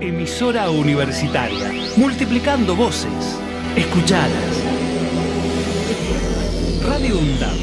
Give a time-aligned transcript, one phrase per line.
[0.00, 3.38] Emisora universitaria, multiplicando voces.
[3.76, 4.32] Escuchadas.
[6.82, 7.58] Radio UNDAP.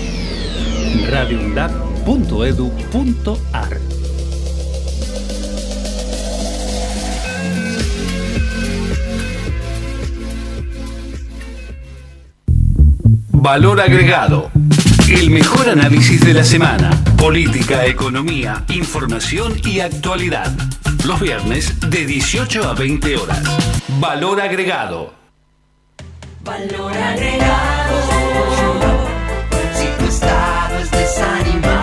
[13.31, 14.51] Valor agregado.
[15.09, 16.91] El mejor análisis de la semana.
[17.17, 20.51] Política, economía, información y actualidad.
[21.07, 23.41] Los viernes de 18 a 20 horas.
[23.97, 25.13] Valor agregado.
[26.41, 27.95] Valor agregado.
[29.73, 31.76] Si tu estado es desanimado,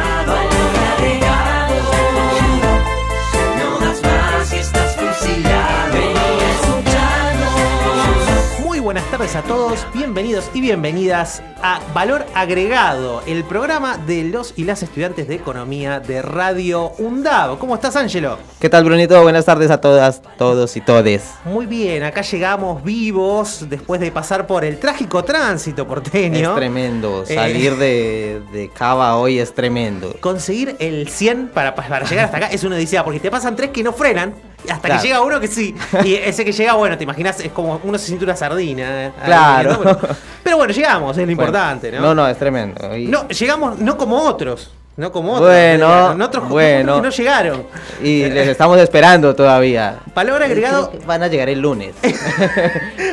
[9.18, 14.82] tardes a todos, bienvenidos y bienvenidas a Valor Agregado, el programa de los y las
[14.82, 17.60] estudiantes de economía de Radio UNDAV.
[17.60, 18.38] ¿Cómo estás, Ángelo?
[18.58, 19.22] ¿Qué tal, Brunito?
[19.22, 21.30] Buenas tardes a todas, todos y todes.
[21.44, 26.50] Muy bien, acá llegamos vivos después de pasar por el trágico tránsito porteño.
[26.50, 27.22] Es tremendo.
[27.28, 27.36] Eh.
[27.36, 30.16] Salir de, de Cava hoy es tremendo.
[30.18, 33.70] Conseguir el 100 para, para llegar hasta acá es una odisea, porque te pasan tres
[33.70, 34.34] que no frenan.
[34.68, 35.02] Hasta Claro.
[35.02, 35.74] que llega uno que sí.
[36.04, 39.06] Y ese que llega, bueno, te imaginas, es como uno se siente una sardina.
[39.06, 39.72] eh, Claro.
[39.72, 39.78] ¿no?
[39.98, 42.00] Pero, pero bueno, llegamos, es lo Bueno, importante, ¿no?
[42.00, 42.96] No, no, es tremendo.
[42.96, 44.70] Y, No, llegamos no como otros.
[44.96, 45.48] No como otros.
[45.48, 46.96] Bueno, En otros bueno.
[46.96, 47.66] que no llegaron.
[48.00, 49.96] y les estamos esperando todavía.
[50.14, 50.92] Valor agregado.
[51.04, 51.94] Van a llegar el lunes.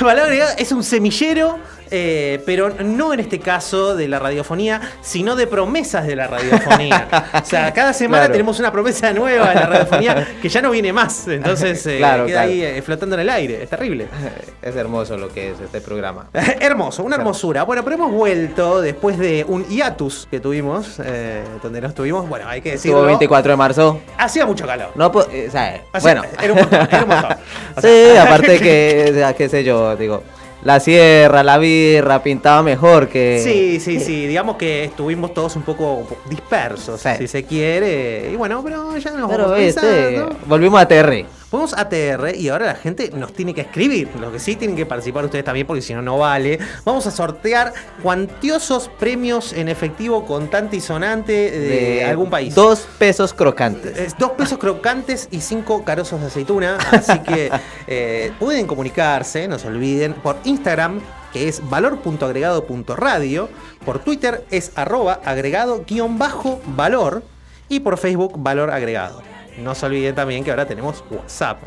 [0.00, 1.58] Valor agregado es un semillero.
[1.90, 7.08] Eh, pero no en este caso de la radiofonía, sino de promesas de la radiofonía.
[7.42, 8.32] o sea, cada semana Claro.
[8.32, 11.28] tenemos una promesa nueva de la radiofonía que ya no viene más.
[11.28, 12.50] Entonces eh, Claro, queda claro.
[12.52, 13.62] ahí eh, flotando en el aire.
[13.62, 14.08] Es terrible.
[14.62, 16.28] es hermoso lo que es este programa.
[16.32, 17.62] Hermoso, una hermosura.
[17.64, 22.28] Bueno, pero hemos vuelto después de un hiatus que tuvimos, eh, donde no estuvimos.
[22.28, 22.98] Bueno, hay que decirlo.
[22.98, 24.00] Estuvo 24 de marzo.
[24.16, 24.90] Hacía mucho calor.
[24.94, 26.22] No, po- o sea, Hacía- bueno.
[26.42, 27.36] era un montón, era un montón.
[27.76, 30.22] O sí, aparte que, o sea, qué sé yo, digo,
[30.68, 33.40] la sierra, la birra pintaba mejor que...
[33.42, 34.26] Sí, sí, sí.
[34.26, 37.08] Digamos que estuvimos todos un poco dispersos, Sí.
[37.20, 38.28] si se quiere.
[38.30, 40.36] Y bueno, pero ya nos Pero vamos viste, pensando.
[40.44, 41.24] volvimos a TR.
[41.50, 44.10] Fuimos a TR y ahora la gente nos tiene que escribir.
[44.20, 46.58] Lo que sí tienen que participar ustedes también, porque si no, no vale.
[46.84, 47.72] Vamos a sortear
[48.02, 52.54] cuantiosos premios en efectivo contante y sonante de, algún país.
[52.54, 53.96] Dos pesos crocantes.
[53.96, 56.76] Es dos pesos crocantes y cinco carozos de aceituna.
[56.92, 57.50] Así que
[57.86, 61.00] eh, pueden comunicarse, no se olviden, por Instagram,
[61.32, 63.48] que es valor.agregado.radio.
[63.86, 67.22] Por Twitter es arroba agregado guion bajo valor.
[67.70, 69.22] Y por Facebook, valor agregado.
[69.58, 71.58] No se olviden también que ahora tenemos WhatsApp.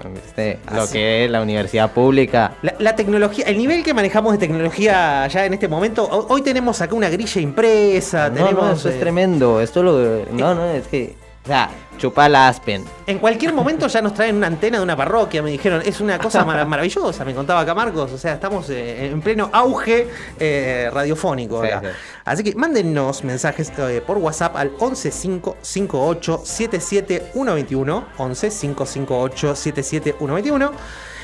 [0.74, 2.54] Lo que es la universidad pública.
[2.62, 6.42] La, la tecnología, el nivel que manejamos de tecnología ya en este momento, ho- hoy
[6.42, 8.64] tenemos acá una grilla impresa, No, tenemos...
[8.66, 9.60] no, eso es eh, tremendo.
[9.62, 10.26] Esto lo.
[10.32, 11.16] No, no, es que.
[11.44, 12.86] O sea, chupa la aspen.
[13.08, 15.82] En cualquier momento ya nos traen una antena de una parroquia, me dijeron.
[15.84, 18.12] Es una cosa mara- maravillosa, me contaba acá Marcos.
[18.12, 20.08] O sea, estamos eh, en pleno auge
[20.40, 21.64] eh, radiofónico.
[21.64, 21.82] Sí, acá.
[21.82, 21.96] sí.
[22.26, 28.06] Así que mándennos mensajes eh, por WhatsApp al 11558 77121.
[28.18, 30.72] 11558 77121.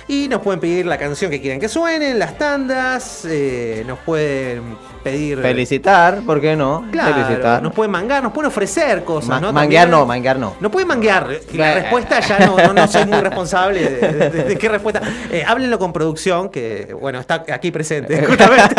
[0.10, 4.78] Y nos pueden pedir la canción que quieran que suenen, las tandas, eh, nos pueden
[5.04, 5.42] pedir...
[5.42, 6.86] Felicitar, ¿por qué no?
[6.94, 7.62] Claro, Felicitar.
[7.62, 9.52] nos pueden mangar, nos pueden ofrecer cosas, Ma- ¿no?
[9.52, 10.56] manguear no, manguear no.
[10.62, 11.28] no puede manguear.
[11.52, 14.70] Y La respuesta ya no, no, no soy muy responsable de, de- de- de qué
[14.70, 15.02] respuesta.
[15.30, 18.26] Eh, háblenlo con producción, que bueno, está aquí presente.
[18.28, 18.76] justamente.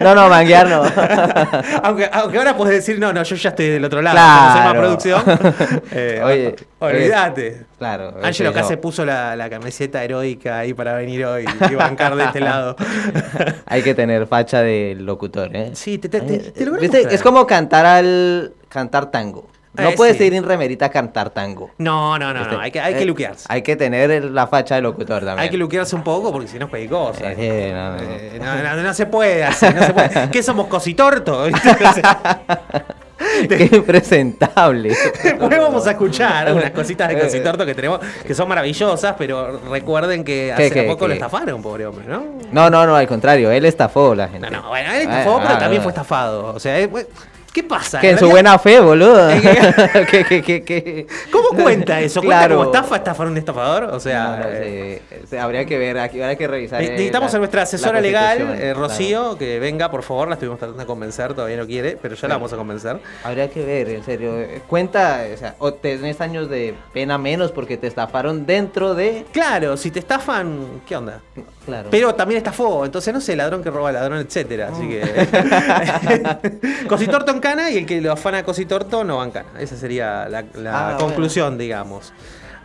[0.00, 0.82] No, no, manguear no.
[1.82, 4.16] aunque, aunque ahora puedes decir, no, no, yo ya estoy del otro lado.
[4.16, 4.80] como soy más Claro.
[4.80, 5.22] producción.
[5.92, 7.62] Eh, Oye, olvídate.
[7.78, 8.14] Claro.
[8.22, 8.68] Ángelo este, acá no.
[8.68, 12.74] se puso la, la camiseta heroica ahí para venir hoy y bancar de este lado.
[13.66, 15.70] Hay que tener facha de locutor, ¿eh?
[15.74, 17.14] Sí, te, te, te, te logramos ¿Viste?
[17.14, 18.54] Es como cantar al.
[18.68, 19.46] cantar tango.
[19.74, 20.24] No Eh, puedes sí.
[20.24, 21.70] ir en remerita a cantar tango.
[21.76, 22.58] No, no, no, no.
[22.60, 23.44] Hay que, hay que Eh, luquearse.
[23.50, 25.40] Hay que tener la facha de locutor también.
[25.40, 27.20] Hay que luquearse un poco porque si no es peligroso.
[27.22, 28.02] Eh, no, no, no.
[28.02, 30.30] Eh, no, no, no se puede así, no se puede.
[30.32, 31.44] ¿Qué somos cositorto?
[33.48, 34.96] Qué impresentable.
[35.22, 40.24] Después vamos a escuchar unas cositas de cositorto que tenemos que son maravillosas, pero recuerden
[40.24, 42.24] que hace qué, poco lo estafaron, pobre hombre, ¿no?
[42.52, 44.50] No, no, no, al contrario, él estafó a la gente.
[44.50, 45.82] No, no, bueno, él estafó, Ah, pero ah, también ah.
[45.82, 46.54] fue estafado.
[46.54, 47.08] O sea, bueno,
[47.56, 48.00] ¿qué pasa?
[48.00, 49.30] Que en su buena fe, boludo.
[51.32, 52.20] ¿Cómo cuenta eso?
[52.20, 52.56] ¿Cuenta Claro.
[52.56, 53.84] como estafa, estafar un estafador?
[53.84, 56.82] O sea, No, no, eh, sí, sí, habría que ver, aquí habría que revisar.
[56.82, 58.80] eh, Necesitamos la- a nuestra asesora legal, eh, claro.
[58.80, 60.28] Rocío, que venga, por favor.
[60.28, 62.98] La estuvimos tratando de convencer, todavía no quiere, pero ya la vamos a convencer.
[63.24, 64.38] Habría que ver, en serio.
[64.38, 69.24] eh, Cuenta, o sea, o tenés años de pena menos porque te estafaron dentro de.
[69.32, 71.20] Claro, si te estafan, ¿qué onda?
[71.66, 71.88] Claro.
[71.90, 74.70] Pero también estafó, entonces no sé, ladrón que roba ladrón, etcétera.
[74.72, 75.02] Así que.
[76.88, 79.48] Cositorto en cana y el que lo afana a Cositorto no va en cana.
[79.58, 82.12] Esa sería la, la Ah, conclusión, digamos.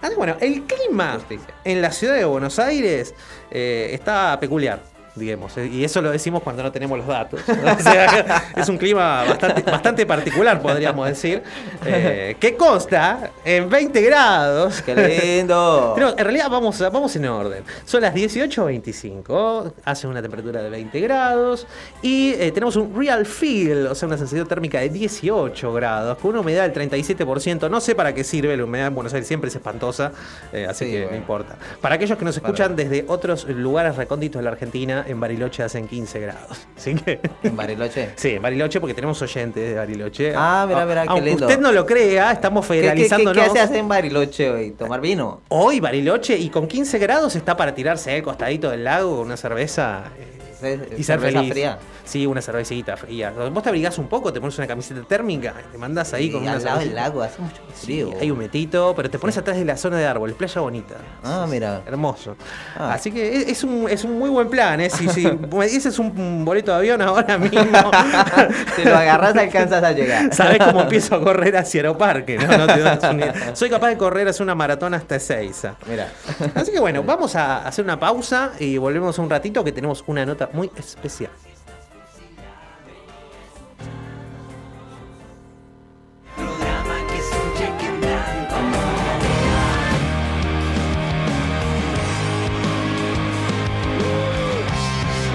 [0.01, 1.53] Que bueno, el clima Justicia.
[1.63, 3.13] en la ciudad de Buenos Aires
[3.51, 4.79] eh, está peculiar.
[5.13, 7.41] Digamos, eh, y eso lo decimos cuando no tenemos los datos.
[7.49, 11.43] O sea, es un clima bastante, bastante particular, podríamos decir.
[11.85, 14.81] eh, que consta en 20 grados.
[14.81, 15.93] ¡Qué lindo!
[15.95, 17.63] Pero en realidad vamos, vamos en orden.
[17.85, 21.67] Son las 18.25, hace una temperatura de 20 grados
[22.01, 26.31] y eh, tenemos un real feel, o sea, una sensación térmica de 18 grados, con
[26.31, 27.69] una humedad del 37%.
[27.69, 30.11] No sé para qué sirve, la humedad en Buenos Aires siempre es espantosa,
[30.53, 31.57] eh, así Sí, que no importa.
[31.79, 35.87] Para aquellos que nos escuchan desde otros lugares recónditos de la Argentina, en Bariloche hacen
[35.87, 36.67] 15 grados.
[36.77, 37.19] Así que...
[37.43, 38.11] En Bariloche.
[38.15, 40.33] Sí, en Bariloche, porque tenemos oyentes de Bariloche.
[40.35, 41.45] Ah, mira, mira, qué lindo.
[41.45, 43.43] usted no lo crea, estamos ¿Qué, qué, qué, federalizándonos.
[43.45, 44.71] qué se hace en Bariloche hoy?
[44.71, 45.41] ¿Tomar vino?
[45.49, 49.37] Hoy Bariloche y con 15 grados está para tirarse al costadito del lago con una
[49.37, 51.51] cerveza eh, y ser cerveza feliz.
[51.51, 51.79] fría.
[52.03, 53.31] Sí, una cervecita fría.
[53.51, 56.41] Vos te abrigás un poco, te pones una camiseta térmica, te mandás ahí Y con
[56.43, 58.11] una al lado del lago, hace mucho Sí, frío.
[58.19, 60.95] hay un metito, pero te pones atrás de la zona de árboles, playa bonita.
[61.23, 61.81] Ah, mira.
[61.85, 62.35] Hermoso.
[62.77, 62.93] Ah.
[62.93, 64.89] Así que es, es un, es un muy buen plan, ¿eh?
[64.89, 67.61] Si, si me dices un boleto de avión ahora mismo,
[68.75, 70.33] Si lo agarras, alcanzas a llegar.
[70.33, 72.57] sabes cómo empiezo a correr hacia Aeroparque, ¿no?
[72.57, 73.55] No te das una.
[73.55, 75.75] Soy capaz de correr hacia una maratón hasta Ezeiza.
[75.89, 76.07] Mira.
[76.55, 80.25] Así que bueno, vamos a hacer una pausa y volvemos un ratito que tenemos una
[80.25, 81.31] nota muy especial.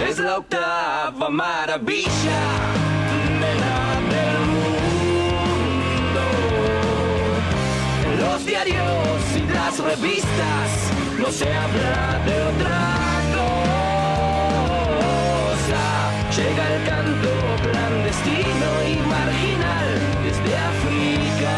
[0.09, 2.77] Es la octava maravilla
[8.47, 10.71] diarios y las revistas
[11.19, 13.06] no se habla de otra
[16.37, 17.31] Llega el canto
[17.63, 19.89] clandestino y marginal
[20.23, 21.55] desde África.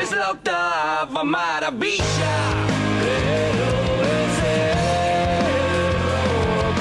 [0.00, 2.36] Es la octava maravilla,
[2.98, 3.68] pero
[4.16, 6.78] es el rock.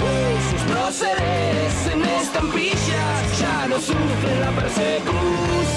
[0.00, 5.69] Pues sus próceres en estampillas ya no sufren la persecución.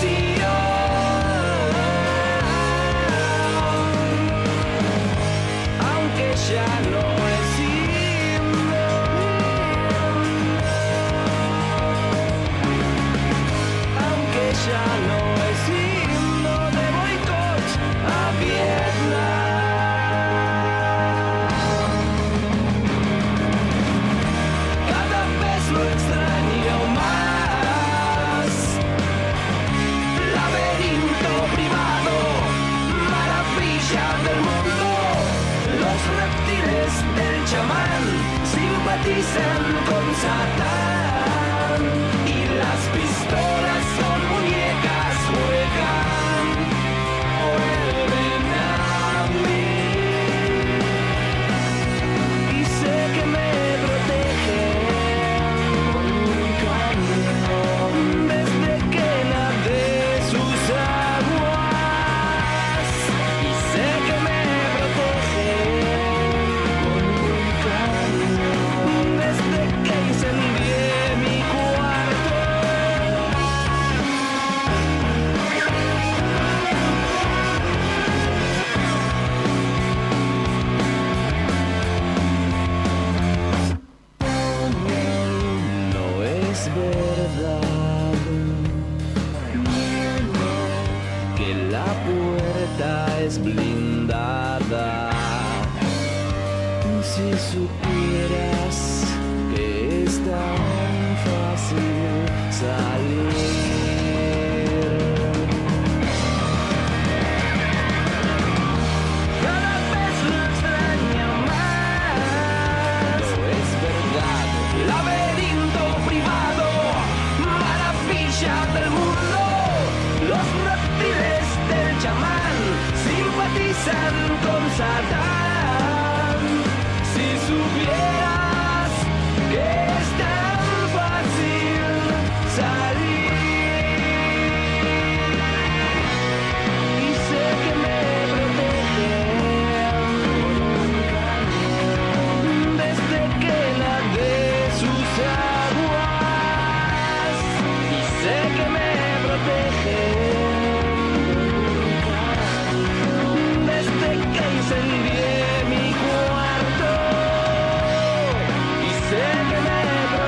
[39.33, 39.62] Listen.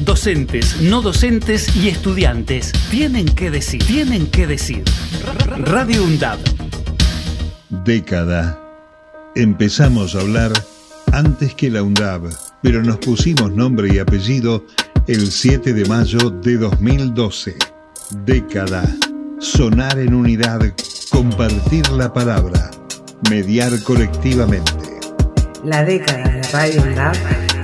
[0.00, 4.84] Docentes, no docentes y estudiantes tienen que decir, tienen que decir.
[5.58, 6.38] Radio UNDAP.
[7.84, 8.60] Década.
[9.34, 10.52] Empezamos a hablar
[11.12, 12.28] antes que la UNDAB,
[12.62, 14.64] pero nos pusimos nombre y apellido
[15.06, 17.56] el 7 de mayo de 2012.
[18.24, 18.84] Década.
[19.38, 20.60] Sonar en unidad,
[21.10, 22.70] compartir la palabra,
[23.30, 24.72] mediar colectivamente.
[25.64, 27.16] La década de Radio UNDAB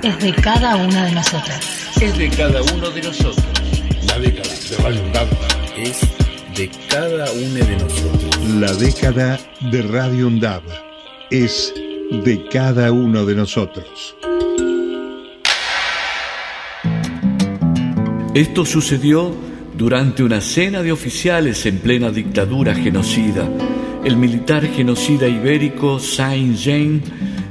[0.03, 1.82] es de cada una de nosotras.
[2.01, 3.37] Es de cada uno de nosotros.
[4.09, 5.29] La década de Radio UNDAB
[5.77, 6.01] es
[6.57, 8.49] de cada uno de nosotros.
[8.61, 10.31] La década de Radio
[11.31, 11.75] es
[12.25, 14.17] de cada uno de nosotros.
[18.35, 19.35] Esto sucedió
[19.77, 23.49] durante una cena de oficiales en plena dictadura genocida.
[24.05, 27.03] El militar genocida ibérico Saint-Jean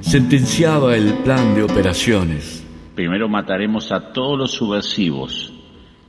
[0.01, 2.60] sentenciaba el plan de operaciones.
[2.95, 5.53] Primero mataremos a todos los subversivos,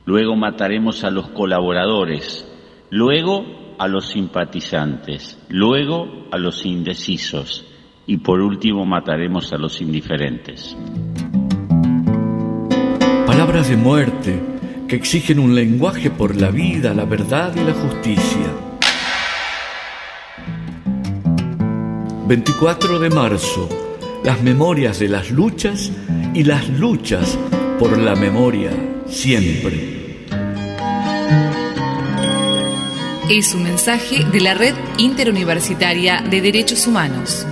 [0.05, 2.45] luego mataremos a los colaboradores,
[2.89, 3.45] luego
[3.79, 7.65] a los simpatizantes, luego a los indecisos
[8.05, 10.75] y por último mataremos a los indiferentes.
[13.25, 14.41] Palabras de muerte
[14.87, 18.53] que exigen un lenguaje por la vida, la verdad y la justicia.
[22.27, 23.69] 24 de marzo,
[24.23, 25.91] las memorias de las luchas
[26.33, 27.37] y las luchas
[27.77, 28.71] por la memoria
[29.05, 30.27] siempre.
[33.29, 37.45] Es un mensaje de la Red Interuniversitaria de Derechos Humanos.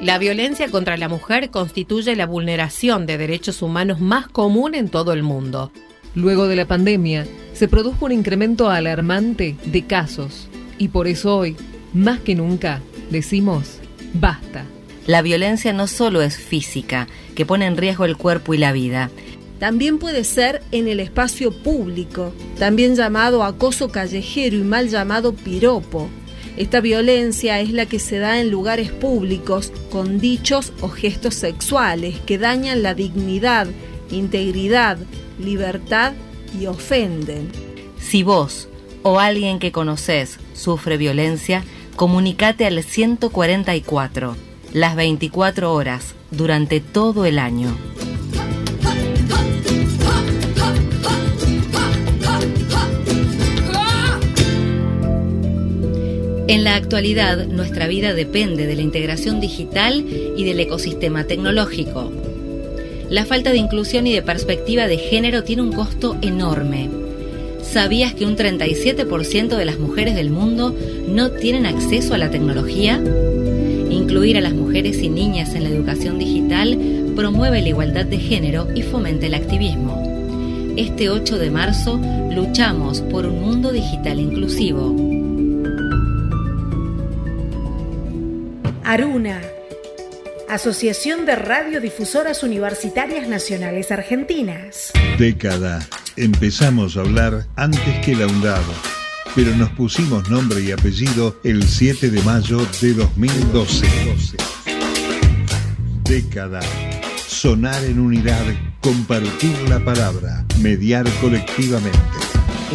[0.00, 5.12] La violencia contra la mujer constituye la vulneración de derechos humanos más común en todo
[5.12, 5.70] el mundo.
[6.14, 11.56] Luego de la pandemia, se produjo un incremento alarmante de casos y por eso hoy,
[11.94, 13.78] más que nunca, decimos,
[14.12, 14.66] basta.
[15.06, 19.10] La violencia no solo es física, que pone en riesgo el cuerpo y la vida.
[19.58, 26.08] También puede ser en el espacio público, también llamado acoso callejero y mal llamado piropo.
[26.56, 32.18] Esta violencia es la que se da en lugares públicos con dichos o gestos sexuales
[32.20, 33.66] que dañan la dignidad,
[34.10, 34.98] integridad,
[35.38, 36.12] libertad
[36.58, 37.50] y ofenden.
[37.98, 38.68] Si vos
[39.02, 44.36] o alguien que conoces sufre violencia, comunicate al 144,
[44.72, 47.76] las 24 horas, durante todo el año.
[56.46, 60.04] En la actualidad, nuestra vida depende de la integración digital
[60.36, 62.12] y del ecosistema tecnológico.
[63.08, 67.03] La falta de inclusión y de perspectiva de género tiene un costo enorme.
[67.74, 70.78] ¿Sabías que un 37% de las mujeres del mundo
[71.08, 73.02] no tienen acceso a la tecnología?
[73.90, 76.78] Incluir a las mujeres y niñas en la educación digital
[77.16, 80.00] promueve la igualdad de género y fomenta el activismo.
[80.76, 82.00] Este 8 de marzo
[82.30, 84.94] luchamos por un mundo digital inclusivo.
[88.84, 89.40] Aruna,
[90.48, 94.92] Asociación de Radiodifusoras Universitarias Nacionales Argentinas.
[95.18, 95.80] Década.
[96.16, 98.62] Empezamos a hablar antes que la UNDAB,
[99.34, 103.86] pero nos pusimos nombre y apellido el 7 de mayo de 2012.
[106.04, 106.60] Década.
[107.26, 108.44] Sonar en unidad,
[108.80, 111.98] compartir la palabra, mediar colectivamente.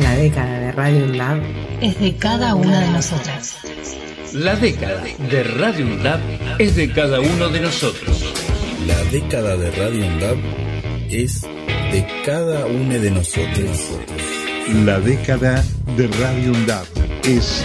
[0.01, 1.41] La década de Radio UNDAB
[1.81, 3.55] es de cada una de nosotras.
[4.33, 6.19] La década de Radio UNDAB
[6.59, 8.21] es de cada uno de nosotros.
[8.85, 10.37] La década de Radio UNDAB
[11.09, 11.45] es
[11.91, 13.97] de cada uno de nosotros.
[14.85, 15.63] La década
[15.97, 16.85] de Radio UNDAB
[17.23, 17.63] es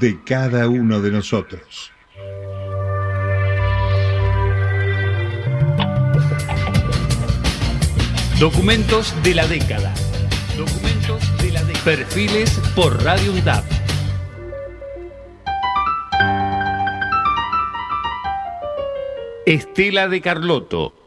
[0.00, 1.92] de cada uno de nosotros.
[8.40, 9.92] Documentos de la década.
[10.56, 11.84] Documentos de la década.
[11.84, 13.64] Perfiles por Radio UNDAB.
[19.44, 21.05] Estela de Carlotto.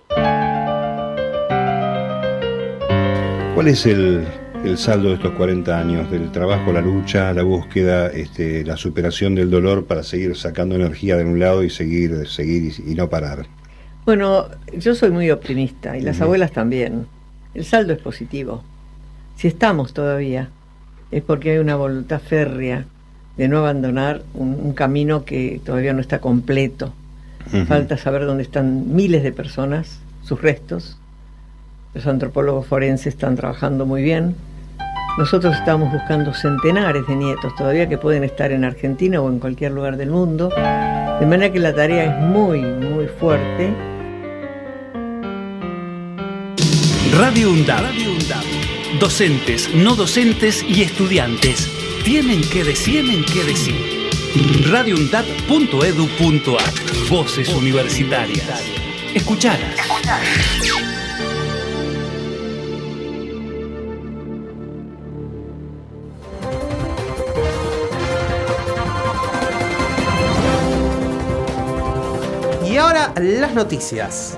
[3.69, 4.25] Es el,
[4.65, 6.09] el saldo de estos 40 años?
[6.11, 11.17] Del trabajo, la lucha, la búsqueda, este, la superación del dolor para seguir sacando energía
[11.17, 13.45] de un lado y seguir, seguir y, y no parar.
[14.05, 14.47] Bueno,
[14.77, 17.05] yo soy muy optimista y las abuelas también.
[17.53, 18.63] El saldo es positivo.
[19.35, 20.49] Si estamos todavía,
[21.11, 22.85] es porque hay una voluntad férrea
[23.37, 26.93] de no abandonar un, un camino que todavía no está completo.
[27.67, 30.98] Falta saber dónde están miles de personas, sus restos.
[31.93, 34.35] Los antropólogos forenses están trabajando muy bien.
[35.17, 39.71] Nosotros estamos buscando centenares de nietos todavía que pueden estar en Argentina o en cualquier
[39.71, 40.49] lugar del mundo.
[40.49, 43.73] De manera que la tarea es muy, muy fuerte.
[47.17, 47.85] Radio UNDAB.
[48.99, 51.69] Docentes, no docentes y estudiantes
[52.03, 53.75] tienen que decir, tienen que decir.
[54.71, 56.73] radioundab.edu.ar
[57.09, 58.63] Voces universitarias.
[59.13, 59.75] Escuchalas.
[73.19, 74.37] Las noticias.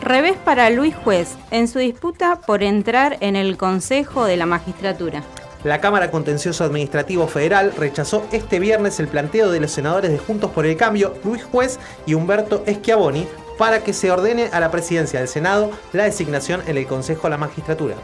[0.00, 5.22] Revés para Luis Juez en su disputa por entrar en el Consejo de la Magistratura.
[5.62, 10.50] La Cámara Contencioso Administrativo Federal rechazó este viernes el planteo de los senadores de Juntos
[10.50, 15.20] por el Cambio, Luis Juez y Humberto Schiavoni, para que se ordene a la presidencia
[15.20, 17.94] del Senado la designación en el Consejo de la Magistratura.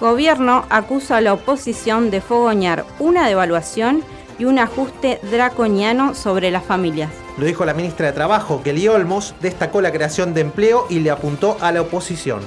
[0.00, 4.02] Gobierno acusa a la oposición de fogoñar una devaluación
[4.40, 7.10] y un ajuste draconiano sobre las familias.
[7.36, 11.10] Lo dijo la ministra de Trabajo, Kelly Olmos, destacó la creación de empleo y le
[11.10, 12.40] apuntó a la oposición.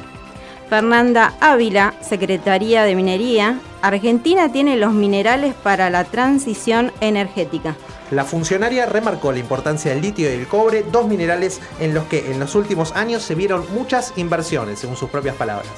[0.70, 7.76] Fernanda Ávila, Secretaría de Minería, Argentina tiene los minerales para la transición energética.
[8.10, 12.32] La funcionaria remarcó la importancia del litio y el cobre, dos minerales en los que
[12.32, 15.70] en los últimos años se vieron muchas inversiones, según sus propias palabras.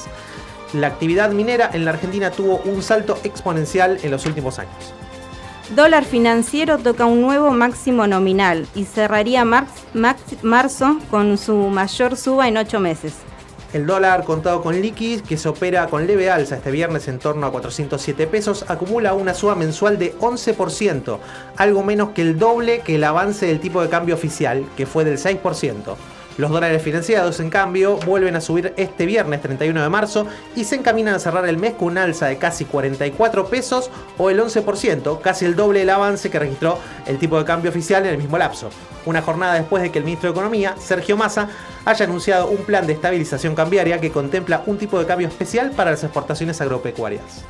[0.74, 4.94] La actividad minera en la Argentina tuvo un salto exponencial en los últimos años.
[5.72, 12.16] Dólar financiero toca un nuevo máximo nominal y cerraría mar- max- marzo con su mayor
[12.18, 13.14] suba en ocho meses.
[13.74, 17.46] El dólar contado con liquid, que se opera con leve alza este viernes en torno
[17.48, 21.18] a 407 pesos, acumula una suba mensual de 11%,
[21.58, 25.04] algo menos que el doble que el avance del tipo de cambio oficial, que fue
[25.04, 25.96] del 6%.
[26.38, 30.76] Los dólares financiados, en cambio, vuelven a subir este viernes 31 de marzo y se
[30.76, 35.22] encaminan a cerrar el mes con una alza de casi 44 pesos o el 11%,
[35.22, 38.38] casi el doble del avance que registró el tipo de cambio oficial en el mismo
[38.38, 38.70] lapso.
[39.06, 41.48] Una jornada después de que el ministro de Economía, Sergio Massa,
[41.86, 45.92] haya anunciado un plan de estabilización cambiaria que contempla un tipo de cambio especial para
[45.92, 47.46] las exportaciones agropecuarias.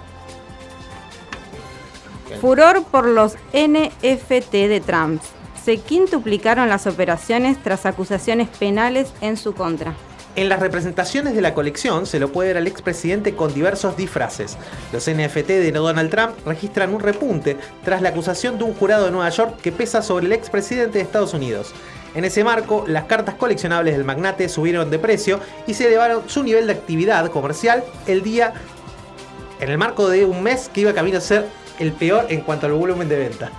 [2.39, 5.21] Furor por los NFT de Trump.
[5.65, 9.95] Se quintuplicaron las operaciones tras acusaciones penales en su contra.
[10.36, 14.60] En las representaciones de la colección se lo puede ver al expresidente con diversos disfraces.
[14.93, 19.12] Los NFT de Donald Trump registran un repunte tras la acusación de un jurado de
[19.12, 21.73] Nueva York que pesa sobre el expresidente de Estados Unidos.
[22.13, 26.43] En ese marco, las cartas coleccionables del magnate subieron de precio y se elevaron su
[26.43, 28.54] nivel de actividad comercial el día
[29.60, 31.47] en el marco de un mes que iba camino a ser
[31.80, 33.51] el peor en cuanto al volumen de venta.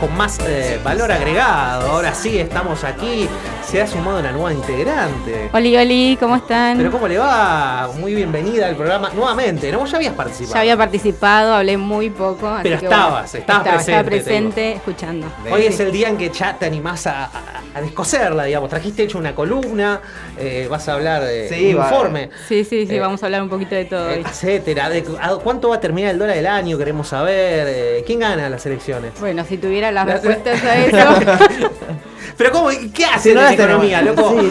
[0.00, 1.90] Con más eh, valor agregado.
[1.90, 3.28] Ahora sí, estamos aquí.
[3.70, 5.48] Se ha sumado una nueva integrante.
[5.52, 6.76] Oli, Oli, ¿cómo están?
[6.76, 7.88] Pero ¿cómo le va?
[8.00, 9.78] Muy bienvenida al programa nuevamente, ¿no?
[9.78, 10.54] Vos ya habías participado.
[10.54, 12.48] Ya había participado, hablé muy poco.
[12.48, 14.10] así Pero que estabas, bueno, estabas estaba, estaba presente,
[14.50, 15.32] presente escuchando.
[15.52, 17.30] Hoy es el día en que ya te animás a, a-
[17.72, 18.70] a descoserla, digamos.
[18.70, 20.00] Trajiste hecho una columna,
[20.36, 23.26] eh, vas a hablar de Sí, un va- informe, Sí, sí, sí, Eh, vamos a
[23.26, 24.14] hablar un poquito de todo hoy.
[24.26, 24.90] etcétera.
[24.90, 26.76] De, a- ¿Cuánto va a terminar el dólar del año?
[26.76, 27.66] Queremos saber.
[27.70, 29.12] eh, ¿Quién gana las elecciones?
[29.20, 31.20] Bueno, si tuviera las La- respuestas a eso.
[32.36, 32.68] Pero ¿cómo?
[32.94, 34.34] ¿Qué hace Si no en las economía, loco?
[34.40, 34.50] Sí.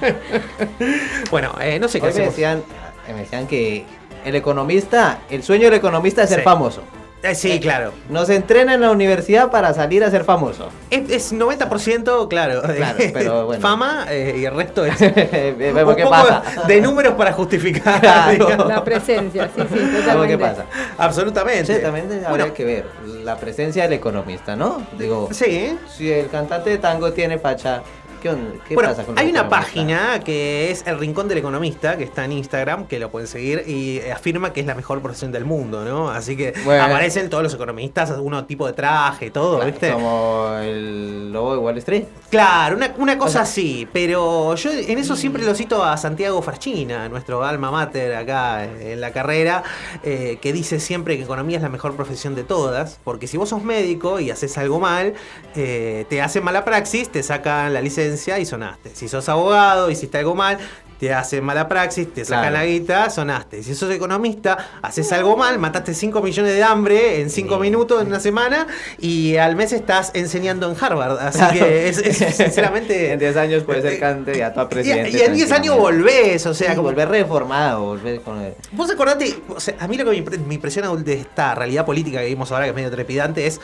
[1.30, 2.30] bueno, eh, no sé qué Hoy me hacemos.
[2.34, 2.62] decían,
[3.08, 3.84] me decían que
[4.24, 6.44] el economista, el sueño del economista es ser Sí.
[6.44, 6.82] famoso.
[7.22, 7.92] Eh, sí, claro.
[8.08, 10.70] Nos entrena en la universidad para salir a ser famoso.
[10.90, 13.60] Es, es 90%, claro, Claro, pero bueno.
[13.60, 14.98] fama eh, y el resto es
[15.58, 16.42] Vemos qué pasa.
[16.66, 18.00] de números para justificar.
[18.00, 18.66] Claro.
[18.68, 20.28] La presencia, sí, sí, Vemos totalmente.
[20.28, 20.64] qué pasa.
[20.96, 21.76] Absolutamente.
[21.76, 22.54] Sí, también habría Bueno.
[22.54, 22.86] que ver
[23.24, 24.82] la presencia del economista, ¿no?
[24.98, 25.76] Digo, Sí.
[25.94, 27.82] si el cantante de tango tiene facha,
[28.20, 29.48] ¿qué, bueno, pasa con hay una economista?
[29.48, 33.64] página que es El Rincón del Economista, que está en Instagram, que lo pueden seguir
[33.66, 36.10] y afirma que es la mejor profesión del mundo, ¿no?
[36.10, 36.84] Así que Bueno.
[36.84, 39.92] aparecen todos los economistas, uno tipo de traje, todo, Claro, ¿viste?
[39.92, 42.04] Como el lobo de Wall Street.
[42.30, 45.96] Claro, una, una cosa O sea- así, pero yo en eso siempre lo cito a
[45.96, 49.62] Santiago Farchina, nuestro alma mater acá en la carrera,
[50.02, 53.48] eh, que dice siempre que economía es la mejor profesión de todas, porque si vos
[53.48, 55.14] sos médico y haces algo mal,
[55.56, 58.90] eh, te hacen mala praxis, te sacan la licencia y sonaste.
[58.94, 60.58] Si sos abogado, hiciste algo mal,
[60.98, 62.56] te hacen mala praxis, te sacan Claro.
[62.58, 63.62] la guita, sonaste.
[63.62, 68.08] Si sos economista, haces algo mal, mataste 5 millones de hambre en 5 minutos en
[68.08, 68.66] una semana
[68.98, 71.18] y al mes estás enseñando en Harvard.
[71.18, 71.54] Así Claro.
[71.58, 73.12] que es, es sinceramente...
[73.12, 75.10] En 10 años puede ser candidato a Y, presidente.
[75.10, 78.52] y en 10 años volvés, o sea, Sí, como- volver reformado, volver con el...
[78.72, 82.26] Vos acordate, o sea, a mí lo que me impresiona de esta realidad política que
[82.26, 83.58] vimos ahora, que es medio trepidante, es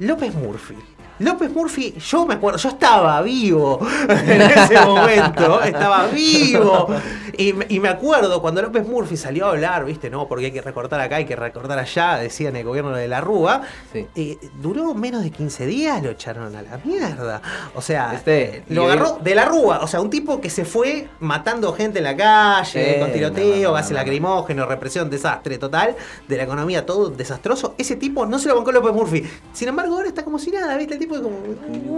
[0.00, 0.76] López Murphy.
[1.20, 3.78] López Murphy, yo me acuerdo, yo estaba vivo
[4.08, 6.88] en ese momento, estaba vivo.
[7.36, 10.52] Y, me- y me acuerdo cuando López Murphy salió a hablar, viste, no, porque hay
[10.52, 13.62] que recortar acá, hay que recortar allá, decían el gobierno de la Rúa.
[13.94, 17.40] eh, duró menos de 15 días, lo echaron a la mierda.
[17.74, 21.08] O sea, Este, lo agarró de la Rúa, o sea, un tipo que se fue
[21.20, 24.02] matando gente en la calle, Sí, con tiroteo, no, gases no, no.
[24.02, 25.94] lacrimógeno, represión, desastre total,
[26.26, 27.74] de la economía todo desastroso.
[27.78, 29.24] Ese tipo no se lo bancó López Murphy.
[29.52, 30.94] Sin embargo, ahora está como si nada, ¿viste?
[30.94, 31.36] El tipo es como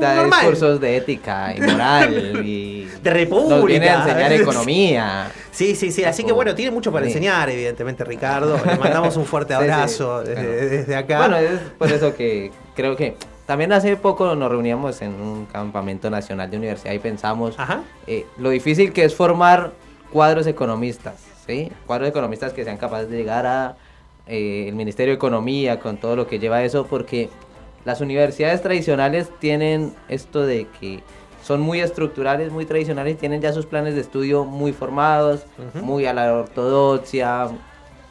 [0.01, 0.41] Da normal.
[0.41, 2.85] discursos de ética y moral y...
[3.03, 3.57] De república.
[3.57, 5.31] Nos viene a enseñar economía.
[5.51, 6.05] Sí, sí, sí.
[6.05, 7.13] Así que bueno, tiene mucho para Sí.
[7.13, 8.59] enseñar, evidentemente, Ricardo.
[8.65, 9.71] Le mandamos un fuerte Sí, sí.
[9.71, 10.71] abrazo desde, Bueno.
[10.71, 11.19] desde acá.
[11.19, 16.09] Bueno, es por eso que creo que también hace poco nos reuníamos en un campamento
[16.11, 17.57] nacional de universidad y pensamos
[18.07, 19.73] eh, lo difícil que es formar
[20.13, 21.15] cuadros economistas,
[21.47, 21.73] ¿sí?
[21.87, 23.77] Cuadros economistas que sean capaces de llegar a
[24.27, 27.29] eh, el Ministerio de Economía con todo lo que lleva eso, porque
[27.85, 31.03] las universidades tradicionales tienen esto de que
[31.43, 35.47] son muy estructurales, muy tradicionales, tienen ya sus planes de estudio muy formados,
[35.83, 37.49] muy a la ortodoxia.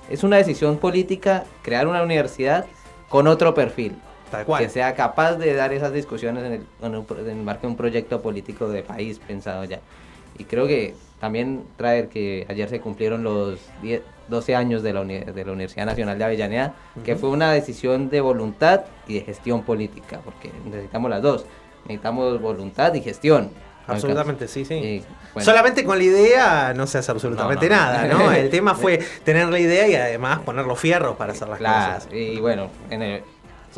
[0.10, 2.66] Es una decisión política crear una universidad
[3.08, 3.96] con otro perfil.
[4.32, 4.64] Tal cual.
[4.64, 8.22] Que sea capaz de dar esas discusiones en el, en el marco de un proyecto
[8.22, 9.80] político de país pensado ya.
[10.38, 15.02] Y creo que también traer que ayer se cumplieron los 10 12 años de la,
[15.02, 19.22] uni- de la Universidad Nacional de Avellaneda, que fue una decisión de voluntad y de
[19.22, 21.46] gestión política, porque necesitamos las dos.
[21.86, 23.50] Necesitamos voluntad y gestión.
[23.88, 24.76] Absolutamente, sí, sí.
[24.76, 25.04] Y,
[25.34, 25.44] bueno.
[25.46, 27.88] Solamente con la idea no se hace absolutamente No, no, no.
[27.92, 28.32] nada, ¿no?
[28.36, 31.96] El tema fue tener la idea y además poner los fierros para hacer las Claro,
[31.96, 32.14] cosas.
[32.14, 33.24] y bueno, en el-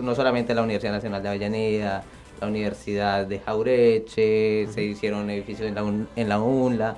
[0.03, 2.03] no solamente la Universidad Nacional de Avellaneda,
[2.41, 6.97] la Universidad de Jaureche, se hicieron edificios en la, Un- en la UNLA,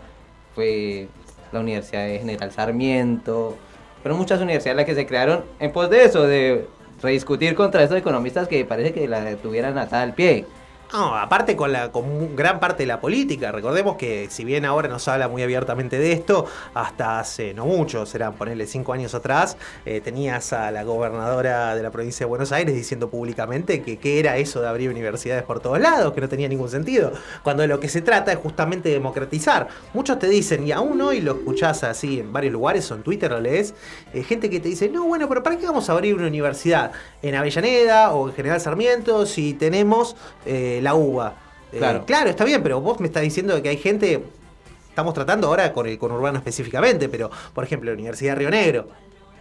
[0.56, 1.08] fue
[1.52, 3.58] la Universidad de General Sarmiento,
[4.02, 6.68] fueron muchas universidades las que se crearon en pos de eso, de
[7.02, 10.46] rediscutir contra estos economistas que parece que la tuvieran atada al pie.
[10.94, 13.52] No, aparte con la con gran parte de la política.
[13.52, 18.06] Recordemos que si bien ahora nos habla muy abiertamente de esto, hasta hace no mucho,
[18.06, 22.52] serán ponerle cinco años atrás, eh, tenías a la gobernadora de la provincia de Buenos
[22.52, 26.30] Aires diciendo públicamente que qué era eso de abrir universidades por todos lados, que no
[26.30, 27.12] tenía ningún sentido.
[27.42, 29.70] Cuando lo que se trata es justamente de democratizar.
[29.96, 33.32] Muchos te dicen, y aún hoy lo escuchás así en varios lugares o en Twitter
[33.32, 33.74] lo lees,
[34.14, 36.92] eh, gente que te dice, no, bueno, pero ¿para qué vamos a abrir una universidad
[37.24, 41.34] en Avellaneda o en General Sarmiento si tenemos eh, la UBA?
[41.72, 42.30] Eh, Claro.
[42.30, 44.24] está bien, pero vos me estás diciendo que hay gente,
[44.90, 48.88] estamos tratando ahora con el conurbano específicamente, pero por ejemplo, la Universidad de Río Negro.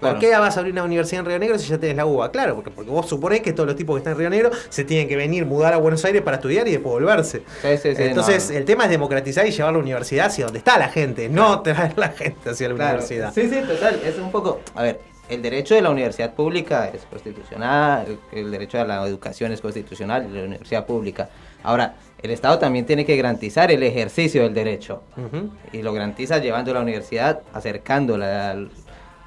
[0.01, 2.33] ¿Por qué vas a abrir una universidad en Río Negro si ya tenés la UBA?
[2.33, 4.83] Claro, porque, porque vos suponés que todos los tipos que están en Río Negro se
[4.83, 7.45] tienen que venir, mudar a Buenos Aires para estudiar y después volverse.
[7.63, 8.57] Sí, sí, sí, Entonces, no.
[8.57, 11.97] el tema es democratizar y llevar la universidad hacia donde está la gente, no traer
[11.97, 13.33] la gente hacia la Claro, universidad.
[13.33, 14.01] Sí, sí, total.
[14.05, 14.59] Es un poco.
[14.75, 15.01] A ver,
[15.33, 20.29] el derecho de la universidad pública es constitucional, el, derecho a la educación es constitucional
[20.33, 21.31] la universidad pública.
[21.63, 25.03] Ahora, el Estado también tiene que garantizar el ejercicio del derecho.
[25.17, 25.51] Ujú.
[25.73, 28.71] Y lo garantiza llevando la universidad, acercándola al-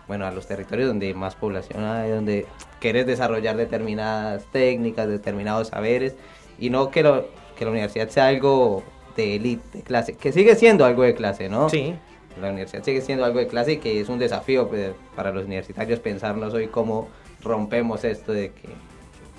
[0.07, 2.45] bueno, a los territorios donde más población hay, donde
[2.79, 6.15] quieres desarrollar determinadas técnicas, determinados saberes,
[6.59, 7.25] y no que, lo,
[7.57, 8.83] que la universidad sea algo
[9.17, 11.69] de élite, de clase, que sigue siendo algo de clase, ¿no?
[11.69, 11.95] Sí.
[12.41, 15.45] La universidad sigue siendo algo de clase y que es un desafío pues, para los
[15.45, 17.07] universitarios pensarnos hoy cómo
[17.41, 18.69] rompemos esto de que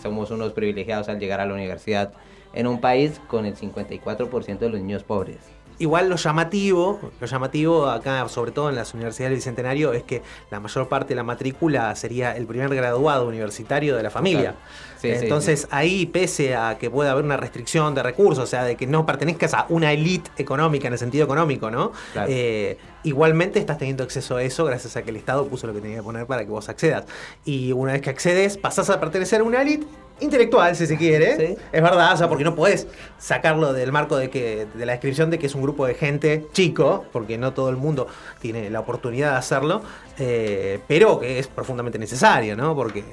[0.02, 2.12] somos unos privilegiados al llegar a la universidad
[2.52, 5.55] en un país con el 54% de los niños pobres.
[5.78, 10.22] Igual lo llamativo, lo llamativo acá, sobre todo en las universidades del Bicentenario, es que
[10.50, 14.54] la mayor parte de la matrícula sería el primer graduado universitario de la familia.
[14.98, 18.64] Sí, sí, Entonces ahí, pese a que pueda haber una restricción de recursos, o sea,
[18.64, 21.92] de que no pertenezcas a una elite económica en el sentido económico, ¿no?
[22.14, 22.28] Claro.
[22.32, 25.80] Eh, igualmente estás teniendo acceso a eso gracias a que el Estado puso lo que
[25.80, 27.04] tenía que poner para que vos accedas.
[27.44, 29.86] Y una vez que accedes, pasás a pertenecer a una elite
[30.20, 31.58] intelectual, si se quiere.
[31.72, 32.86] Es verdad, o sea, porque no podés
[33.18, 36.46] sacarlo del marco de que de la descripción de que es un grupo de gente
[36.52, 38.06] chico, porque no todo el mundo
[38.40, 39.82] tiene la oportunidad de hacerlo,
[40.18, 42.74] eh, pero que es profundamente necesario, ¿no?
[42.74, 43.04] Porque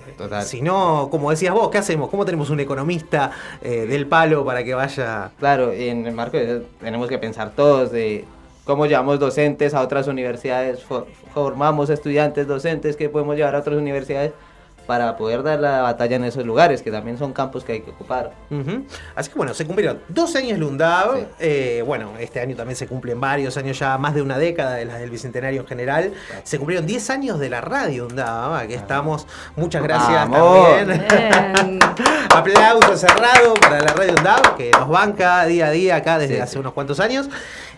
[0.46, 2.10] si no, como decías vos, ¿qué hacemos?
[2.10, 5.32] ¿Cómo tenemos un economista eh, del palo para que vaya...
[5.40, 8.24] Claro, y en el marco de eso tenemos que pensar todos de
[8.64, 13.76] cómo llevamos docentes a otras universidades, fo- formamos estudiantes docentes que podemos llevar a otras
[13.76, 14.32] universidades,
[14.86, 17.92] para poder dar la batalla en esos lugares, que también son campos que hay que
[17.92, 18.34] ocupar.
[18.52, 18.86] Ujú.
[19.16, 21.26] Así que bueno, se cumplieron dos años de UNDAB.
[21.40, 24.86] eh, bueno, este año también se cumplen varios años, ya más de una década de
[24.86, 26.14] las del Bicentenario en general.
[26.44, 28.54] Se cumplieron 10 años de la radio UNDAB.
[28.56, 29.26] Aquí estamos.
[29.56, 30.68] Muchas gracias Vamos.
[30.78, 31.80] también.
[32.36, 36.42] Aplauso cerrado para la radio UNDAB, que nos banca día a día acá desde Sí,
[36.42, 36.60] hace sí.
[36.60, 37.30] unos cuantos años.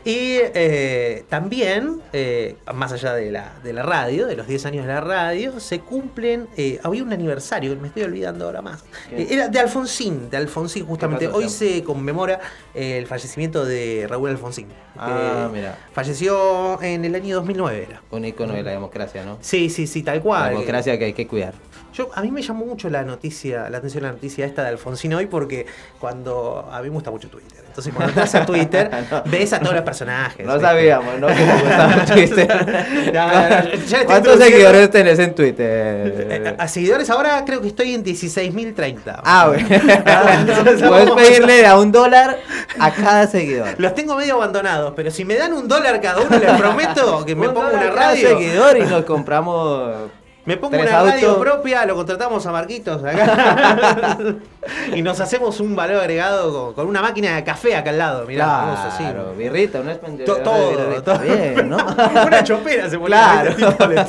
[0.06, 4.86] Y eh, también, eh, más allá de la, de la radio, de los 10 años
[4.86, 6.48] de la radio, se cumplen.
[6.56, 8.84] eh, había un aniversario, me estoy olvidando ahora más.
[9.12, 11.28] Eh, era de Alfonsín, de Alfonsín, justamente.
[11.28, 12.40] Hoy se conmemora
[12.76, 14.68] eh, el fallecimiento de Raúl Alfonsín.
[14.96, 15.76] Ah, mira.
[15.92, 18.02] Falleció en el año 2009, era.
[18.12, 19.40] Un icono de la democracia, ¿no?
[19.42, 20.50] Sí, sí, sí, tal La cual.
[20.52, 21.56] democracia que hay que cuidar.
[21.96, 25.14] Yo, a mí me llamó mucho la noticia, la atención la noticia esta de Alfonsín
[25.14, 25.66] hoy porque
[26.00, 27.64] cuando a mí me gusta mucho Twitter.
[27.68, 28.92] Entonces cuando entras a Twitter
[29.26, 30.46] ves a todos los personajes.
[30.46, 30.68] No ¿viste?
[30.68, 31.28] sabíamos, ¿no?
[31.28, 34.06] Que te gustaba Twitter.
[34.06, 36.28] ¿Cuántos seguidores tenés en Twitter?
[36.30, 39.22] Eh, A seguidores ahora creo que estoy en 16.030.
[39.24, 39.68] Ah, bueno.
[39.70, 42.40] Entonces, Puedes pedirle a un dólar
[42.80, 43.76] a cada seguidor.
[43.78, 47.36] Los tengo medio abandonados, pero si me dan un dólar cada uno, les prometo que
[47.36, 48.30] me pongo una radio.
[48.38, 50.12] seguidor y nos compramos.
[50.46, 51.44] Me pongo una radio autos.
[51.44, 54.18] propia, lo contratamos a Marquitos acá.
[54.96, 58.26] y nos hacemos un valor agregado con, con una máquina de café acá al lado.
[58.28, 58.92] Mirá.
[58.98, 61.04] Claro, birrita, una todo, birrita.
[61.04, 61.20] todo.
[61.20, 61.78] Bien, ¿no?
[62.28, 63.56] Una chopera se Claro.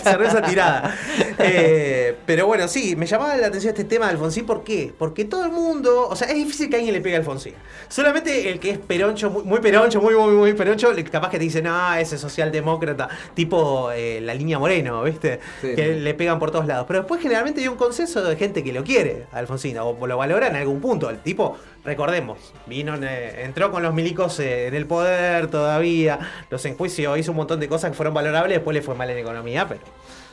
[0.03, 0.94] cerveza tirada.
[1.38, 4.46] Eh, pero bueno, sí, me llamaba la atención este tema de Alfonsín.
[4.46, 4.92] ¿Por qué?
[4.96, 6.09] Porque todo el mundo.
[6.09, 7.55] O sea, es difícil que alguien le pegue a Alfonsín.
[7.88, 11.44] Solamente el que es peroncho, muy, muy peroncho, muy, muy, muy peroncho, capaz que te
[11.44, 15.40] dice, no, ese socialdemócrata, tipo eh, la línea Moreno, ¿viste?
[15.61, 16.01] Sí, que sí.
[16.01, 16.86] le pegan por todos lados.
[16.88, 20.16] Pero después generalmente hay un consenso de gente que lo quiere a Alfonsín, o lo
[20.16, 21.08] valora en algún punto.
[21.08, 26.18] El tipo, recordemos, vino, eh, entró con los milicos eh, en el poder todavía,
[26.50, 29.18] los enjuició, hizo un montón de cosas que fueron valorables, después le fue mal en
[29.18, 29.82] economía, pero.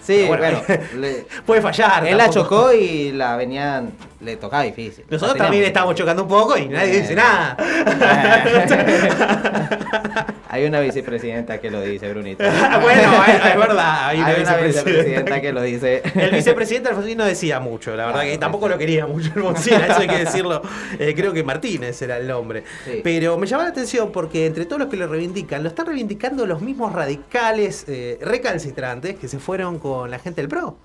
[0.06, 0.62] Sí, pero bueno,
[1.00, 2.06] le- puede fallar.
[2.06, 5.06] él la chocó y la venían, le tocaba difícil.
[5.10, 7.56] Nosotros también estamos chocando un poco y nadie dice nada.
[10.50, 12.44] Hay una vicepresidenta que lo dice, Brunito.
[12.82, 15.42] bueno, es, es verdad, hay una, Hay una vicepresidenta.
[15.42, 16.04] que lo dice.
[16.14, 20.00] El vicepresidente Alfonsín no decía mucho, la verdad que tampoco lo quería mucho Alfonsín, eso
[20.00, 20.62] hay que decirlo.
[21.00, 22.64] Eh, creo que Martínez era el nombre.
[22.86, 23.02] Sí.
[23.04, 26.46] Pero me llama la atención porque entre todos los que lo reivindican, lo están reivindicando
[26.46, 30.78] los mismos radicales eh, recalcitrantes que se fueron con la gente del PRO.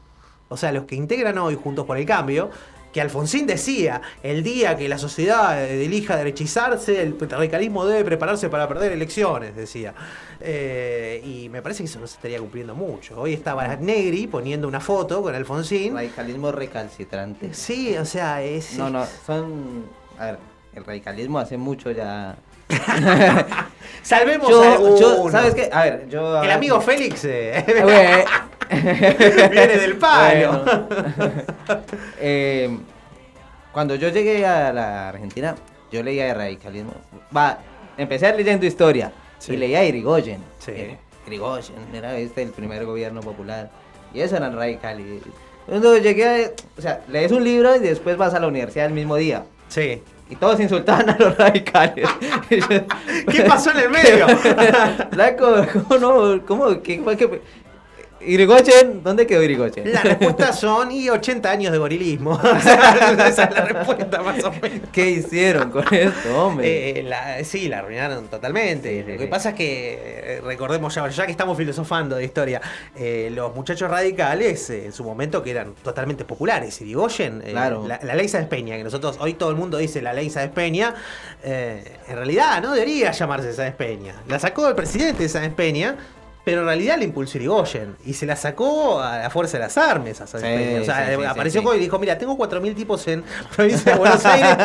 [0.49, 2.51] O sea, los que integran hoy Juntos por el Cambio,
[2.93, 8.49] que Alfonsín decía, el día que la sociedad eh, elija derechizarse, el radicalismo debe prepararse
[8.49, 9.95] para perder elecciones, decía.
[10.41, 13.21] Eh, y me parece que eso no se estaría cumpliendo mucho.
[13.21, 15.95] Hoy estaba Negri poniendo una foto con Alfonsín.
[15.95, 17.53] Radicalismo recalcitrante.
[17.53, 18.79] Sí, o sea, es...
[18.79, 19.85] No, no, son.
[20.19, 20.39] A ver,
[20.75, 22.37] el radicalismo hace mucho ya.
[24.03, 25.69] Salvemos Yo- a yo- ¿sabes qué?
[25.73, 26.37] A ver, yo.
[26.37, 29.51] a El ver, amigo Félix eh, Güey.
[29.51, 30.65] viene del palo.
[30.65, 31.83] Bueno.
[32.21, 32.79] Eh,
[33.73, 35.55] cuando yo llegué a la Argentina,
[35.93, 36.93] yo leía de radicalismo.
[37.37, 37.59] Va,
[37.97, 39.53] empecé leyendo historia Sí.
[39.55, 40.43] y leía a Irigoyen.
[40.59, 40.73] Sí.
[40.75, 43.71] Eh, Irigoyen era este el primer gobierno popular.
[44.15, 45.23] Y eso eran radicales.
[45.67, 48.93] Cuando llegué a, O sea, lees un libro y después vas a la universidad el
[48.95, 49.45] mismo día.
[49.69, 50.03] Sí.
[50.31, 52.09] Y todos insultaban a los radicales.
[52.49, 54.29] ¿Qué pasó en el medio?
[55.11, 56.47] Flaco, ¿cómo no?
[56.47, 56.83] ¿Cómo?
[56.83, 57.41] ¿Qué que.?
[58.21, 59.93] Irigoyen, ¿dónde quedó Irigoyen?
[59.93, 62.33] La respuesta son y 80 años de gorilismo.
[62.33, 64.89] O sea, esa es la respuesta más o menos.
[64.93, 66.99] ¿Qué hicieron con esto, hombre?
[66.99, 69.05] Eh, la- sí, la arruinaron totalmente.
[69.05, 72.61] Sí, Lo que pasa es que, eh, recordemos ya, ya que estamos filosofando de historia,
[72.97, 76.81] eh, los muchachos radicales eh, en su momento que eran totalmente populares.
[76.81, 77.87] Irigoyen, eh, Claro.
[77.87, 80.53] la, la ley Sáenz Peña, que nosotros, hoy todo el mundo dice la ley Sáenz
[80.53, 80.95] Peña,
[81.45, 84.15] eh, en realidad no debería llamarse Sáenz Peña.
[84.29, 85.97] La sacó el presidente Sáenz Peña.
[86.49, 89.77] Pero en realidad la impulsó Irigoyen y se la sacó a la fuerza de las
[89.77, 90.37] armas a Sí.
[90.37, 93.23] O sea, sí, apareció y dijo, mira, tengo 4.000 tipos en
[93.55, 94.57] provincia de Buenos Aires,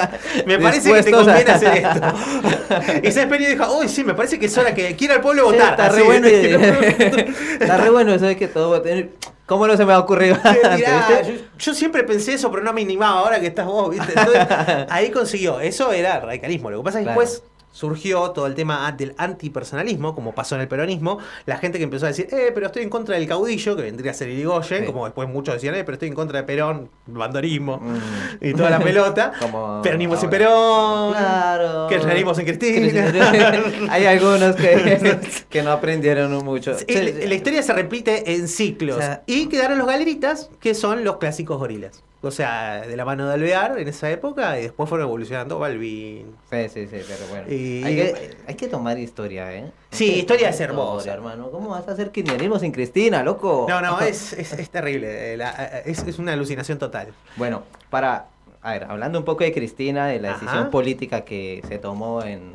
[0.45, 3.05] me parece que te Dispuestos a- conviene hacer esto.
[3.05, 5.43] Y Sáenz Peña dijo, uy, sí, me parece que es hora que quiera el pueblo
[5.43, 5.71] votar.
[5.77, 6.25] está re bueno.
[6.27, 9.11] está re bueno de que todo voten.
[9.45, 12.71] ¿Cómo no se me ha ocurrido antes, Mirá, yo, yo siempre pensé eso, pero no
[12.71, 14.13] me animaba ahora que estás vos, ¿viste?
[14.17, 14.47] Entonces,
[14.89, 15.59] ahí consiguió.
[15.59, 16.71] Eso era radicalismo.
[16.71, 17.19] Lo que pasa es que Claro.
[17.19, 21.17] después surgió todo el tema del antipersonalismo, como pasó en el peronismo.
[21.45, 24.11] La gente que empezó a decir, eh, pero estoy en contra del caudillo, que vendría
[24.11, 24.85] a ser Irigoyen, Sí.
[24.85, 27.97] como después muchos decían, eh, pero estoy en contra de Perón, bandorismo Mm.
[28.45, 29.33] y toda la pelota.
[29.41, 30.29] Como Peronismo sin.
[30.29, 31.11] Perón.
[31.13, 31.87] Claro.
[31.89, 33.11] Kirchnerismo sin Cristina.
[33.89, 36.77] Hay algunos que, que no aprendieron mucho.
[36.77, 38.97] Sí, la- la historia se repite en ciclos.
[38.97, 42.03] O sea- y quedaron los galeritas, que son los clásicos gorilas.
[42.25, 46.35] O sea, de la mano de Alvear en esa época y después fueron evolucionando Balvin.
[46.49, 47.51] Sí, sí, sí, pero bueno.
[47.51, 49.71] Y- Hay, que, hay que tomar historia, ¿eh?
[49.91, 51.13] Sí, historia es hermosa.
[51.13, 51.51] hermano.
[51.51, 53.65] ¿Cómo vas a hacer kirchnerismo sin Cristina, loco?
[53.67, 55.51] No, no, es, es, es terrible, eh, la-
[55.85, 57.09] es, es una alucinación total.
[57.35, 58.27] Bueno, para,
[58.61, 60.39] a ver, hablando un poco de Cristina, de la Ajá.
[60.39, 62.53] decisión política que se tomó en,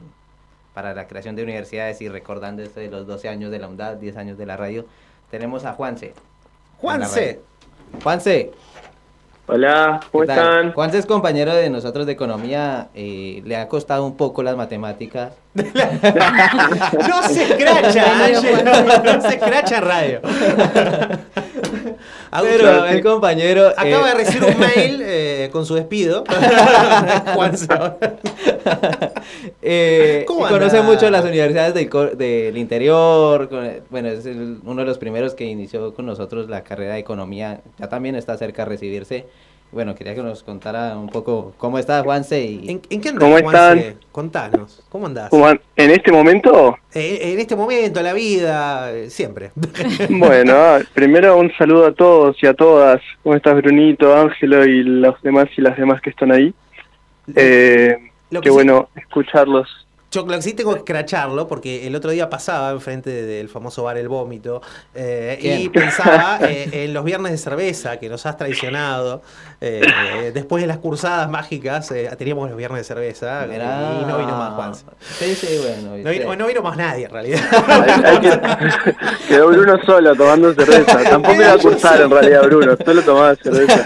[0.72, 3.96] para la creación de universidades y recordando esto de los 12 años de la UNDAD,
[3.96, 4.86] 10 años de la radio,
[5.30, 6.14] tenemos a Juanse.
[6.78, 7.40] Juanse.
[8.02, 8.52] Juanse.
[9.50, 10.72] Hola, ¿cómo están?
[10.72, 15.32] Juanse es compañero de nosotros de economía, eh, le ha costado un poco las matemáticas.
[15.54, 18.64] No se Ángel,
[19.04, 20.20] no se escracha radio.
[22.42, 23.68] Pero el compañero...
[23.68, 26.24] Acaba eh, de recibir un mail eh, con su despido.
[27.34, 27.66] Juanse.
[29.62, 33.48] Eh, ¿Cómo y conoce mucho las universidades del, del interior.
[33.48, 37.00] con- bueno, es el- uno de los primeros que inició con nosotros la carrera de
[37.00, 37.60] economía.
[37.78, 39.26] Ya también está cerca de recibirse.
[39.70, 42.70] Bueno, quería que nos contara un poco cómo está Juanse y...
[42.70, 43.42] ¿En, en qué ¿Cómo andás,
[43.74, 43.88] Juanse?
[43.88, 44.00] están?
[44.12, 45.28] Contanos, ¿cómo andás?
[45.28, 46.78] ¿Cómo an- ¿En este momento?
[46.94, 49.50] Eh, en este momento, la vida, eh, siempre.
[50.08, 50.54] Bueno,
[50.94, 53.02] primero un saludo a todos y a todas.
[53.22, 56.54] ¿Cómo estás, Brunito, Ángelo y los demás y las demás que están ahí?
[57.36, 57.94] Eh,
[58.30, 59.68] Lo que qué sí- bueno escucharlos.
[60.10, 63.82] Yo lo que sí tengo que escracharlo porque el otro día pasaba enfrente del famoso
[63.82, 64.62] bar El Vómito
[64.94, 69.20] eh, y pensaba eh, en los viernes de cerveza que nos has traicionado.
[69.60, 73.98] eh, después de las cursadas mágicas teníamos los viernes de cerveza Mirá.
[74.00, 74.84] y no vino más Juanse.
[75.18, 75.98] Sí, sí, bueno.
[75.98, 77.40] No vino, no vino más nadie en realidad.
[79.28, 81.02] Quedó Bruno solo tomando cerveza.
[81.10, 82.76] Tampoco iba a cursar en realidad, Bruno.
[82.82, 83.84] Solo tomaba cerveza.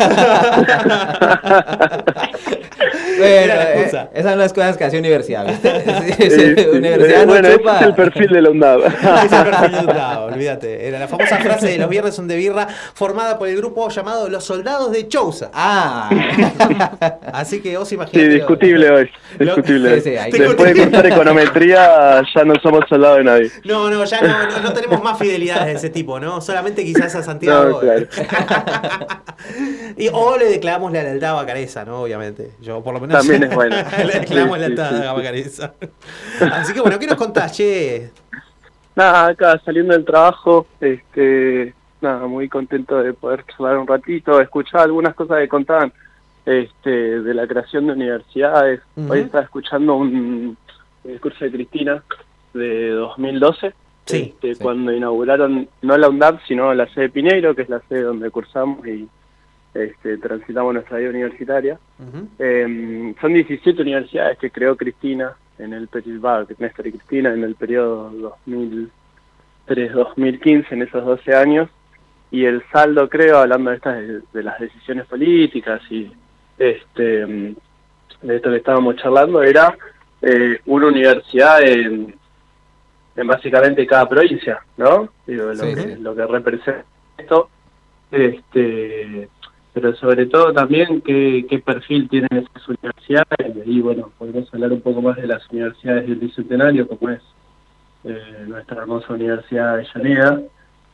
[3.19, 5.47] Bueno, eh, esas son las cosas que hace universidad.
[5.63, 6.67] Sí, Sí, sí, sí.
[6.73, 7.77] universidad no bueno, ese chupa.
[7.81, 8.85] es el perfil de la UNDAB.
[8.87, 10.89] Es el perfil de un lado, olvídate.
[10.89, 14.29] Era la famosa frase de los viernes son de birra, formada por el grupo llamado
[14.29, 15.51] Los Soldados de Chousa.
[15.53, 16.09] Ah.
[17.33, 18.29] Así que vos Sí, imaginate.
[18.29, 19.11] discutible hoy.
[19.39, 20.01] Discutible.
[20.01, 23.51] Sí, sí, Después de cursar econometría, ya no somos soldados de nadie.
[23.65, 26.41] No, no, ya no, no, no tenemos más fidelidades de ese tipo, ¿no?
[26.41, 27.65] Solamente quizás a Santiago.
[27.71, 28.07] No, claro.
[29.97, 32.03] y, o le declaramos la lealtad a Bacareza, ¿no?
[32.03, 32.53] Obviamente.
[32.61, 33.21] Yo por lo menos.
[33.21, 33.77] También es bueno.
[33.99, 36.45] le declaramos Sí, lealtad sí, sí.
[36.51, 38.11] Así que bueno, ¿qué nos contás, che?
[38.95, 44.83] Nada, acá saliendo del trabajo, este, nada, muy contento de poder charlar un ratito, escuchar
[44.83, 45.93] algunas cosas que contaban
[46.45, 48.81] este, de la creación de universidades.
[48.97, 49.13] Ujú.
[49.13, 50.57] Hoy estaba escuchando un,
[51.05, 52.03] discurso de Cristina
[52.55, 57.69] de 2012, Sí, este, cuando inauguraron no la UNDAP, sino la sede Pineiro, que es
[57.69, 59.09] la sede donde cursamos y
[59.75, 61.79] este, transitamos nuestra vida universitaria.
[62.39, 67.55] Eh, son 17 universidades que creó Cristina en el periodo, Néstor y Cristina en el
[67.55, 68.37] periodo
[69.67, 71.71] 2003-2015, en esos 12 años,
[72.31, 73.99] y el saldo, creo, hablando de estas
[74.33, 76.11] de, las decisiones políticas y
[76.59, 77.55] este
[78.23, 79.77] de esto que estábamos charlando, era
[80.21, 82.15] eh, una universidad en,
[83.17, 85.09] en básicamente cada provincia, ¿no?
[85.27, 85.95] Digo, lo, Sí, que, sí.
[85.97, 86.85] lo que representa
[87.19, 87.51] esto,
[88.11, 89.29] este
[89.73, 94.73] pero sobre todo también qué, qué perfil tienen esas universidades, y ahí, bueno, podemos hablar
[94.73, 97.23] un poco más de las universidades del Bicentenario, como es
[98.05, 100.43] eh, nuestra hermosa Universidad de Avellaneda.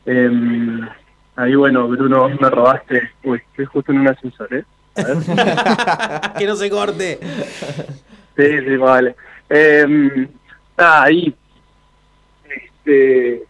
[0.05, 0.87] Em,
[1.35, 4.63] ahí, bueno, Bruno, me robaste, uy, estoy justo en un ascensor, ¿eh?
[4.95, 6.33] A ver.
[6.37, 7.19] que no se corte.
[8.37, 9.15] Sí, sí, vale.
[9.49, 10.27] Eh,
[10.77, 11.33] ahí,
[12.47, 13.43] este,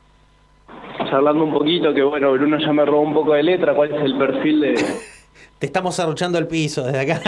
[1.09, 4.01] charlando un poquito, que bueno, Bruno ya me robó un poco de letra, cuál es
[4.01, 4.75] el perfil de...
[5.59, 7.21] Te estamos arruchando el piso desde acá.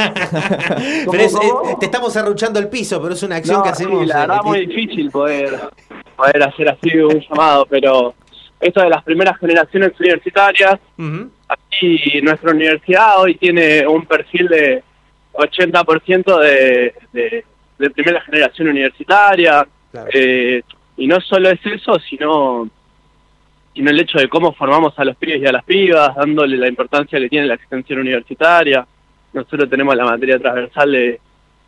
[1.05, 1.69] ¿Cómo, Pero es- cómo?
[1.69, 4.01] es- te estamos arruchando el piso, pero es una acción No, que hacemos.
[4.01, 5.59] sí, la eh, verdad que- muy difícil poder,
[6.15, 8.13] poder hacer así un llamado, pero
[8.61, 10.79] esto de las primeras generaciones universitarias,
[11.49, 14.83] aquí nuestra universidad hoy tiene un perfil de
[15.33, 17.45] 80% de, de,
[17.79, 19.67] de primera generación universitaria,
[20.13, 20.61] eh,
[20.95, 22.69] y no solo es eso, sino,
[23.73, 26.67] sino el hecho de cómo formamos a los pibes y a las pibas, dándole la
[26.67, 28.85] importancia que tiene la extensión universitaria.
[29.33, 31.19] Nosotros tenemos la materia transversal de,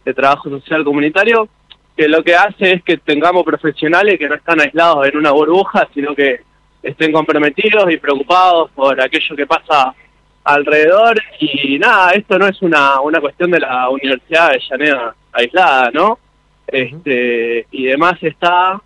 [0.04, 1.48] de trabajo social comunitario,
[1.96, 5.88] que lo que hace es que tengamos profesionales que no están aislados en una burbuja,
[5.94, 6.42] sino que
[6.82, 9.96] estén comprometidos y preocupados por aquello que pasa
[10.44, 11.22] alrededor.
[11.40, 16.20] Y nada, esto no es una, una cuestión de la Universidad de Llanera aislada, ¿no?
[16.68, 18.82] Este, y demás está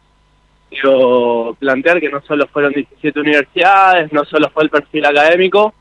[0.69, 5.73] digo, plantear que no solo fueron 17 universidades, no solo fue el perfil académico,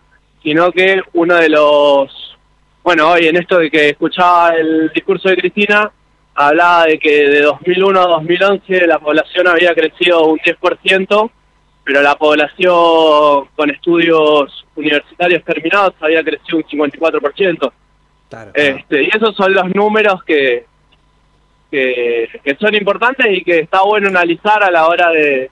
[0.42, 2.36] sino que uno de los,
[2.82, 5.90] bueno, hoy en esto de que escuchaba el discurso de Cristina,
[6.34, 11.30] hablaba de que de 2001 a 2011 la población había crecido un 10%,
[11.82, 17.72] pero la población con estudios universitarios terminados había crecido un 54%.
[18.54, 20.66] Este, y esos son los números que,
[22.42, 25.50] que, son importantes y que está bueno analizar a la hora de,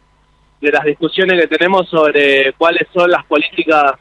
[0.60, 3.92] de las discusiones que tenemos sobre cuáles son las políticas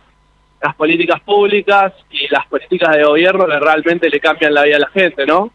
[0.61, 4.79] las políticas públicas y las políticas de gobierno que realmente le cambian la vida a
[4.79, 5.51] la gente, ¿no?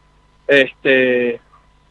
[0.47, 1.41] Este,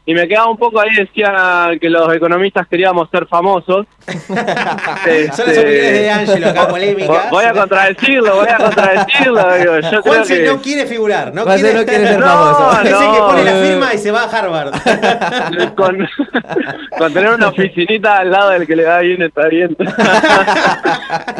[0.07, 3.85] y me quedaba un poco ahí, decía que los economistas queríamos ser famosos.
[4.07, 7.29] Son las opiniones de Ángelo acá, polémicas.
[7.29, 9.53] Voy a contradecirlo, voy a contradecirlo.
[9.57, 10.45] Digo, yo creo Juanse que...
[10.45, 12.83] no quiere figurar, no Juanse quiere, no quiere ser No, famoso.
[12.83, 14.71] Dice no, que pone la firma y se va a Harvard.
[15.75, 16.07] con,
[16.97, 19.75] con tener una oficinita al lado del que le da bien está bien.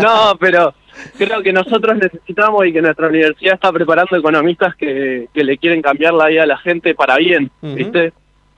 [0.01, 0.74] no, pero
[1.18, 5.82] creo que nosotros necesitamos y que nuestra universidad está preparando economistas que, que le quieren
[5.82, 8.11] cambiar la vida a la gente para bien, ¿viste?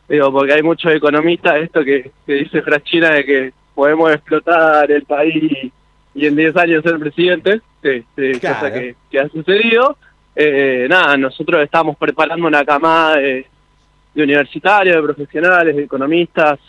[0.10, 5.04] Digo, porque hay muchos economistas, esto que, que dice Frachina de que podemos explotar el
[5.04, 5.72] país
[6.16, 8.74] y en 10 años ser presidente, este, cosa Claro.
[8.76, 9.98] que, que ha sucedido.
[10.36, 13.46] Eh, nada, nosotros estamos preparando una camada de,
[14.14, 16.60] de universitarios, de profesionales, de economistas,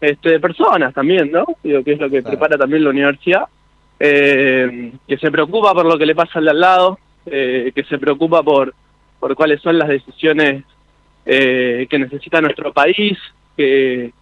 [0.00, 1.44] este, de personas también, ¿no?
[1.62, 3.44] Digo, que es lo que prepara también la universidad,
[4.00, 7.84] eh, que se preocupa por lo que le pasa al de al lado, eh, que
[7.84, 8.74] se preocupa por,
[9.20, 10.64] por cuáles son las decisiones
[11.26, 13.18] eh, que necesita nuestro país,
[13.56, 14.12] que,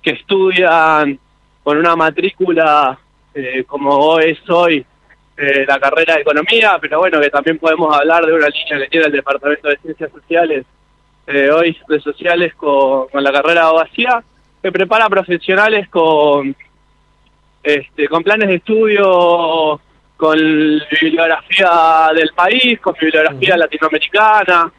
[0.00, 1.18] que estudian
[1.62, 2.98] con una matrícula
[3.34, 4.84] eh, como es hoy
[5.36, 8.90] eh, la carrera de economía, pero bueno, que también podemos hablar de una línea que
[8.90, 10.66] tiene el Departamento de Ciencias Sociales,
[11.26, 14.22] eh, hoy de Sociales con, con la carrera de abogacía,
[14.62, 16.54] que prepara profesionales con,
[17.62, 19.80] este, con planes de estudio,
[20.16, 20.38] con
[21.00, 24.70] bibliografía del país, con bibliografía latinoamericana,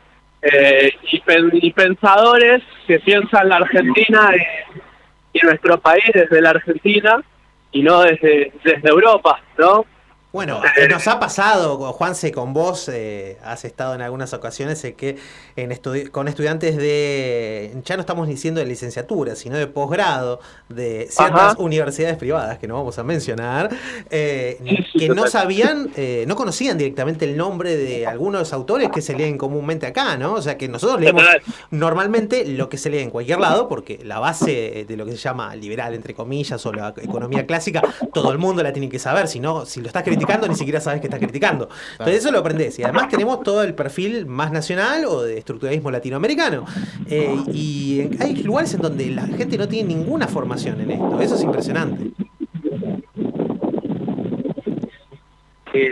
[0.43, 6.51] eh, y, pen- y pensadores que piensan la Argentina y, y nuestro país desde la
[6.51, 7.23] Argentina
[7.71, 9.85] y no desde, desde Europa, ¿no?
[10.31, 14.95] Bueno, eh, nos ha pasado, Juanse, con vos, eh, has estado en algunas ocasiones en
[14.95, 15.17] que
[15.55, 20.39] en estudi- con estudiantes de, ya no estamos diciendo de licenciatura, sino de posgrado,
[20.69, 21.55] de ciertas Ajá.
[21.59, 23.69] universidades privadas, que no vamos a mencionar,
[24.09, 29.15] eh, que no sabían, eh, no conocían directamente el nombre de algunos autores que se
[29.15, 30.33] leen comúnmente acá, ¿no?
[30.33, 31.23] O sea que nosotros leemos
[31.71, 35.17] normalmente lo que se lee en cualquier lado, porque la base de lo que se
[35.17, 37.81] llama liberal, entre comillas, o la economía clásica,
[38.13, 40.81] todo el mundo la tiene que saber, si no, si lo estás criticando, ni siquiera
[40.81, 41.69] sabes que estás criticando.
[41.93, 42.79] Entonces eso lo aprendes.
[42.79, 46.65] Y además tenemos todo el perfil más nacional o de estructuralismo latinoamericano.
[47.09, 51.21] Eh, y hay lugares en donde la gente no tiene ninguna formación en esto.
[51.21, 52.11] Eso es impresionante.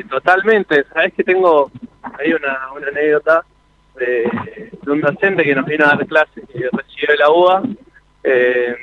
[0.10, 0.84] Totalmente.
[0.94, 1.72] Sabes que tengo
[2.20, 3.44] ahí una, una anécdota
[3.96, 4.30] de,
[4.88, 7.64] un docente que nos vino a dar clases que recibió de la UBA.
[8.24, 8.76] Eh,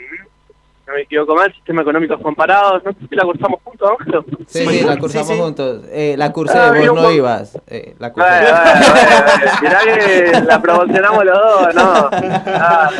[0.88, 2.82] no me equivoco mal, Sistema Económicos Comparados.
[2.84, 4.24] No sé si la cursamos juntos, Ángelo.
[4.46, 5.82] Sí, sí, la cursamos juntos.
[5.90, 7.58] Eh, la cursé, Ah, vos no con- ibas.
[7.66, 8.28] Eh, la cursé.
[8.28, 12.10] Bueno, bueno, bueno, mirá que la promocionamos los dos, ¿no?
[12.60, 12.90] Ah,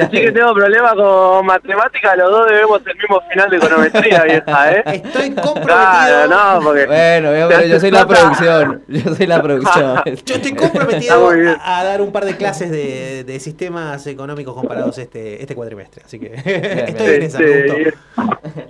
[0.00, 4.72] decís que tengo problemas con matemáticas, los dos debemos el mismo final de econometría, vieja,
[4.72, 4.82] ¿eh?
[4.86, 6.86] Estoy Claro, no, porque...
[6.86, 8.82] Bueno, yo, pero yo soy la producción.
[8.88, 10.02] Yo soy la producción.
[10.26, 14.98] Yo estoy comprometido a, a dar un par de clases de, de sistemas económicos comparados
[14.98, 16.02] este, este cuatrimestre.
[16.04, 17.94] Así que estoy en Este.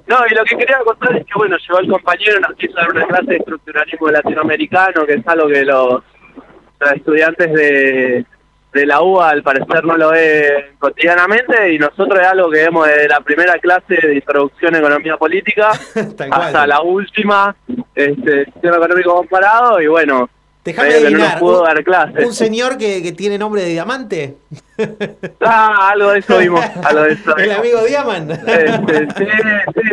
[0.07, 2.91] No, y lo que quería contar es que, bueno, llegó el compañero, nos quiso dar
[2.91, 6.03] una clase de estructuralismo latinoamericano, que es algo que los,
[6.81, 8.27] los estudiantes de,
[8.73, 12.89] de la UBA al parecer no lo ven cotidianamente, y nosotros es algo que vemos
[12.89, 15.71] de la primera clase de introducción a economía política
[16.31, 17.55] hasta la última,
[17.95, 20.29] este, sistema económico comparado, y bueno,
[20.65, 21.39] Déjame no adivinar.
[21.39, 22.27] pudo un- dar clases.
[22.27, 24.37] Un señor que, que tiene nombre de diamante.
[25.43, 28.31] Ah, algo de eso vimos, algo de eso El amigo Diamant.
[28.31, 29.27] Este, sí,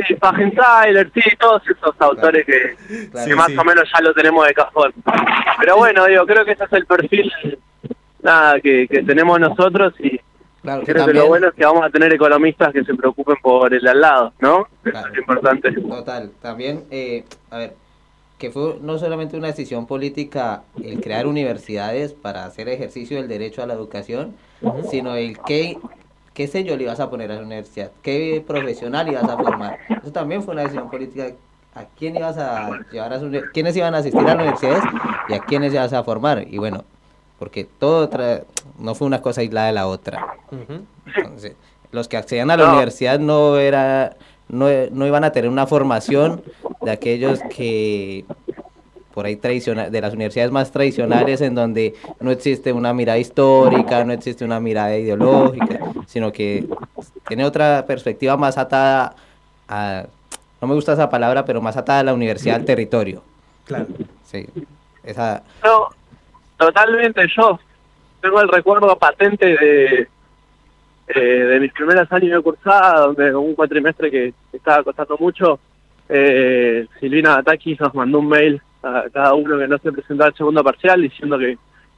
[0.07, 2.75] sí, Fagenthaler, sí, todos esos autores que,
[3.11, 3.57] Claro, que más sí.
[3.57, 4.93] o menos ya lo tenemos de cajón.
[5.59, 7.31] Pero bueno, digo, creo que ese es el perfil
[8.23, 10.19] nada que, que tenemos nosotros y
[10.61, 13.73] Claro, creo que lo bueno es que vamos a tener economistas que se preocupen por
[13.73, 14.67] el al lado, ¿no?
[14.85, 15.71] Eso es importante.
[15.71, 17.73] Total, también, eh, a ver,
[18.37, 23.63] que fue no solamente una decisión política el crear universidades para hacer ejercicio del derecho
[23.63, 24.35] a la educación,
[24.89, 25.77] sino el qué,
[26.33, 29.79] qué sello le ibas a poner a la universidad, qué profesional ibas a formar.
[29.89, 31.31] Eso también fue una decisión política.
[31.73, 34.83] ¿A quién ibas a llevar a su, quiénes iban a asistir a las universidades
[35.29, 36.45] y a quiénes ibas a formar?
[36.47, 36.83] Y bueno,
[37.37, 38.45] porque todo tra-
[38.79, 40.25] no fue una cosa aislada de la otra.
[41.15, 41.53] Entonces,
[41.91, 42.71] los que accedían a la No.
[42.73, 44.17] universidad no era
[44.49, 46.41] no, no iban a tener una formación
[46.81, 48.25] de aquellos que
[49.13, 54.03] por ahí tradicional de las universidades más tradicionales en donde no existe una mirada histórica,
[54.03, 56.67] no existe una mirada ideológica, sino que
[57.27, 59.15] tiene otra perspectiva más atada
[59.67, 60.05] a,
[60.61, 63.21] no me gusta esa palabra, pero más atada a la universidad al territorio.
[63.65, 63.87] Claro.
[64.23, 64.45] Sí,
[65.03, 65.43] esa...
[65.63, 65.87] No,
[66.57, 67.27] totalmente.
[67.35, 67.59] Yo
[68.21, 70.07] tengo el recuerdo patente de,
[71.07, 75.59] eh, de mis primeros años de cursada, donde un cuatrimestre que estaba costando mucho,
[76.09, 80.35] eh, Silvina Atakis nos mandó un mail a cada uno que no se presentó al
[80.35, 81.57] segundo parcial diciendo que,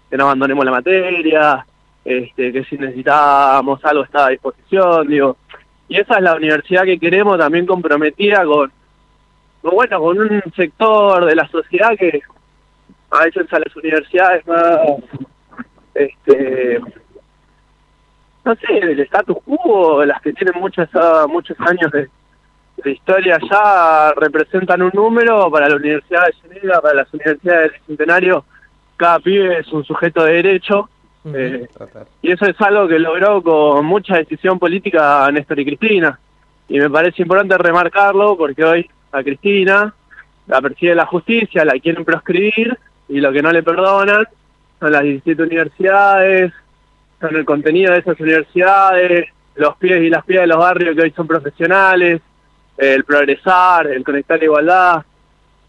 [0.10, 1.66] que no abandonemos la materia,
[2.06, 5.38] este, que si necesitábamos algo estaba a disposición, digo.
[5.88, 8.72] Y esa es la universidad que queremos, también comprometida con,
[9.62, 12.22] con, bueno, con un sector de la sociedad que
[13.12, 14.80] a veces a las universidades más,
[15.96, 16.80] este,
[18.50, 22.10] no sé, del status quo, las que tienen muchos, ah, muchos años de,
[22.84, 27.82] de historia ya representan un número para la Universidad de Geneva, para las universidades del
[27.86, 28.46] Centenario,
[28.98, 30.90] cada pibe es un sujeto de derecho.
[31.34, 31.68] eh,
[32.22, 36.20] y eso es algo que logró con mucha decisión política Néstor y Cristina.
[36.68, 39.94] Y me parece importante remarcarlo porque hoy a Cristina
[40.48, 42.78] la persigue la justicia, la quieren proscribir
[43.08, 44.28] y lo que no le perdonan
[44.80, 46.54] son las 17 universidades,
[47.20, 51.02] son el contenido de esas universidades, los pies y las pies de los barrios que
[51.02, 52.22] hoy son profesionales,
[52.78, 55.06] el progresar, el conectar la igualdad.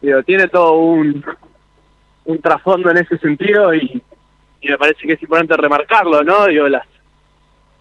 [0.00, 1.24] Digo, tiene todo un,
[2.24, 4.02] un trasfondo en ese sentido y,
[4.60, 6.46] y me parece que es importante remarcarlo, ¿no?
[6.46, 6.86] Digo, las,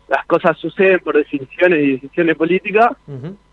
[0.09, 2.91] las cosas suceden por definiciones y decisiones políticas,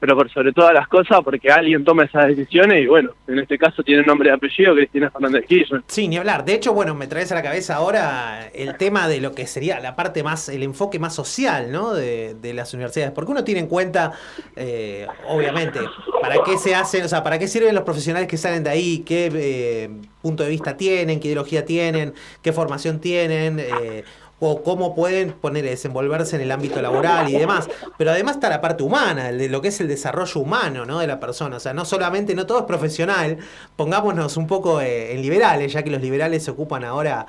[0.00, 3.58] pero por sobre todas las cosas porque alguien toma esas decisiones y bueno, en este
[3.58, 5.82] caso tiene nombre y apellido Cristina Fernández Kirchner.
[5.86, 6.44] Sí, ni hablar.
[6.44, 9.80] De hecho, bueno, me traes a la cabeza ahora el tema de lo que sería
[9.80, 11.92] la parte más, el enfoque más social, ¿no?
[11.92, 13.12] De, de las universidades.
[13.12, 14.12] Porque uno tiene en cuenta,
[14.56, 15.80] eh, obviamente,
[16.22, 19.00] para qué se hacen, o sea, para qué sirven los profesionales que salen de ahí,
[19.00, 19.90] qué eh,
[20.22, 23.60] punto de vista tienen, qué ideología tienen, qué formación tienen.
[23.60, 24.04] Eh,
[24.38, 27.68] o cómo pueden poner desenvolverse en el ámbito laboral y demás.
[27.96, 30.98] Pero además está la parte humana, de lo que es el desarrollo humano ¿no?
[30.98, 31.56] de la persona.
[31.56, 33.38] O sea, no solamente, no todo es profesional,
[33.76, 37.26] pongámonos un poco eh, en liberales, ya que los liberales se ocupan ahora.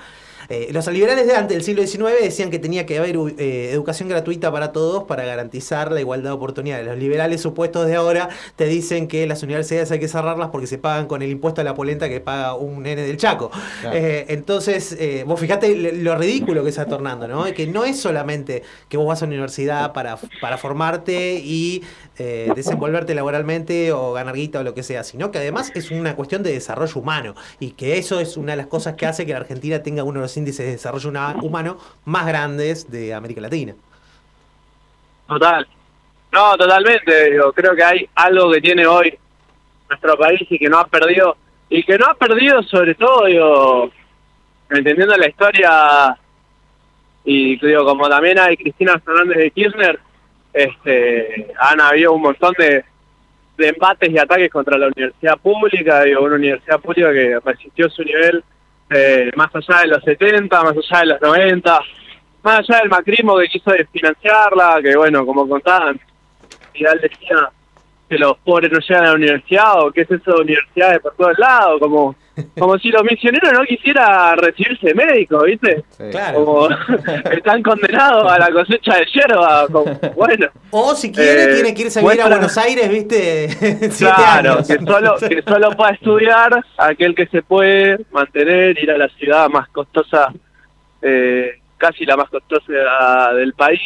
[0.50, 4.08] Eh, los liberales de antes del siglo XIX decían que tenía que haber eh, educación
[4.08, 6.86] gratuita para todos para garantizar la igualdad de oportunidades.
[6.86, 10.78] Los liberales supuestos de ahora te dicen que las universidades hay que cerrarlas porque se
[10.78, 13.52] pagan con el impuesto a la polenta que paga un nene del Chaco.
[13.82, 13.98] Claro.
[13.98, 17.46] Eh, entonces, vos fijate lo ridículo que se está tornando, ¿no?
[17.54, 21.84] Que no es solamente que vos vas a la universidad para, para formarte y
[22.18, 26.42] desenvolverte laboralmente o ganar guita o lo que sea, sino que además es una cuestión
[26.42, 29.40] de desarrollo humano y que eso es una de las cosas que hace que la
[29.40, 31.12] Argentina tenga uno de índices de desarrollo
[31.42, 33.74] humano más grandes de América Latina.
[35.28, 35.68] Total.
[36.32, 37.32] No, totalmente.
[37.32, 39.18] Digo, creo que hay algo que tiene hoy
[39.90, 41.38] nuestro país y que no ha perdido.
[41.70, 43.92] Y que no ha perdido sobre todo, digo,
[44.70, 46.18] entendiendo la historia
[47.26, 50.00] y digo, como también hay Cristina Fernández de Kirchner,
[50.54, 52.86] este, han habido un montón de,
[53.58, 58.04] de embates y ataques contra la universidad pública, digo, una universidad pública que resistió su
[58.04, 58.44] nivel
[58.90, 61.80] eh, más allá de los 70, más allá de los 90,
[62.44, 66.00] más allá del macrismo que quiso desfinanciarla, que bueno, como contaban,
[66.74, 67.50] Vidal decía
[68.10, 71.16] que los pobres no llegan a la universidad o qué es eso de universidades por
[71.16, 72.16] todos lados, como
[72.60, 75.84] como si los misioneros no quisieran recibirse de médicos, ¿viste?
[76.12, 76.46] Claro.
[76.46, 76.70] Como
[77.32, 80.48] están condenados a la cosecha de hierba, como, bueno.
[80.72, 83.50] O si quiere, Eh, tiene que irse a vivir a Buenos Aires, ¿viste?
[83.98, 89.08] Claro, que solo, que solo pueda estudiar aquel que se puede mantener, ir a la
[89.10, 90.34] ciudad más costosa,
[91.02, 93.82] eh, casi la más costosa del país,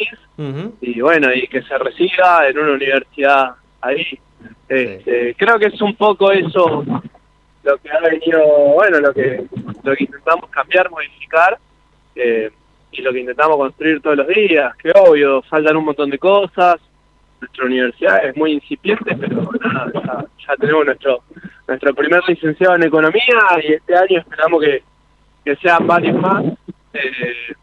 [0.81, 4.19] y bueno, y que se reciba en una universidad ahí.
[4.67, 6.83] Este, Creo que es un poco eso
[7.63, 8.43] lo que ha venido,
[8.73, 9.43] bueno, lo que,
[9.83, 11.57] lo que intentamos cambiar, modificar,
[12.15, 12.51] eh,
[12.91, 16.79] y lo que intentamos construir todos los días, que obvio, faltan un montón de cosas,
[17.39, 21.23] nuestra universidad es muy incipiente, pero nada, ya, ya tenemos nuestro
[21.67, 24.83] nuestro primer licenciado en economía y este año esperamos que,
[25.45, 26.43] que sean varios más.
[26.93, 27.53] eh,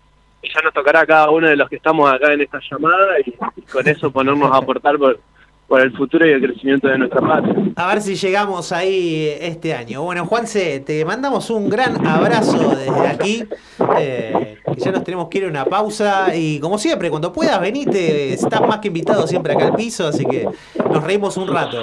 [0.40, 3.34] y ya nos tocará cada uno de los que estamos acá en esta llamada y,
[3.56, 5.20] y con eso ponernos a aportar por,
[5.68, 7.54] por el futuro y el crecimiento de nuestra patria.
[7.76, 10.02] A ver si llegamos ahí este año.
[10.02, 13.44] Bueno, Juanse, te mandamos un gran abrazo desde aquí.
[13.98, 16.34] eh, ya nos tenemos que ir a una pausa.
[16.34, 18.32] Y como siempre, cuando puedas, venite.
[18.32, 20.48] Estás más que invitado siempre acá al piso, así que
[20.90, 21.82] nos reímos un rato.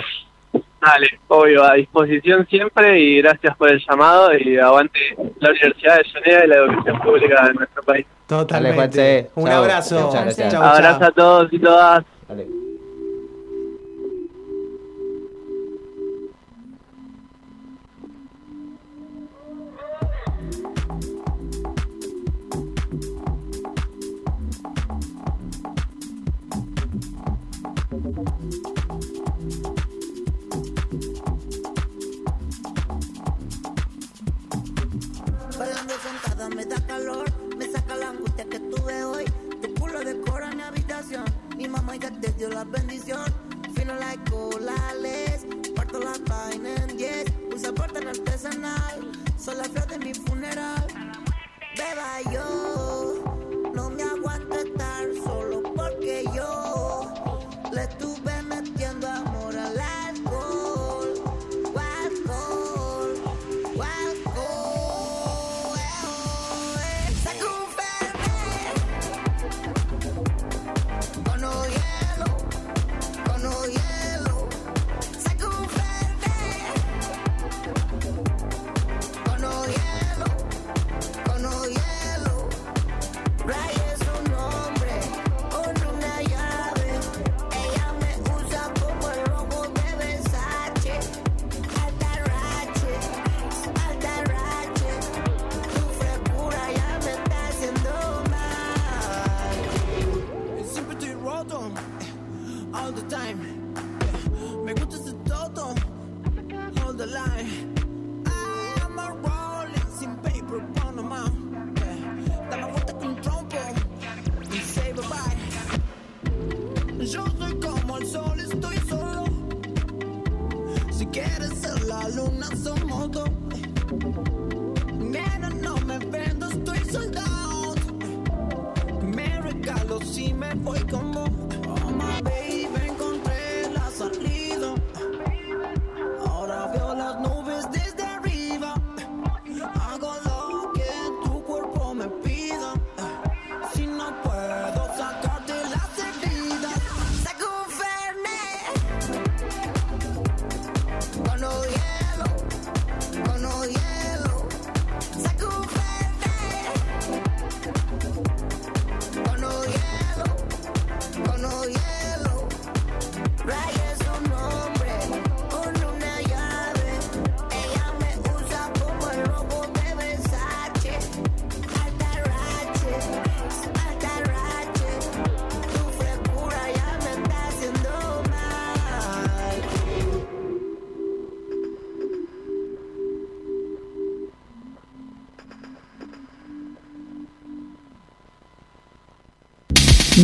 [0.81, 4.99] Dale, obvio, a disposición siempre y gracias por el llamado y aguante
[5.39, 8.05] la Universidad de Geneva y la educación pública de nuestro país.
[8.27, 9.29] Totalmente.
[9.31, 9.31] Juanse.
[9.35, 10.13] Un abrazo.
[10.49, 12.03] Chau, Abrazo a todos y todas.
[41.99, 43.23] Te dio la bendición.
[43.73, 47.25] Fino like colales, parto la vaina en 10.
[47.53, 50.87] Un sabor tan artesanal, son las flores de mi funeral.
[51.77, 53.23] Beba yo,
[53.73, 55.54] no me aguanto estar solo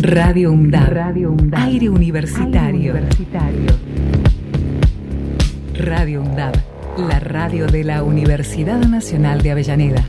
[0.04, 1.54] Radio UNDAB.
[1.54, 2.98] Aire universitario.
[5.74, 6.56] Radio UNDAB.
[7.08, 10.04] La radio de la Universidad Nacional de Avellaneda.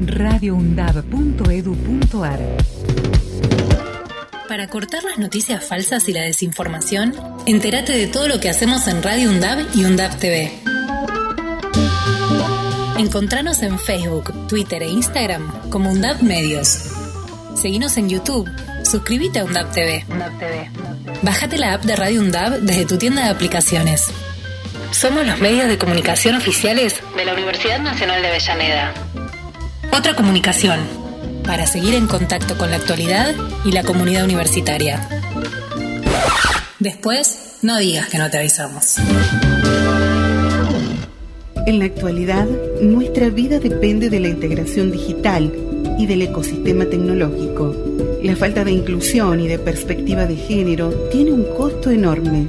[0.00, 2.38] radioundab.edu.ar
[4.48, 7.14] Para cortar las noticias falsas y la desinformación,
[7.46, 10.52] entérate de todo lo que hacemos en Radio UNDAB y UNDAB TV.
[12.96, 16.89] Encontranos en Facebook, Twitter e Instagram como UNDAB Medios.
[17.60, 18.48] Seguinos en YouTube.
[18.90, 20.04] Suscríbete a UNDAB TV.
[21.20, 24.06] Bájate la app de Radio UNDAB desde tu tienda de aplicaciones.
[24.92, 28.94] Somos los medios de comunicación oficiales de la Universidad Nacional de Avellaneda.
[29.92, 30.80] Otra comunicación
[31.44, 33.34] para seguir en contacto con la actualidad
[33.66, 35.06] y la comunidad universitaria.
[36.78, 38.96] Después, no digas que no te avisamos.
[41.66, 42.46] En la actualidad,
[42.80, 45.69] nuestra vida depende de la integración digital
[46.00, 47.76] y del ecosistema tecnológico.
[48.22, 52.46] La falta de inclusión y de perspectiva de género tiene un costo enorme.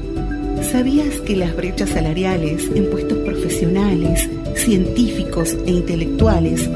[0.71, 6.69] ¿Sabías que las brechas salariales en puestos profesionales, científicos e intelectuales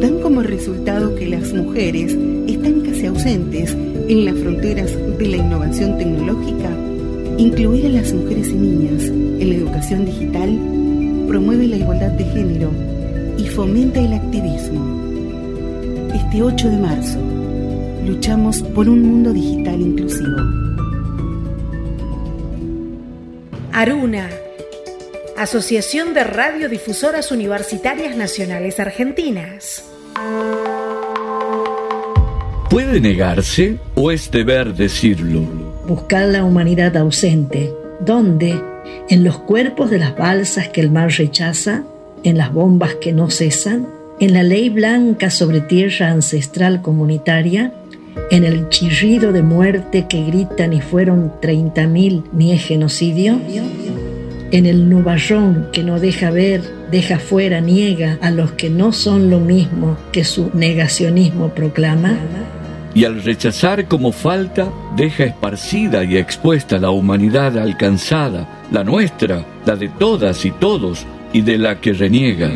[0.00, 2.16] dan como resultado que las mujeres
[2.48, 3.76] están casi ausentes
[4.08, 6.70] en las fronteras de la innovación tecnológica?
[7.36, 10.58] Incluir a las mujeres y niñas en la educación digital
[11.28, 12.72] promueve la igualdad de género
[13.38, 14.97] y fomenta el activismo.
[16.28, 17.18] Este 8 de marzo,
[18.04, 20.36] luchamos por un mundo digital inclusivo.
[23.72, 24.28] Aruna,
[25.38, 29.82] Asociación de Radiodifusoras Universitarias Nacionales Argentinas.
[32.68, 35.40] ¿Puede negarse o es deber decirlo?
[35.86, 37.72] Buscar la humanidad ausente.
[38.00, 38.62] ¿Dónde?
[39.08, 41.84] En los cuerpos de las balsas que el mar rechaza,
[42.22, 47.72] en las bombas que no cesan, en la ley blanca sobre tierra ancestral comunitaria,
[48.30, 53.38] en el chirrido de muerte que gritan y fueron 30.000 ni es genocidio,
[54.50, 59.30] en el nubarrón que no deja ver, deja fuera, niega a los que no son
[59.30, 62.18] lo mismo que su negacionismo proclama,
[62.94, 69.76] y al rechazar como falta deja esparcida y expuesta la humanidad alcanzada, la nuestra, la
[69.76, 72.50] de todas y todos y de la que reniega.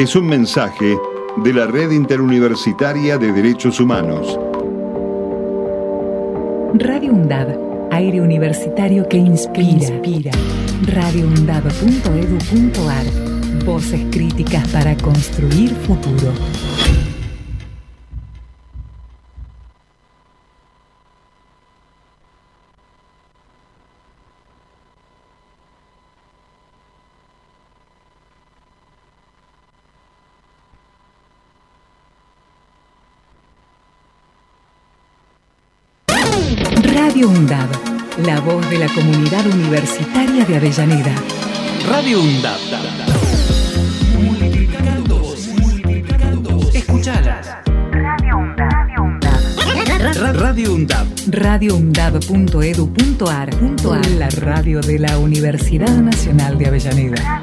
[0.00, 0.96] Es un mensaje
[1.44, 4.40] de la Red Interuniversitaria de Derechos Humanos.
[6.72, 7.58] Radio UNDAD,
[7.90, 9.68] aire universitario que inspira.
[9.68, 10.30] inspira.
[10.86, 13.04] radioundad.edu.ar,
[13.66, 16.32] voces críticas para construir futuro.
[37.20, 37.68] Radio UNDAB,
[38.24, 41.14] la voz de la comunidad universitaria de Avellaneda.
[41.86, 42.58] Radio UNDAB.
[44.22, 45.54] Multiplicando voces.
[46.72, 47.58] Escuchalas.
[47.92, 48.88] Radio UNDAB.
[50.32, 51.06] Radio UNDAB.
[51.26, 53.50] radioundab.edu.ar
[54.16, 57.42] La radio de la Universidad Nacional de Avellaneda.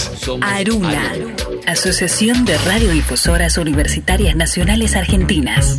[0.41, 1.13] Aruna,
[1.67, 5.77] Asociación de Radiodifusoras Universitarias Nacionales Argentinas.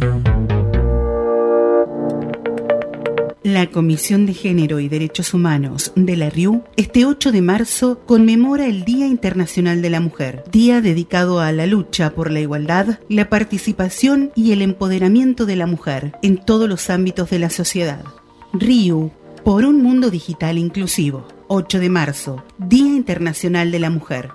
[3.43, 8.67] La Comisión de Género y Derechos Humanos de la RIU este 8 de marzo conmemora
[8.67, 13.29] el Día Internacional de la Mujer, día dedicado a la lucha por la igualdad, la
[13.29, 18.05] participación y el empoderamiento de la mujer en todos los ámbitos de la sociedad.
[18.53, 19.11] RIU,
[19.45, 21.27] por un mundo digital inclusivo.
[21.55, 24.31] 8 de marzo, Día Internacional de la Mujer.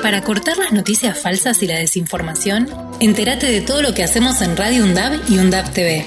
[0.00, 2.66] Para cortar las noticias falsas y la desinformación,
[2.98, 6.06] entérate de todo lo que hacemos en Radio UNDAB y UNDAB TV.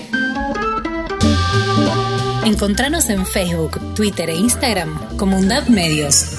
[2.45, 6.35] Encontranos en Facebook, Twitter e Instagram como UNDAB Medios.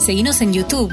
[0.00, 0.92] Seguinos en YouTube.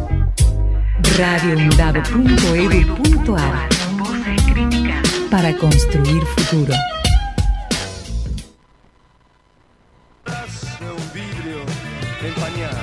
[1.17, 3.69] radioundab.edu.ar
[5.29, 6.73] Para construir futuro.
[10.81, 11.59] un vidrio
[12.25, 12.77] empañado.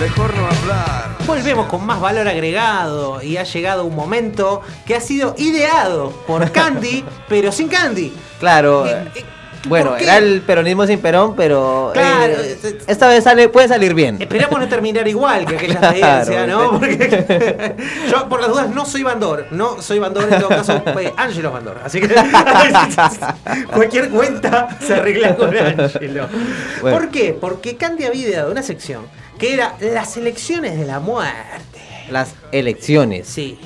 [0.00, 1.16] Mejor no hablar.
[1.26, 6.50] Volvemos con más valor agregado y ha llegado un momento que ha sido ideado por
[6.50, 8.12] Candy, pero sin Candy.
[8.40, 8.84] Claro.
[8.86, 9.04] Eh,
[9.68, 14.20] bueno, era el peronismo sin Perón, pero Claro, eh, esta vez sale, puede salir bien.
[14.20, 16.78] Esperamos no terminar igual que aquella Claro, experiencia, ¿no?
[16.78, 17.76] Porque
[18.10, 19.46] yo, por las dudas, no soy Bandor.
[19.50, 20.82] No soy Bandor, en todo caso,
[21.16, 21.80] Ángelo Bandor.
[21.84, 22.08] Así que
[23.72, 26.28] cualquier cuenta se arregla con Ángelo.
[26.80, 26.98] Bueno.
[26.98, 27.36] ¿Por qué?
[27.38, 29.06] Porque Candy había ideado una sección
[29.38, 31.80] que era las elecciones de la muerte.
[32.10, 33.26] Las elecciones.
[33.28, 33.58] Sí.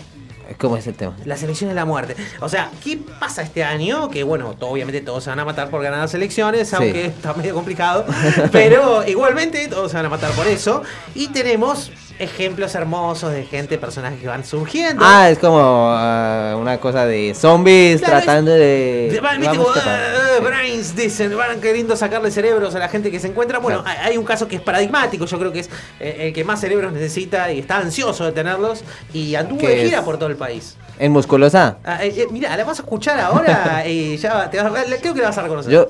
[0.59, 1.16] ¿Cómo es el tema?
[1.24, 2.16] Las elecciones de la muerte.
[2.40, 4.11] O sea, ¿qué pasa este año?
[4.11, 7.55] Que bueno, obviamente todos se van a matar por ganar las elecciones, aunque está medio
[7.55, 8.07] complicado.
[8.53, 10.82] Pero igualmente todos se van a matar por eso.
[11.14, 15.04] Y tenemos ejemplos hermosos de gente, personajes que van surgiendo.
[15.06, 19.08] Ah, es como ah, una cosa de zombies Claro, tratando de...
[19.12, 23.28] De- van, a- "Ah, brains, dicen, van queriendo sacarle cerebros a la gente que se
[23.28, 23.58] encuentra.
[23.58, 26.44] Bueno, hay hay un caso que es paradigmático, yo creo que es eh, el que
[26.44, 28.82] más cerebros necesita y está ansioso de tenerlos.
[29.12, 30.04] Y anduvo ¿Qué de gira es?
[30.04, 30.76] por todo el país.
[30.98, 31.76] ¿En Musculosa?
[31.84, 35.12] Ah, eh, eh, mira, la vas a escuchar ahora y ya te vas, a- creo
[35.14, 35.72] que la vas a reconocer.
[35.72, 35.88] Yo...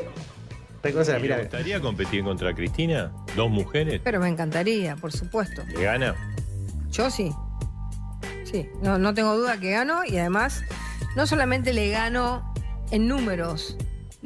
[1.20, 1.36] Mira.
[1.36, 3.12] ¿Te gustaría competir contra Cristina?
[3.34, 4.00] ¿Dos mujeres?
[4.04, 5.62] Pero me encantaría, por supuesto.
[5.66, 6.14] ¿Le gana?
[6.90, 7.30] Yo sí.
[8.44, 10.62] Sí, no, no tengo duda que gano y además
[11.16, 12.54] no solamente le gano
[12.90, 13.76] en números,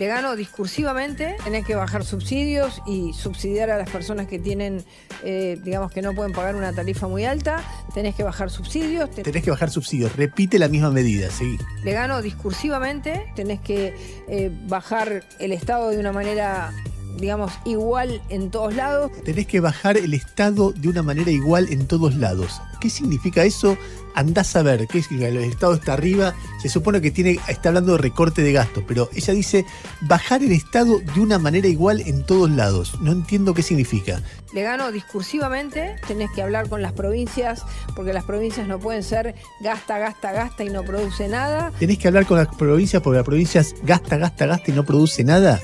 [0.01, 4.83] Le gano discursivamente, tenés que bajar subsidios y subsidiar a las personas que tienen,
[5.23, 9.11] eh, digamos, que no pueden pagar una tarifa muy alta, tenés que bajar subsidios.
[9.11, 10.17] te- Tenés que bajar subsidios.
[10.17, 11.59] Repite la misma medida, sí.
[11.85, 13.95] Le gano discursivamente, tenés que
[14.27, 16.73] eh, bajar el Estado de una manera,
[17.19, 19.11] digamos, igual en todos lados.
[19.27, 22.63] Tenés que bajar el Estado de una manera igual en todos lados.
[22.81, 23.77] ¿Qué significa eso?
[24.15, 25.29] Andás a ver, ¿qué significa?
[25.29, 29.09] El Estado está arriba, se supone que tiene, está hablando de recorte de gastos, pero
[29.15, 29.65] ella dice
[30.03, 33.01] bajar el Estado de una manera igual en todos lados.
[33.01, 34.21] No entiendo qué significa.
[34.53, 39.35] Le gano discursivamente, tenés que hablar con las provincias, porque las provincias no pueden ser
[39.61, 41.73] gasta, gasta, gasta y no produce nada.
[41.79, 45.23] Tenés que hablar con las provincias porque las provincias gasta, gasta, gasta y no produce
[45.23, 45.61] nada.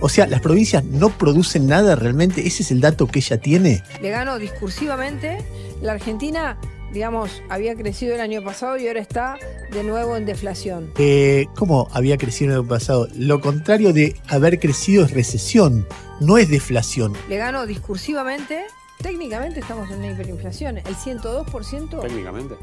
[0.00, 2.46] O sea, las provincias no producen nada realmente.
[2.46, 3.82] Ese es el dato que ella tiene.
[4.00, 5.44] Le gano discursivamente.
[5.82, 6.58] La Argentina,
[6.92, 9.38] digamos, había crecido el año pasado y ahora está
[9.72, 10.92] de nuevo en deflación.
[10.98, 13.08] Eh, ¿Cómo había crecido el pasado?
[13.14, 15.86] Lo contrario de haber crecido es recesión,
[16.20, 17.12] no es deflación.
[17.28, 18.64] Le gano discursivamente.
[19.02, 20.78] Técnicamente estamos en una hiperinflación.
[20.78, 22.00] El 102%.
[22.02, 22.54] Técnicamente.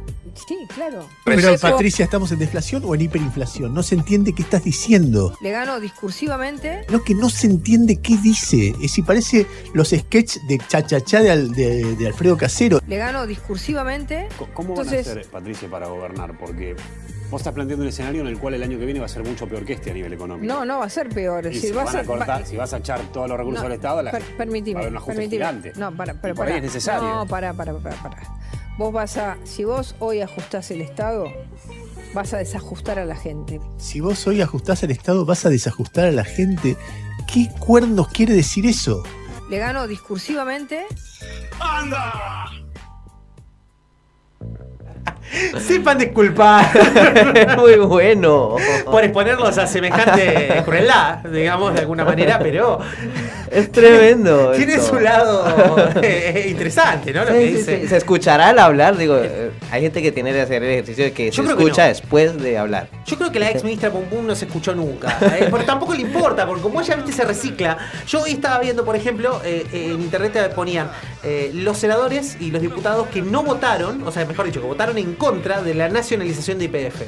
[0.48, 1.08] Sí, claro.
[1.26, 3.74] Pero Patricia, ¿estamos en deflación o en hiperinflación?
[3.74, 5.36] No se entiende qué estás diciendo.
[5.42, 6.86] Le gano discursivamente.
[6.92, 8.76] No, que no se entiende qué dice.
[8.82, 12.80] Es si parece los sketches de chachachá de, Al- de- de Alfredo Casero.
[12.88, 14.28] Le gano discursivamente.
[14.54, 16.38] ¿Cómo van Entonces, a hacer, Patricia, para gobernar?
[16.38, 16.76] Porque
[17.30, 19.24] vos estás planteando un escenario en el cual el año que viene va a ser
[19.24, 20.54] mucho peor que este a nivel económico.
[20.54, 21.46] no, no va a ser peor.
[21.52, 23.38] Y si, va a van a ser- cortar- va- si vas a echar todos los
[23.38, 25.46] recursos No, del Estado, la, per- va a permitime, haber un ajuste permitime.
[25.46, 25.74] gigante.
[25.76, 26.58] No, para, pero por ahí para.
[26.66, 27.08] es necesario.
[27.10, 28.18] No, para, para, para, para.
[28.78, 31.26] Vos vas a, si vos hoy ajustás el Estado,
[32.14, 33.60] vas a desajustar a la gente.
[33.78, 36.78] Si vos hoy ajustás al Estado, vas a desajustar a la gente.
[37.32, 39.04] ¿Qué cuernos quiere decir eso?
[39.50, 40.86] Le gano discursivamente.
[41.60, 42.47] ¡Anda!
[45.60, 46.66] Sepan disculpar.
[47.58, 48.56] Muy bueno.
[48.86, 52.80] Por exponerlos a semejante crueldad, digamos, de alguna manera, pero.
[53.50, 54.52] Es tremendo.
[54.52, 55.46] Tiene su lado
[56.02, 57.24] eh, interesante, ¿no?
[57.24, 57.82] Lo Sí, que sí, dice.
[57.82, 57.88] sí.
[57.88, 61.14] Se escuchará al hablar, digo, eh, hay gente que tiene que hacer el ejercicio de
[61.14, 61.88] que Yo se creo que escucha no.
[61.90, 62.88] después de hablar.
[63.06, 65.18] Yo creo que la ex ministra Pum Pum no se escuchó nunca.
[65.40, 67.78] eh, porque tampoco le importa, porque como ella viste se recicla.
[68.06, 70.90] Yo hoy estaba viendo, por ejemplo, eh, eh, en internet ponían
[71.24, 74.98] eh, los senadores y los diputados que no votaron, o sea, mejor dicho, que votaron
[74.98, 77.02] en contra de la nacionalización de IPF.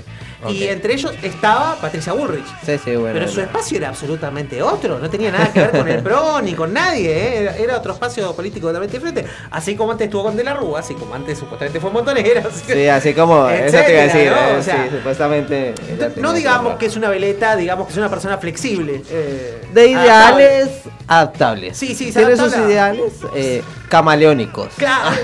[0.48, 2.46] Y entre ellos estaba Patricia Bullrich.
[2.66, 3.14] Sí, sí, bueno.
[3.20, 6.54] Pero su espacio era absolutamente otro, no tenía nada que ver con el PRO ni
[6.54, 7.38] con nadie, ¿eh?
[7.42, 9.26] era, era otro espacio político totalmente diferente.
[9.52, 11.92] Así como antes estuvo con De la Rúa, así como antes supuestamente fue
[12.68, 14.38] que- Sí, así como, eso te iba a decir, ¿no?
[14.38, 15.74] eh, O sea, sí, supuestamente.
[16.18, 19.02] no digamos que es una veleta, digamos que es una persona flexible.
[19.10, 20.44] eh, De adaptable.
[20.46, 20.70] ideales
[21.08, 21.78] adaptables.
[21.78, 24.70] Sí, sí, Tiene sus ideales eh, camaleónicos.
[24.78, 25.10] Claro.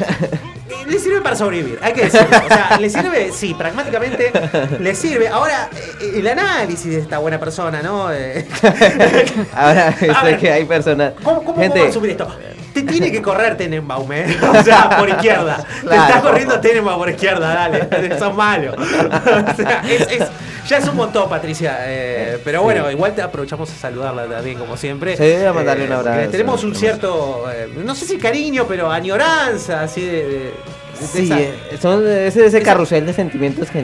[0.88, 2.28] Le sirve para sobrevivir, hay que decirlo.
[2.44, 4.32] O sea, le sirve, sí, pragmáticamente
[4.80, 5.05] le sirve.
[5.32, 5.70] Ahora,
[6.02, 8.12] eh, el análisis de esta buena persona, ¿no?
[8.12, 8.46] Eh,
[9.54, 11.14] Ahora, A sé que hay personas.
[11.24, 12.28] ¿Cómo, cómo gente, puedo asumir esto?
[12.74, 14.26] Te tiene que correr Tenenbaum, ¿eh?
[14.60, 15.66] O sea, por izquierda.
[15.90, 18.20] Te está corriendo Tenenbaum por izquierda, dale.
[18.20, 18.74] Sos malo.
[18.76, 20.28] O sea, es, es-
[20.68, 21.78] ya es un montón, Patricia.
[21.82, 25.16] eh, pero bueno, igual te aprovechamos a saludarla también, como siempre.
[25.16, 26.32] Sí, a mandarle un abrazo.
[26.32, 30.12] Tenemos un cierto, eh, no sé si cariño, pero añoranza, así de.
[30.28, 30.54] de-
[31.00, 33.84] Sí, esa- eh, son ese, ese carrusel de sentimientos que.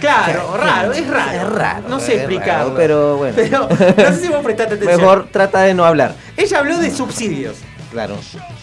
[0.00, 1.32] Claro, que- raro, es raro.
[1.40, 1.88] Es raro.
[1.88, 2.74] No sé explicarlo.
[2.74, 3.34] pero bueno.
[3.36, 3.76] Pero no
[4.14, 5.00] sé si vos prestaste atención.
[5.00, 6.14] Mejor trata de no hablar.
[6.36, 7.56] Ella habló de subsidios.
[7.90, 8.16] Claro.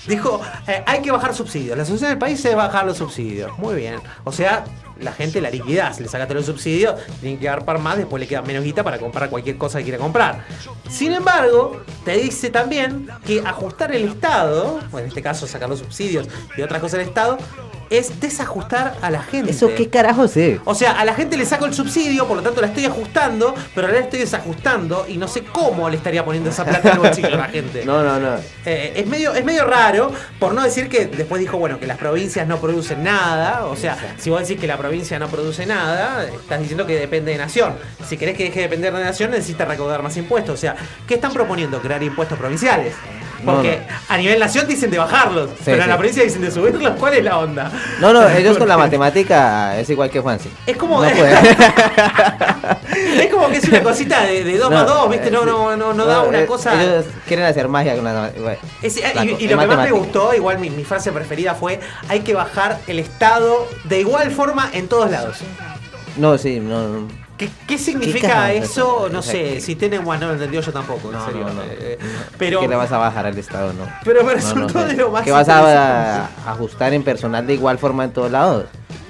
[0.07, 1.77] Dijo, eh, hay que bajar subsidios.
[1.77, 3.57] La solución del país es bajar los subsidios.
[3.57, 3.95] Muy bien.
[4.23, 4.63] O sea,
[5.01, 5.99] la gente la liquidás.
[5.99, 9.29] Le sacaste los subsidios, tienen que agarpar más, después le queda menos guita para comprar
[9.29, 10.45] cualquier cosa que quiera comprar.
[10.89, 15.79] Sin embargo, te dice también que ajustar el Estado, o en este caso sacar los
[15.79, 16.27] subsidios
[16.57, 17.37] y otras cosas del Estado,
[17.89, 19.51] es desajustar a la gente.
[19.51, 20.59] ¿Eso qué carajo es?
[20.65, 23.53] O sea, a la gente le saco el subsidio, por lo tanto la estoy ajustando,
[23.73, 26.95] pero ahora la estoy desajustando y no sé cómo le estaría poniendo esa plata en
[26.95, 27.85] el bolsillo a la gente.
[27.85, 28.35] No, no, no.
[28.65, 31.97] Eh, es, medio, es medio raro, por no decir que después dijo, bueno, que las
[31.97, 33.65] provincias no producen nada.
[33.65, 34.86] O sea, si vos decís que la provincia
[35.19, 37.75] no produce nada, estás diciendo que depende de nación.
[38.05, 40.53] Si querés que deje de depender de nación, necesita recaudar más impuestos.
[40.55, 40.75] O sea,
[41.07, 41.81] ¿qué están proponiendo?
[41.81, 42.95] Crear impuestos provinciales.
[43.43, 45.89] No, Porque a nivel nación dicen de bajarlos, pero en sí.
[45.89, 46.93] la provincia dicen de subirlos.
[46.99, 47.71] ¿Cuál es la onda?
[47.99, 50.49] No, no, ellos con la matemática es igual que Juansi.
[50.65, 51.01] Es como.
[51.03, 51.13] No es
[53.31, 55.31] como que es una cosita de 2 No, más 2, ¿viste?
[55.31, 56.81] No, no, no, no da una cosa.
[56.81, 60.33] Ellos quieren hacer magia con la bueno, Es- la y, lo que más me gustó,
[60.33, 61.79] igual mi, mi frase preferida fue:
[62.09, 65.37] hay que bajar el Estado de igual forma en todos lados.
[66.17, 66.87] No, sí, no.
[66.87, 67.26] no.
[67.37, 69.09] ¿Qué, qué significa eso?
[69.11, 71.25] No O sea, sé, que- si tienen bueno, no lo entendió yo tampoco, en No,
[71.25, 71.43] serio.
[71.45, 71.61] no, no.
[71.63, 71.97] eh,
[72.37, 73.85] pero que le vas a bajar al Estado, no.
[74.03, 77.77] Pero me resultó de lo más Que vas a, a ajustar en personal de igual
[77.77, 78.65] forma en todos lados.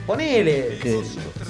[0.05, 0.77] Ponele.
[0.81, 1.01] Que-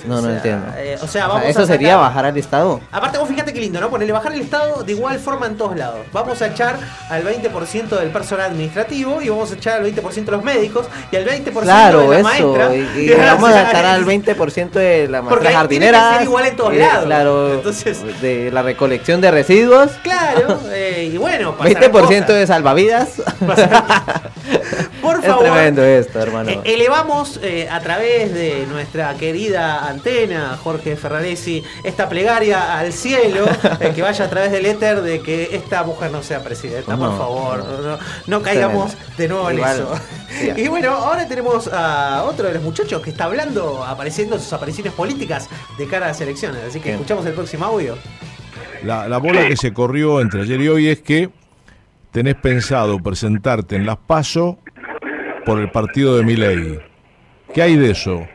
[0.06, 0.68] No, no O sea, entiendo.
[0.78, 2.80] eh, o sea, vamos a ¿Eso sacar- sería bajar al Estado?
[2.92, 3.90] Aparte, vos fíjate qué lindo, ¿no?
[3.90, 6.00] Ponele bajar el Estado de igual forma en todos lados.
[6.14, 6.78] Vamos a echar
[7.10, 11.16] al 20% del personal administrativo y vamos a echar al 20% de los médicos y
[11.16, 12.54] al 20% Claro, de la eso.
[12.54, 12.76] maestra.
[12.76, 16.14] Y, y vamos a echar al 20% de la maestra ahí tiene que jardinera.
[16.18, 17.06] ser igual en todos eh, lados.
[17.06, 19.92] Claro, Entonces- de la recolección de residuos.
[20.04, 22.28] Claro, eh, y bueno, pasarán 20% cosas.
[22.28, 23.10] de salvavidas.
[25.08, 25.44] Por es favor.
[25.46, 26.50] tremendo esto, hermano.
[26.52, 33.46] Eh, elevamos eh, a través de nuestra querida antena, Jorge Ferraresi, esta plegaria al cielo,
[33.80, 37.10] eh, que vaya a través del éter de que esta mujer no sea presidenta, No,
[37.10, 37.58] por favor.
[37.66, 37.82] no.
[37.82, 39.18] No, no caigamos Tremendo.
[39.18, 39.96] de nuevo en Igual, eso.
[40.40, 40.52] sí.
[40.62, 44.52] Y bueno, ahora tenemos a otro de los muchachos que está hablando, apareciendo en sus
[44.54, 46.62] apariciones políticas de cara a las elecciones.
[46.64, 46.96] Así que Bien.
[46.96, 47.98] escuchamos el próximo audio.
[48.84, 51.30] La, la bola que se corrió entre ayer y hoy es que
[52.12, 54.60] tenés pensado presentarte en las PASO
[55.48, 56.78] por el partido de Milei.
[57.54, 58.28] ¿Qué hay de eso?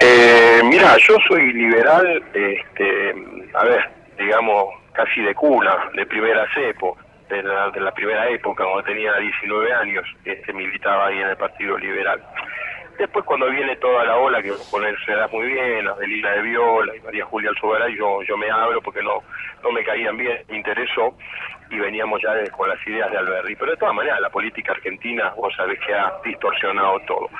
[0.00, 3.14] Eh, mira, yo soy liberal, este,
[3.52, 6.96] a ver, digamos, casi de cuna, de primera cepo,
[7.28, 11.36] de la, de la primera época, cuando tenía 19 años, este, militaba ahí en el
[11.36, 12.18] Partido Liberal.
[12.98, 17.00] Después cuando viene toda la ola, que ponerse da muy bien, Adelina de Viola y
[17.00, 19.22] María Julia Alzogaray, yo, yo me abro porque no,
[19.62, 21.14] no me caían bien, me interesó
[21.72, 23.56] y veníamos ya con las ideas de Alberti.
[23.56, 27.30] Pero de todas maneras, la política argentina, vos sabés que ha distorsionado todo.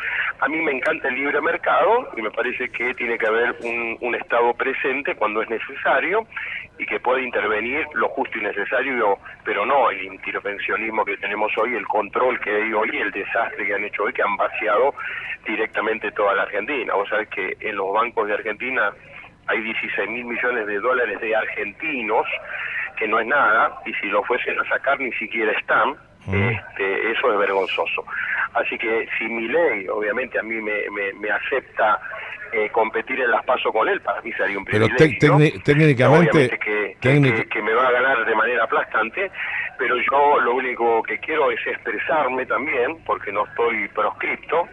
[0.41, 3.99] A mí me encanta el libre mercado y me parece que tiene que haber un,
[4.01, 6.27] un Estado presente cuando es necesario
[6.79, 11.75] y que puede intervenir lo justo y necesario, pero no el intervencionismo que tenemos hoy,
[11.75, 14.95] el control que hay hoy, el desastre que han hecho hoy, que han vaciado
[15.45, 16.95] directamente toda la Argentina.
[16.95, 18.93] Vos sabés que en los bancos de Argentina
[19.47, 22.27] hay 16 mil millones de dólares de argentinos,
[22.97, 25.95] que no es nada, y si lo fuesen a sacar ni siquiera están.
[26.33, 28.05] Este, eso es vergonzoso.
[28.55, 31.99] Así que si mi ley, obviamente, a mí me, me, me acepta
[32.53, 35.33] eh, competir en las paso con él, para mí sería un Pero privilegio.
[35.39, 39.31] tecni- técnicamente, que- que me va a ganar de manera aplastante,
[39.79, 44.69] pero yo lo único que quiero es expresarme también, porque no estoy proscripto.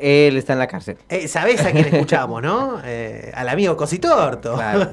[0.00, 0.96] Él está en la cárcel.
[1.08, 2.78] Eh, ¿Sabés a quién escuchamos, no?
[2.90, 4.54] Eh, al amigo Cositorto.
[4.54, 4.90] Claro.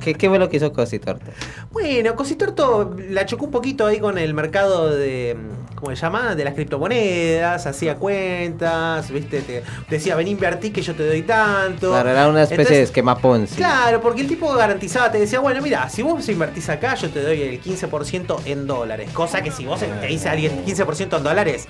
[0.00, 1.30] ¿Qué, ¿Qué fue lo que hizo Cositorto?
[1.70, 5.36] Bueno, Cositorto la chocó un poquito ahí con el mercado de,
[5.76, 6.34] ¿cómo se llama?
[6.34, 9.42] De las criptomonedas, hacía cuentas, ¿viste?
[9.42, 11.90] Te decía, ven invertí que yo te doy tanto.
[11.90, 13.56] Claro, era una especie de esquema Ponzi.
[13.56, 17.22] Claro, porque el tipo garantizaba, te decía, bueno, mira, si vos invertís acá, yo te
[17.22, 19.10] doy el 15% en dólares.
[19.12, 21.68] Cosa que si vos te dice alguien 15% en dólares,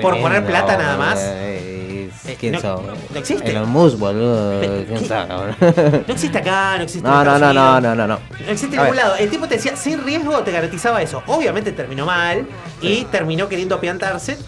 [0.00, 1.18] por poner plata nada más.
[2.26, 2.82] Eh, ¿Quién no- sabe?
[3.12, 3.50] no existe.
[3.50, 4.60] Elon Musk, boludo.
[4.60, 5.54] Pero, ¿Quién sabe?
[6.06, 8.18] No existe acá, no existe No, en no, no, no, no, no, no.
[8.46, 9.16] No existe en ningún lado.
[9.16, 11.22] El tipo te decía, sin riesgo te garantizaba eso.
[11.26, 12.46] Obviamente terminó mal
[12.80, 14.38] y terminó queriendo apiantarse.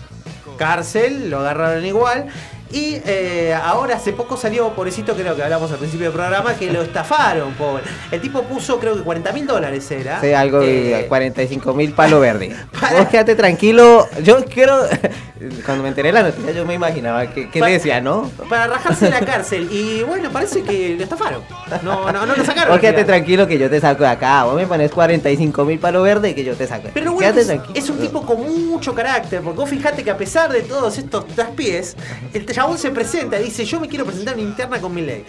[0.58, 2.26] Cárcel, lo agarraron igual.
[2.74, 6.72] Y eh, ahora hace poco salió, pobrecito, creo que hablamos al principio del programa, que
[6.72, 7.84] lo estafaron, pobre.
[8.10, 10.20] El tipo puso, creo que 40 mil dólares era.
[10.20, 12.56] Sí, algo de Eh, 45 mil palo verde.
[12.98, 14.08] Vos quédate tranquilo.
[14.24, 14.76] Yo quiero.
[15.64, 18.30] Cuando me enteré de la noticia, yo me imaginaba que, decía, ¿no?
[18.48, 19.68] Para rajarse de la cárcel.
[19.70, 21.42] Y bueno, parece que lo estafaron.
[21.82, 22.72] No, no, no lo sacaron.
[22.72, 24.44] Vos quédate tranquilo que yo te saco de acá.
[24.44, 26.88] Vos me pones 45 mil palo verde y que yo te saco.
[26.92, 27.74] Pero bueno quédate es, tranquilo.
[27.74, 31.26] es un tipo con mucho carácter, porque vos fijate que a pesar de todos estos
[31.28, 31.94] traspiés,
[32.32, 35.24] el chabón se presenta y dice, yo me quiero presentar una interna con mi ley.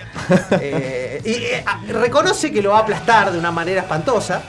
[0.62, 4.42] Eh, y eh, ah, reconoce que lo va a aplastar de una manera espantosa,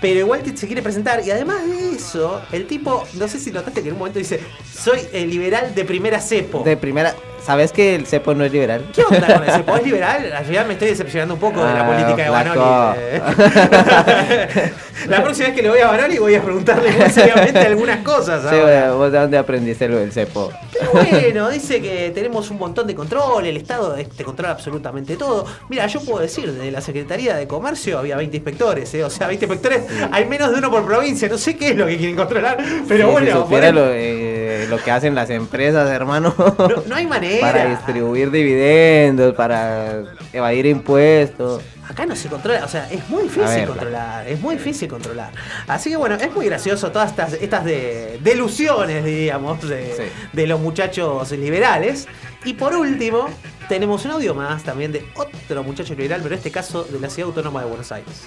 [0.00, 1.24] pero igual se quiere presentar.
[1.24, 4.40] Y además de eso, el tipo, no sé si notaste que en un momento dice,
[4.72, 6.62] soy el liberal de primera cepo.
[6.62, 7.14] De primera.
[7.44, 8.84] ¿Sabes que el cepo no es liberal?
[8.94, 9.76] ¿Qué onda con el cepo?
[9.76, 10.32] ¿Es liberal?
[10.32, 12.30] Al final me estoy decepcionando un poco de la Ah, política de.
[12.30, 12.60] Banoli.
[12.98, 14.72] eh.
[15.08, 18.42] la próxima vez que le voy a Banoli voy a preguntarle muy seriamente algunas cosas.
[18.48, 18.92] Sí, ahora.
[18.92, 20.52] ¿Vos de dónde aprendiste lo del cepo?
[20.72, 25.46] Pero bueno, dice que tenemos un montón de control, el Estado te controla absolutamente todo.
[25.68, 29.04] Mira, yo puedo decir, desde la Secretaría de Comercio había 20 inspectores, ¿eh?
[29.04, 29.82] o sea, 20 inspectores,
[30.12, 33.06] hay menos de uno por provincia, no sé qué es lo que quieren controlar, pero
[33.06, 36.34] Sí, bueno, si supiera lo, eh, lo que hacen las empresas, hermano.
[36.38, 37.29] no, no hay manera.
[37.40, 40.02] Para distribuir dividendos, para
[40.32, 41.62] evadir impuestos.
[41.88, 45.32] Acá no se controla, o sea, es muy difícil ver, controlar, es muy difícil controlar.
[45.66, 50.60] Así que bueno, es muy gracioso todas estas, estas de, delusiones, diríamos, de, de los
[50.60, 52.06] muchachos liberales.
[52.44, 53.28] Y por último,
[53.68, 57.10] tenemos un audio más también de otro muchacho liberal, pero en este caso de la
[57.10, 58.24] Ciudad Autónoma de Buenos Aires.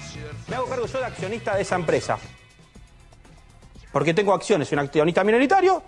[0.49, 2.17] Me hago cargo yo de accionista de esa empresa.
[3.93, 5.81] Porque tengo acciones, soy un accionista minoritario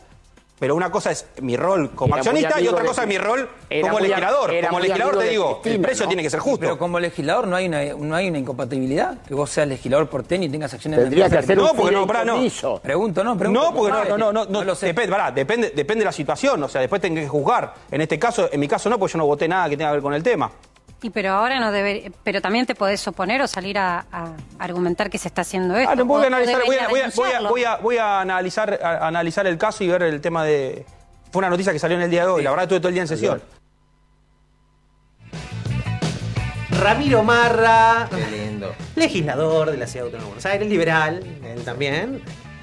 [0.57, 3.17] Pero una cosa es mi rol como Era accionista y otra de- cosa es mi
[3.17, 3.49] rol
[3.81, 4.53] como muy legislador.
[4.67, 6.07] Como legislador te de digo, el precio ¿no?
[6.09, 6.59] tiene que ser justo.
[6.61, 9.17] Pero como legislador no hay una, no hay una incompatibilidad.
[9.27, 11.95] Que vos seas legislador porteño y tengas acciones Tendría que hacer empresa un No, porque
[11.95, 12.35] no, pará, no.
[12.81, 13.61] Pregunto, no, pregunto.
[13.63, 16.69] No, porque no, no, no, no, no, depende, pará, depende, depende de la situación, o
[16.69, 17.73] sea, después tengo que juzgar.
[17.91, 19.95] En este caso, en mi caso no, porque yo no voté nada que tenga que
[19.95, 20.49] ver con el tema.
[21.05, 25.07] Y pero ahora no debe, pero también te podés oponer o salir a, a argumentar
[25.11, 25.91] que se está haciendo esto.
[25.91, 27.49] Ah, no, voy a analizar, voy a, debería voy a- voy a- denunciarlo.
[27.49, 30.83] voy a- voy a analizar, a- analizar el caso y ver el tema de.
[31.31, 32.95] Fue una noticia que salió en el día de hoy, la verdad estuve todo el
[32.95, 33.39] día en sesión.
[36.71, 38.73] Ramiro Marra, Qué lindo.
[38.95, 42.15] legislador de la Ciudad Autónoma de Buenos Aires, liberal, él también.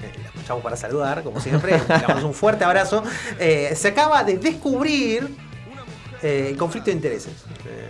[0.03, 1.77] Eh, Lo escuchamos para saludar, como siempre.
[1.87, 3.03] Le damos un fuerte abrazo.
[3.39, 5.29] Eh, se acaba de descubrir
[6.23, 7.33] eh, conflicto de intereses.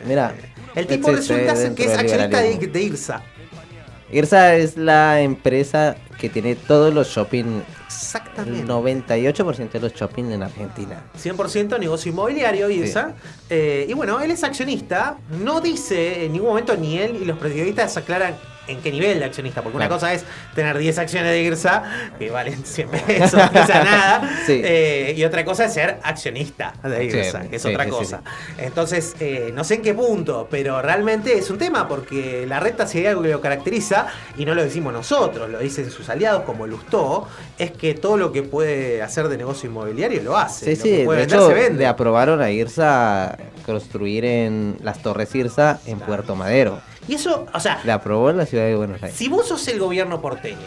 [0.05, 0.35] Mira.
[0.75, 3.23] el tipo existe resulta que es accionista de IRSA.
[4.11, 7.61] IRSA es la empresa que tiene todos los shopping.
[7.85, 8.61] Exactamente.
[8.61, 11.03] El 98% de los shopping en Argentina.
[11.21, 13.13] 100% negocio inmobiliario, IRSA.
[13.49, 15.17] Eh, y bueno, él es accionista.
[15.43, 18.35] No dice en ningún momento ni él y los periodistas aclaran
[18.67, 19.61] en qué nivel de accionista.
[19.61, 20.23] Porque una cosa es
[20.55, 21.83] tener 10 acciones de IRSA
[22.17, 24.29] que valen 100 pesos, o sea, nada.
[24.45, 24.61] Sí.
[24.63, 28.21] Eh, y otra cosa es ser accionista de Sí, IRSA, que es sí, otra cosa.
[28.57, 32.87] Entonces, eh, no sé en qué punto, pero realmente es un tema porque la reta,
[32.87, 34.07] si hay algo que lo caracteriza,
[34.37, 38.31] y no lo decimos nosotros, lo dicen sus aliados como Lustó, es que todo lo
[38.31, 40.75] que puede hacer de negocio inmobiliario lo hace.
[40.75, 41.79] Sí, Lo que sí, puede de vender, hecho se vende.
[41.79, 46.79] le aprobaron a IRSA construir en las Torres IRSA en Puerto Madero.
[47.07, 49.17] Y eso, o sea, Le aprobó en la ciudad de Buenos Aires.
[49.17, 50.57] si vos sos el gobierno porteño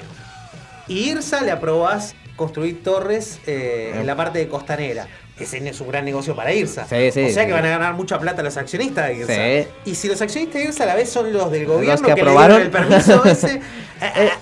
[0.88, 5.08] y IRSA le aprobás construir torres eh, en la parte de costanera,
[5.38, 6.86] ese es un gran negocio para IRSA.
[6.86, 7.48] Sí, sí, o sea sí.
[7.48, 9.70] que van a ganar mucha plata los accionistas de IRSA.
[9.84, 12.06] Y si los accionistas de IRSA a la vez son los del gobierno Los que
[12.06, 12.56] que, le aprobaron.
[12.62, 13.60] dieron el permiso ese,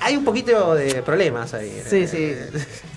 [0.01, 1.83] hay un poquito de problemas ahí.
[1.87, 2.35] Sí, sí.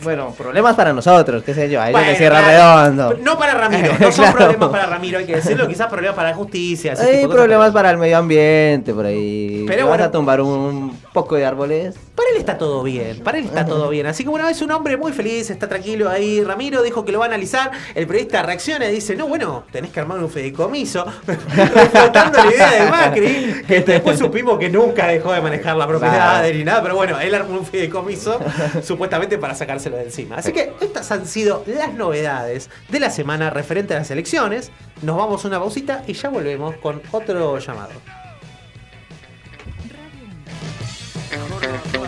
[0.03, 1.81] Bueno, problemas para nosotros, qué sé yo.
[1.81, 3.17] A ellos Bueno, cierra redondo.
[3.21, 4.37] No para Ramiro, no son Claro.
[4.37, 6.93] problemas para Ramiro, hay que decirlo, quizás problemas para la justicia.
[6.93, 9.65] ese Hay problemas para el medio ambiente por ahí.
[9.67, 10.03] Pero vas bueno.
[10.03, 11.95] a tumbar un poco de árboles.
[12.15, 14.07] Para él está todo bien, para él está todo bien.
[14.07, 16.43] Así que bueno, es un hombre muy feliz, está tranquilo ahí.
[16.43, 17.71] Ramiro dijo que lo va a analizar.
[17.95, 21.05] El periodista reacciona y dice, no, bueno, tenés que armar un fideicomiso.
[21.27, 26.39] Reflotando la idea de Macri, que después supimos que nunca dejó de manejar la propiedad
[26.41, 26.53] Claro.
[26.53, 26.81] ni nada.
[26.81, 28.39] Pero bueno, él armó un fideicomiso
[28.83, 30.37] supuestamente para sacárselo de encima.
[30.37, 34.71] Así que estas han sido las novedades de la semana referente a las elecciones.
[35.01, 37.91] Nos vamos a una pausita y ya volvemos con otro llamado.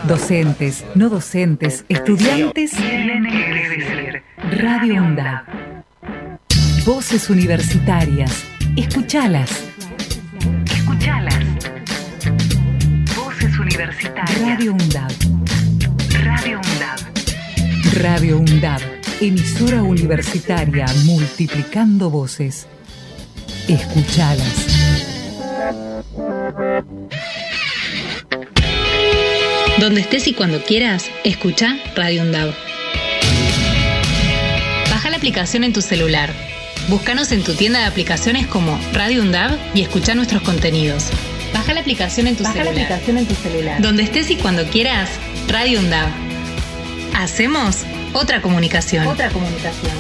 [0.07, 2.71] Docentes, no docentes, estudiantes.
[4.51, 5.43] Radio UNDAV.
[6.85, 8.45] Voces universitarias.
[8.75, 9.51] Escuchalas.
[10.73, 11.35] Escuchalas.
[13.15, 14.41] Voces universitarias.
[14.41, 15.11] Radio UNDAV.
[16.23, 16.99] Radio UNDAV.
[18.01, 18.81] Radio UNDAV.
[19.21, 22.67] Emisora universitaria multiplicando voces.
[23.67, 24.65] Escuchalas.
[29.79, 32.53] Donde estés y cuando quieras, escucha Radio UNDAV.
[34.89, 36.33] Baja la aplicación en tu celular.
[36.89, 41.05] Búscanos en tu tienda de aplicaciones como Radio UNDAV y escucha nuestros contenidos.
[41.53, 42.83] Baja la aplicación en tu Baja la celular.
[42.83, 43.81] aplicación en tu celular.
[43.81, 45.09] Donde estés y cuando quieras,
[45.47, 46.09] Radio UNDAV.
[47.15, 47.77] Hacemos
[48.13, 49.07] otra comunicación.
[49.07, 49.93] Otra comunicación.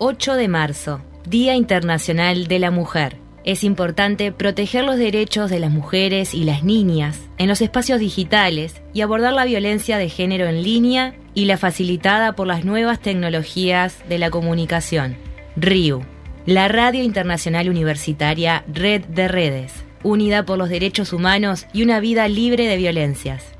[0.00, 3.18] ...8 de marzo, Día Internacional de la Mujer.
[3.44, 8.80] Es importante proteger los derechos de las mujeres y las niñas en los espacios digitales
[8.94, 13.98] y abordar la violencia de género en línea y la facilitada por las nuevas tecnologías
[14.08, 15.16] de la comunicación.
[15.56, 16.00] RIU,
[16.46, 22.26] la Radio Internacional Universitaria Red de Redes, unida por los derechos humanos y una vida
[22.28, 23.57] libre de violencias.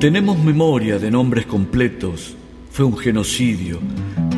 [0.00, 2.34] Tenemos memoria de nombres completos.
[2.72, 3.80] Fue un genocidio.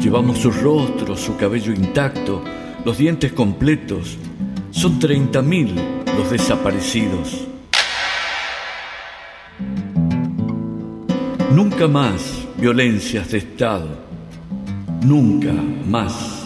[0.02, 2.42] Llevamos su rostro, su cabello intacto,
[2.84, 4.18] los dientes completos.
[4.72, 7.46] Son 30.000 los desaparecidos.
[11.52, 14.00] Nunca más violencias de Estado.
[15.04, 15.53] Nunca
[15.87, 16.42] más.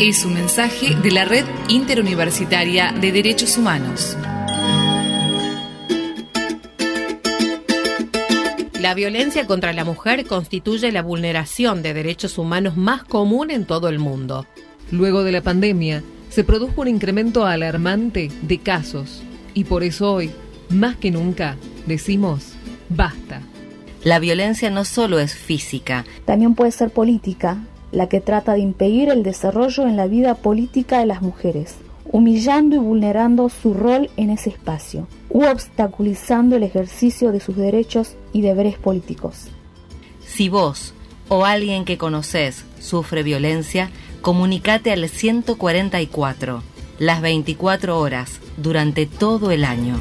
[0.00, 4.16] Es un mensaje de la Red Interuniversitaria de Derechos Humanos.
[8.84, 13.88] La violencia contra la mujer constituye la vulneración de derechos humanos más común en todo
[13.88, 14.44] el mundo.
[14.90, 19.22] Luego de la pandemia, se produjo un incremento alarmante de casos
[19.54, 20.32] y por eso hoy,
[20.68, 21.56] más que nunca,
[21.86, 22.56] decimos
[22.90, 23.40] basta.
[24.02, 29.08] La violencia no solo es física, También puede ser política, la que trata de impedir
[29.08, 31.76] el desarrollo en la vida política de las mujeres,
[32.14, 38.14] humillando y vulnerando su rol en ese espacio, u obstaculizando el ejercicio de sus derechos
[38.32, 39.48] y deberes políticos.
[40.24, 40.94] Si vos
[41.26, 46.62] o alguien que conoces sufre violencia, comunicate al 144,
[47.00, 49.98] las 24 horas, durante todo el año.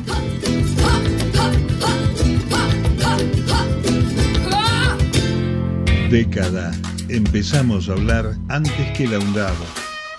[6.11, 6.73] Década.
[7.09, 9.55] Empezamos a hablar antes que la UNDAV,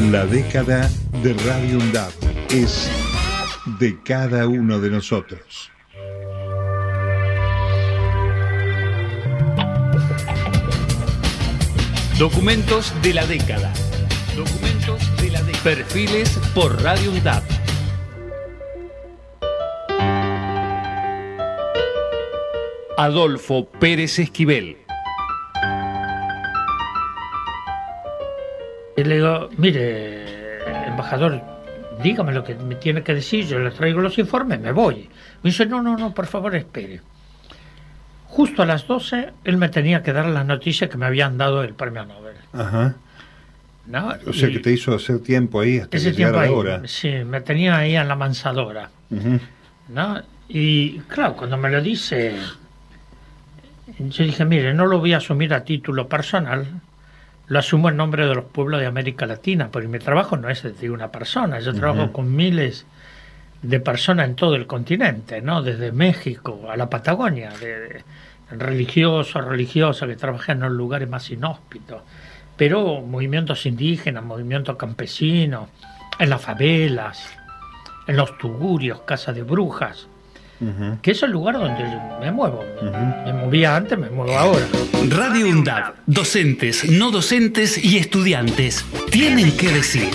[0.00, 0.90] La década
[1.22, 2.12] de Radio UNDAV
[2.48, 2.90] es
[3.78, 5.70] de cada uno de nosotros.
[12.18, 13.70] Documentos de la década.
[14.34, 15.62] Documentos de la década.
[15.62, 17.44] Perfiles por Radio UNDAP.
[22.96, 24.78] Adolfo Pérez Esquivel.
[29.02, 31.40] Y le digo, mire, embajador,
[32.02, 35.08] dígame lo que me tiene que decir, yo le traigo los informes, me voy.
[35.42, 37.00] Me dice, no, no, no, por favor, espere.
[38.28, 41.64] Justo a las 12, él me tenía que dar la noticia que me habían dado
[41.64, 42.36] el premio Nobel.
[42.52, 42.94] Ajá.
[43.86, 44.14] ¿no?
[44.28, 46.50] O sea Y que te hizo hacer tiempo ahí hasta ese que tiempo la ahí,
[46.50, 46.82] hora.
[46.84, 48.88] sí, me tenía ahí en la mansadora.
[50.48, 52.36] Y claro, cuando me lo dice,
[53.98, 56.66] yo dije, mire, no lo voy a asumir a título personal,
[57.52, 60.62] lo asumo en nombre de los pueblos de América Latina, porque mi trabajo no es
[60.62, 62.86] de una persona, yo trabajo con miles
[63.60, 65.60] de personas en todo el continente, ¿no?
[65.62, 68.04] Desde México a la Patagonia, de, de
[68.52, 72.00] religiosos, religiosas que trabajan en los lugares más inhóspitos,
[72.56, 75.68] pero movimientos indígenas, movimientos campesinos,
[76.18, 77.34] en las favelas,
[78.06, 80.08] en los tugurios, casas de brujas,
[81.02, 82.64] Que es el lugar donde yo me muevo.
[83.24, 84.66] Me movía antes, me muevo ahora.
[85.08, 85.96] Radio UNDAP.
[86.06, 90.10] Docentes, no docentes y estudiantes tienen que decir.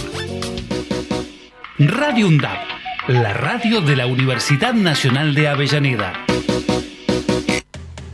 [1.78, 2.58] Radio UNDAP.
[3.08, 6.14] La radio de la Universidad Nacional de Avellaneda.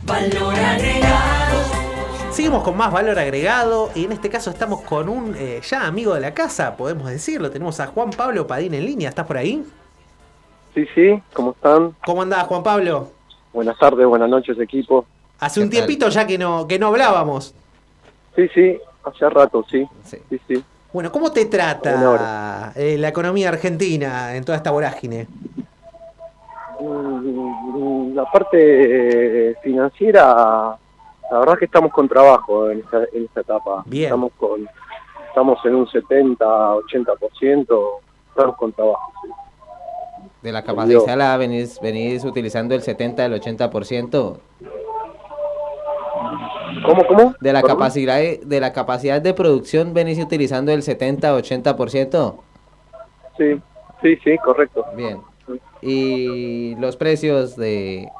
[0.06, 1.74] Valor agregado.
[2.30, 6.14] Seguimos con más valor agregado y en este caso estamos con un eh, ya amigo
[6.14, 7.50] de la casa, podemos decirlo.
[7.50, 9.08] Tenemos a Juan Pablo Padín en línea.
[9.08, 9.64] ¿Estás por ahí?
[10.74, 11.94] Sí, sí, ¿cómo están?
[12.04, 13.08] ¿Cómo andás, Juan Pablo?
[13.52, 15.06] Buenas tardes, buenas noches, equipo.
[15.38, 17.54] Hace un tiempito ya que no, que no hablábamos.
[18.34, 19.86] Sí, sí, hace rato, sí.
[20.02, 20.18] Sí,
[20.48, 20.64] sí.
[20.92, 25.28] Bueno, ¿cómo te trata eh, la economía argentina en toda esta vorágine?
[26.80, 30.76] Mm, La parte eh, financiera,
[31.30, 33.82] la verdad que estamos con trabajo en esta, en esta etapa.
[33.86, 34.04] Bien.
[34.04, 34.68] Estamos con
[35.28, 37.78] estamos en un 70, 80%,
[38.30, 39.12] estamos con trabajo.
[39.22, 39.30] sí.
[40.44, 44.38] De la capacidad la venís, venís utilizando el 70 al 80%.
[46.84, 47.34] ¿Cómo, cómo?
[47.40, 52.34] De la capacidad de, de la capacidad de producción venís utilizando el 70 80%.
[53.38, 53.60] Sí,
[54.02, 54.84] sí, sí, correcto.
[54.94, 55.20] Bien.
[55.80, 58.10] Y los precios de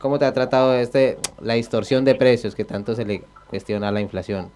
[0.00, 3.92] ¿Cómo te ha tratado este la distorsión de precios que tanto se le cuestiona a
[3.92, 4.50] la inflación?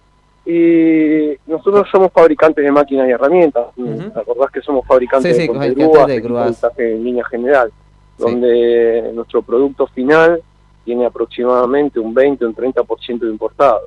[0.45, 3.67] Y nosotros somos fabricantes de máquinas y herramientas.
[3.75, 6.61] ¿Te acordás que somos fabricantes Sí, sí, de, grúas, de grúas.
[6.77, 7.71] en línea general?
[8.17, 10.41] Donde nuestro producto final
[10.83, 13.81] tiene aproximadamente un 20 o un 30% de importado.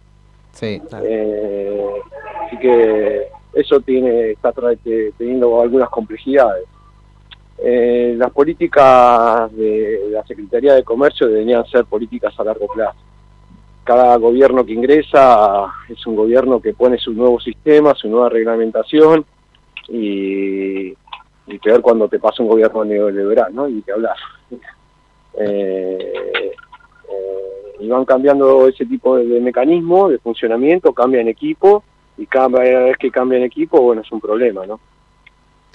[0.53, 0.81] Sí.
[1.03, 1.87] Eh,
[2.47, 4.53] así que eso tiene está
[5.19, 6.65] teniendo algunas complejidades.
[7.59, 12.99] Eh, las políticas de la Secretaría de Comercio deberían ser políticas a largo plazo.
[13.87, 19.25] Cada gobierno que ingresa es un gobierno que pone su nuevo sistema, su nueva reglamentación
[19.89, 23.69] y, y peor cuando te pasa un gobierno neoliberal, ¿no?
[23.69, 24.17] Y que hablar.
[25.39, 31.85] Eh, eh, y van cambiando ese tipo de, de mecanismo, de funcionamiento, cambian equipo
[32.19, 34.81] y cada vez que cambian equipo, bueno, es un problema, ¿no?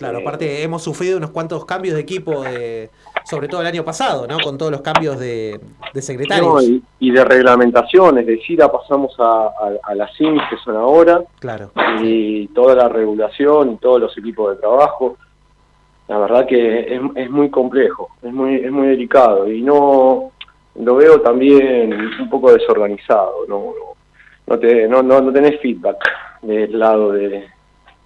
[0.01, 2.89] Claro, Eh, aparte hemos sufrido unos cuantos cambios de equipo, de,
[3.23, 4.37] sobre todo el año pasado, ¿no?
[4.39, 5.59] Con todos los cambios de,
[5.93, 6.45] de secretarios.
[6.53, 10.57] No, y, y de reglamentación, es decir, ya pasamos a, a, a las CIMS que
[10.63, 11.71] son ahora, Claro.
[12.01, 15.17] y toda la regulación y todos los equipos de trabajo.
[16.07, 20.31] La verdad que es, es muy complejo, es muy, es muy delicado y no
[20.75, 23.93] lo veo también un poco desorganizado, no, no,
[24.47, 25.97] no, te, no, no, no tenés feedback
[26.41, 27.45] del lado de,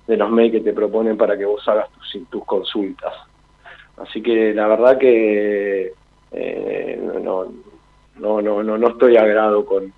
[0.07, 3.13] de los mails que te proponen para que vos hagas tus, tus consultas.
[3.97, 5.93] Así que la verdad que
[6.31, 7.45] eh, no,
[8.17, 9.91] no, no, no, no estoy agrado con,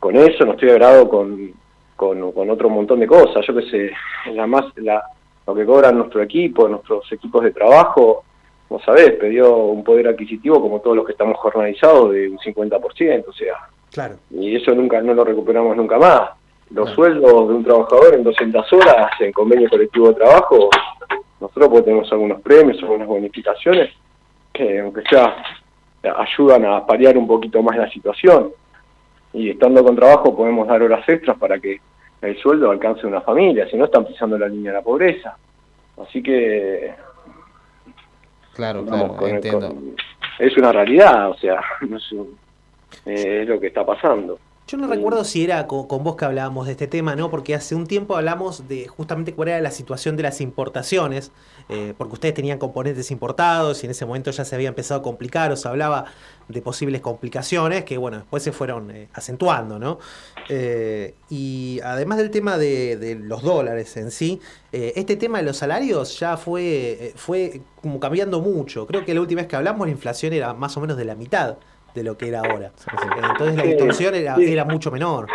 [0.00, 1.52] con eso, no estoy agrado con,
[1.94, 3.46] con, con otro montón de cosas.
[3.46, 3.92] Yo que sé,
[4.32, 5.02] la más, la,
[5.46, 8.24] lo que cobran nuestro equipo, nuestros equipos de trabajo,
[8.68, 13.24] vos sabés, pidió un poder adquisitivo como todos los que estamos jornalizados de un 50%,
[13.28, 13.54] o sea,
[13.92, 14.14] Claro.
[14.30, 16.30] y eso nunca no lo recuperamos nunca más.
[16.74, 20.70] Los sueldos de un trabajador en 200 horas en convenio colectivo de trabajo,
[21.40, 23.90] nosotros pues tenemos algunos premios, algunas bonificaciones
[24.52, 25.36] que aunque sea
[26.16, 28.50] ayudan a paliar un poquito más la situación.
[29.32, 31.80] Y estando con trabajo podemos dar horas extras para que
[32.20, 35.36] el sueldo alcance una familia, si no están pisando la línea de la pobreza.
[36.02, 36.94] Así que
[38.54, 39.68] Claro, claro, con el- entiendo.
[39.68, 39.96] con-
[40.38, 42.36] es una realidad, o sea, no es, un-
[43.06, 44.38] eh, es lo que está pasando.
[44.64, 47.30] Yo no recuerdo si era co- con, vos que hablábamos de este tema, ¿no?
[47.30, 51.32] Porque hace un tiempo hablamos de justamente cuál era la situación de las importaciones,
[51.68, 55.02] eh, porque ustedes tenían componentes importados y en ese momento ya se había empezado a
[55.02, 56.06] complicar o se hablaba
[56.48, 59.98] de posibles complicaciones que, bueno, después se fueron eh, acentuando, ¿no?
[60.48, 64.40] Eh, y además del tema de, de los dólares en sí,
[64.70, 68.86] este tema de los salarios ya fue, fue como cambiando mucho.
[68.86, 71.14] Creo que la última vez que hablamos la inflación era más o menos de la
[71.14, 71.58] mitad
[71.94, 72.70] de lo que era ahora.
[73.32, 74.52] Entonces la Sí, distorsión era, sí.
[74.52, 75.26] era mucho menor.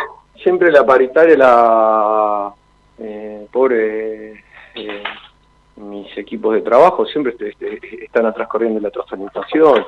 [0.42, 2.52] Siempre la paritaria, la
[2.98, 4.32] eh, pobre
[4.74, 5.02] eh,
[5.76, 7.34] mis equipos de trabajo siempre
[8.02, 9.84] están atrás corriendo la transformación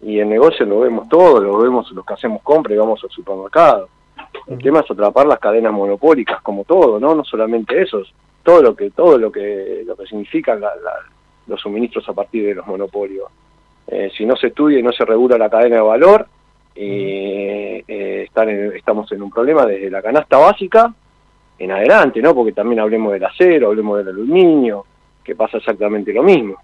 [0.00, 3.10] y en negocio lo vemos todo, lo vemos los que hacemos compra y vamos al
[3.10, 3.88] supermercado.
[4.46, 8.12] El tema es atrapar las cadenas monopólicas como todo, no no solamente esos,
[8.42, 10.98] todo lo que todo lo que lo que significan la- la-
[11.46, 13.28] los suministros a partir de los monopolios.
[13.94, 16.26] Eh, si no se estudia y no se regula la cadena de valor,
[16.74, 17.84] eh,
[18.26, 20.94] están en- estamos en un problema desde la canasta básica
[21.58, 22.34] en adelante, ¿no?
[22.34, 24.86] Porque también hablemos del acero, hablemos del aluminio,
[25.22, 26.56] que pasa exactamente lo mismo.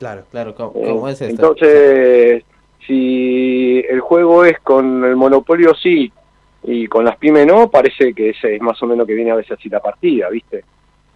[0.00, 1.30] Claro, claro, ¿cómo, Eh, cómo es esto?
[1.30, 2.42] Entonces,
[2.84, 6.10] si el juego es con el monopolio sí
[6.64, 9.36] y con las pymes no, parece que ese es más o menos que viene a
[9.36, 10.64] veces así la partida, ¿viste?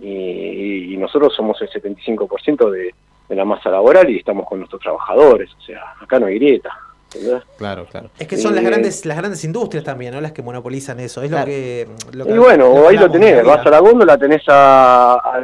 [0.01, 2.95] Y nosotros somos el 75% de,
[3.29, 6.71] de la masa laboral y estamos con nuestros trabajadores, o sea, acá no hay grieta.
[7.15, 7.43] ¿entendés?
[7.57, 8.11] Claro, claro.
[8.19, 10.21] Es que son las Eh, grandes, las grandes industrias también, ¿no?
[10.21, 11.23] Las que monopolizan eso.
[11.23, 11.87] Es lo que.
[12.13, 15.41] lo que- Y bueno, que ahí lo tenés, vas a la góndola, tenés a,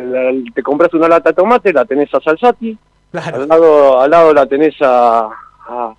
[0.54, 2.76] te compraste una lata de tomate, la tenés a Salsati,
[3.14, 5.28] al lado, al lado la tenés a,
[5.68, 5.94] a,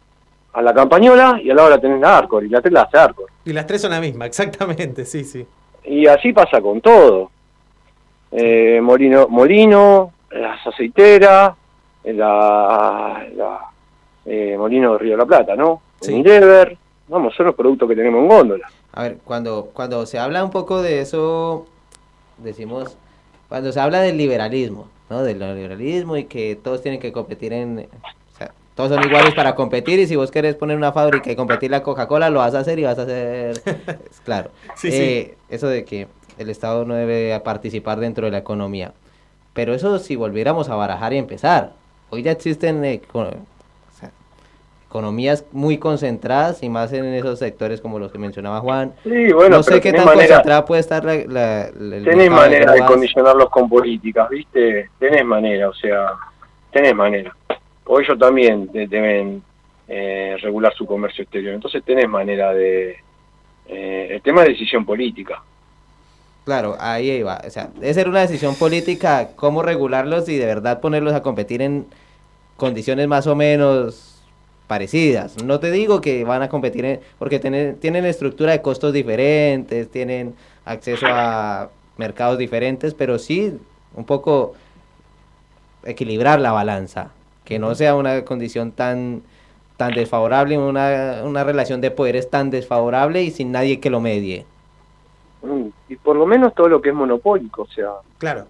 [0.54, 2.98] a la Campañola y al lado la tenés a Arcor, y la tenés la hace
[2.98, 3.26] Arcor.
[3.46, 5.46] Y las tres son la misma, exactamente, sí, sí.
[5.86, 7.32] Y así pasa con todo.
[8.32, 11.54] Eh, Molino, Molino, las aceiteras,
[12.06, 13.60] la, la
[14.26, 15.82] eh, Molino de Río de la Plata, ¿no?
[16.06, 16.78] Unilever,
[17.08, 18.70] vamos, son los productos que tenemos en góndola.
[18.92, 21.66] A ver, cuando, cuando se habla un poco de eso,
[22.38, 22.98] decimos,
[23.50, 25.24] cuando se habla del liberalismo, ¿no?
[25.24, 27.88] Del neoliberalismo y que todos tienen que competir en...
[28.34, 31.36] O sea, todos son iguales para competir y si vos querés poner una fábrica y
[31.36, 33.52] competir la Coca-Cola, lo vas a hacer y vas a hacer...
[34.12, 34.50] es claro.
[34.76, 36.08] Sí, Eh, Eso de que
[36.38, 38.94] el Estado no debe participar dentro de la economía.
[39.54, 41.74] Pero eso si volviéramos a barajar y empezar.
[42.14, 44.12] Hoy ya existen eh, co- o sea,
[44.88, 48.94] economías muy concentradas y más en esos sectores como los que mencionaba Juan.
[49.04, 52.30] Sí, bueno, no sé qué tan manera- concentrada puede estar la, la- la- el Tenés
[52.30, 54.90] manera de condicionarlos con políticas, ¿viste?
[55.00, 56.12] Tenés manera, o sea,
[56.72, 57.36] tenés manera.
[57.86, 59.42] O ellos también de- deben
[59.88, 61.54] eh, regular su comercio exterior.
[61.56, 62.96] Entonces tenés manera de...
[63.68, 65.42] eh, el tema es decisión política.
[66.46, 67.40] Claro, ahí iba.
[67.46, 71.62] O sea, debe ser una decisión política cómo regularlos y de verdad ponerlos a competir
[71.62, 71.86] en
[72.64, 74.22] condiciones más o menos
[74.68, 75.44] parecidas.
[75.44, 79.92] No te digo que van a competir en, porque tienen, tienen estructura de costos diferentes,
[79.92, 80.34] tienen
[80.64, 83.60] acceso a mercados diferentes, pero sí
[83.96, 84.54] un poco
[85.84, 87.12] equilibrar la balanza,
[87.44, 89.24] que no sea una condición tan
[89.76, 94.46] tan desfavorable, una, una relación de poderes tan desfavorable y sin nadie que lo medie.
[95.42, 97.90] Mm, Y por lo menos todo lo que es monopólico, o sea...
[98.20, 98.46] Claro.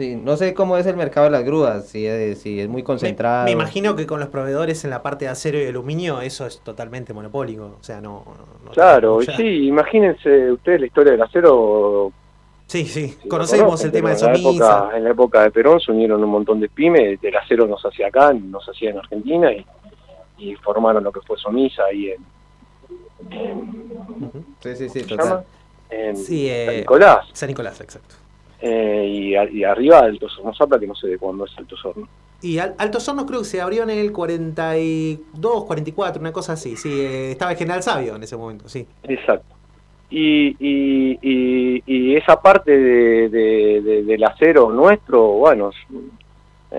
[0.00, 2.82] Sí, no sé cómo es el mercado de las grúas, si es, si es muy
[2.82, 3.44] concentrado.
[3.44, 6.60] Me imagino que con los proveedores en la parte de acero y aluminio eso es
[6.60, 7.76] totalmente monopólico.
[7.78, 8.24] O sea, no.
[8.24, 12.12] no- no Claro, y ya- sí, imagínense ustedes la historia del acero.
[12.66, 14.78] Sí, sí, si conocemos conocen, el tema de pero en la, Somisa.
[14.78, 17.76] época, en la época de Perón se unieron un montón de pymes, del acero no
[17.76, 19.66] se hacía acá, no se hacía en Argentina, y,
[20.38, 22.24] y formaron lo que fue Somisa ahí en,
[24.62, 25.28] Sí, sí, sí, ¿cómo se total.
[25.28, 25.44] llama?
[25.90, 27.28] En Sí, eh, San Nicolás.
[27.34, 28.14] San Nicolás, exacto.
[28.62, 31.76] Eh, y, a- y arriba Alto Sorno Zapla, que no sé de cuándo es Alto
[31.76, 32.06] Sorno.
[32.42, 36.76] Y Al- Altos Hornos creo que se abrió en el 42, 44, una cosa así.
[36.76, 38.86] Sí, eh, estaba el General Sabio en ese momento, sí.
[39.04, 39.54] Exacto.
[40.10, 45.70] Y, y, y, y esa parte de, de- de- del acero nuestro, bueno,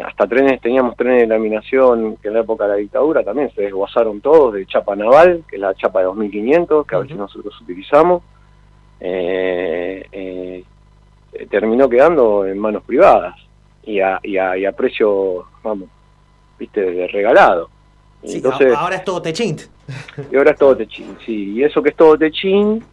[0.05, 3.61] hasta trenes, teníamos trenes de laminación que en la época de la dictadura también se
[3.63, 7.59] desguazaron todos de chapa naval, que es la chapa de 2500, que a veces nosotros
[7.61, 8.21] utilizamos.
[8.99, 9.50] Eh,
[11.51, 13.35] terminó quedando en manos privadas
[13.83, 15.89] y a, y a, y a precio, vamos,
[16.57, 17.69] viste, de regalado.
[18.23, 19.61] Y Sí, entonces, ahora es todo techint.
[20.31, 21.53] y ahora es todo techín, sí.
[21.53, 22.83] Y eso que es todo techín,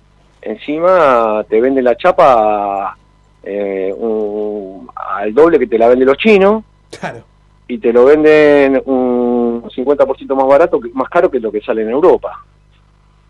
[0.43, 2.97] encima te vende la chapa
[3.43, 6.65] eh, un- al doble que te la venden los chinos.
[6.99, 7.23] Claro.
[7.69, 11.91] Y te lo venden un 50% más barato, más caro que lo que sale en
[11.91, 12.43] Europa.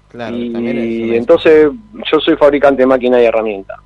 [0.09, 1.69] Claro, y también es una entonces
[2.11, 3.79] yo soy fabricante de máquina y herramienta.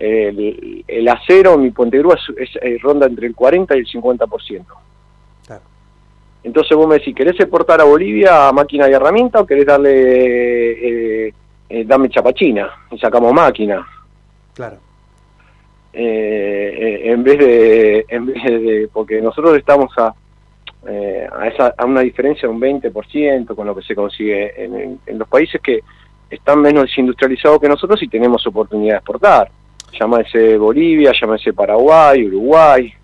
[0.00, 3.86] El, el acero, mi puente grúa es, es- eh, ronda entre el 40 y el
[3.86, 4.64] 50%.
[5.46, 5.62] Claro.
[6.42, 11.34] Entonces vos me decís, ¿querés exportar a Bolivia máquina y herramienta o querés darle, eh,
[11.68, 13.86] eh, dame chapachina y sacamos máquina?
[14.54, 14.78] Claro.
[15.92, 16.74] Eh,
[17.04, 20.14] eh, en vez de, en vez de, porque nosotros estamos a,
[20.88, 24.74] eh, a, esa, a una diferencia de un 20% con lo que se consigue en,
[24.80, 25.80] en- en los países que
[26.30, 29.50] están menos industrializados que nosotros y tenemos oportunidad de exportar.
[29.98, 32.94] Llámese Bolivia, llámese Paraguay, Uruguay.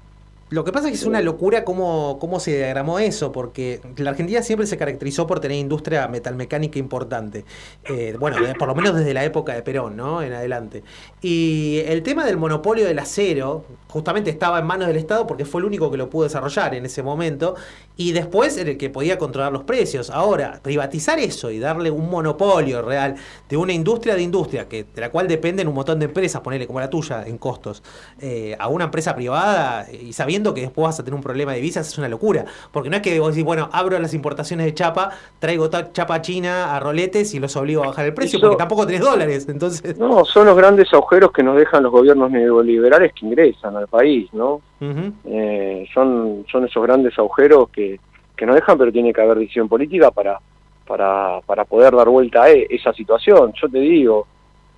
[0.49, 4.11] Lo que pasa es que es una locura cómo, cómo se diagramó eso, porque la
[4.11, 7.45] Argentina siempre se caracterizó por tener industria metalmecánica importante.
[7.85, 10.23] Eh, bueno, por lo menos desde la época de Perón, ¿no?
[10.23, 10.85] En adelante.
[11.21, 15.61] Y el tema del monopolio del acero, justamente estaba en manos del Estado porque fue
[15.63, 17.57] el único que lo pudo desarrollar en ese momento,
[17.97, 20.10] y después el que podía controlar los precios.
[20.10, 23.14] Ahora, privatizar eso y darle un monopolio real
[23.48, 26.66] de una industria de industria, que, de la cual dependen un montón de empresas, ponerle
[26.66, 27.82] como la tuya en costos,
[28.20, 31.59] eh, a una empresa privada y sabiendo que después vas a tener un problema de
[31.59, 32.44] divisas, es una locura.
[32.70, 36.74] Porque no es que vos decís, bueno, abro las importaciones de chapa, traigo chapa china
[36.77, 39.47] a roletes y los obligo a bajar el precio, Eso- porque tampoco tenés dólares.
[39.48, 43.89] Entonces, No, son los grandes agujeros que nos dejan los gobiernos neoliberales que ingresan al
[43.89, 44.60] país, ¿no?
[44.81, 47.98] Eh, son, son esos grandes agujeros que,
[48.36, 50.39] que nos dejan, pero tiene que haber decisión política para,
[50.86, 53.53] para, para poder dar vuelta a e- esa situación.
[53.61, 54.27] Yo te digo,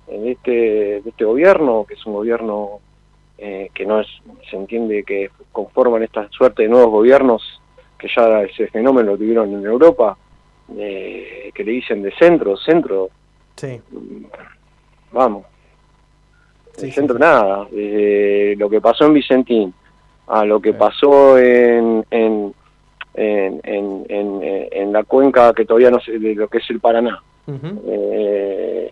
[0.07, 0.51] en este,
[1.01, 2.79] de este gobierno, que es un gobierno
[3.37, 4.07] eh, que no es,
[4.49, 7.61] se entiende que conforman esta suerte de nuevos gobiernos,
[7.97, 10.17] que ya ese fenómeno lo tuvieron en Europa,
[10.77, 13.09] eh, que le dicen de centro, centro,
[13.55, 13.81] sí.
[15.11, 15.45] vamos,
[16.77, 19.73] de centro nada, desde lo que pasó en Vicentín
[20.29, 22.53] a lo que pasó en, en,
[23.15, 24.39] en, en,
[24.71, 27.21] en, la cuenca que todavía no sé, de lo que es el Paraná.
[27.87, 28.91] Eh,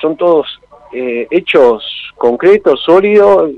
[0.00, 0.46] son todos
[0.92, 1.84] eh, hechos
[2.16, 3.50] concretos, sólidos.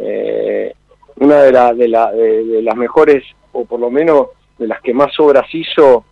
[0.00, 0.74] eh,
[1.16, 3.22] una de, la, de, la, de, de las mejores,
[3.52, 4.28] o por lo menos
[4.58, 6.04] de las que más obras hizo,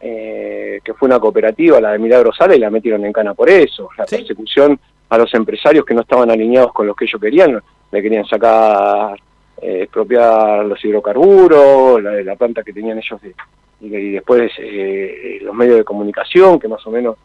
[0.00, 3.48] eh, que fue una cooperativa, la de Milagro Sala, y la metieron en cana por
[3.48, 3.88] eso.
[3.96, 7.60] La persecución a los empresarios que no estaban alineados con lo que ellos querían,
[7.90, 9.18] le querían sacar,
[9.60, 13.34] eh, expropiar los hidrocarburos, la, la planta que tenían ellos de,
[13.80, 17.16] y, y después eh, los medios de comunicación que más o menos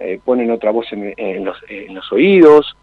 [0.00, 2.76] eh, ponen otra voz en, en los, en los oídos.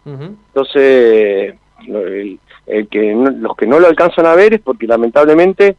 [0.48, 1.54] Entonces,
[1.86, 5.76] lo- el- el que no- los que no lo alcanzan a ver es porque lamentablemente,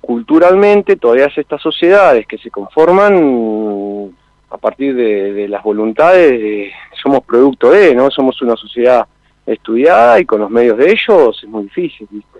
[0.00, 4.12] culturalmente, todas estas sociedades que se conforman
[4.50, 8.10] a partir de, de las voluntades, de- somos producto de, ¿no?
[8.10, 9.06] Somos una sociedad
[9.44, 12.35] estudiada y con los medios de ellos es muy difícil, ¿viste?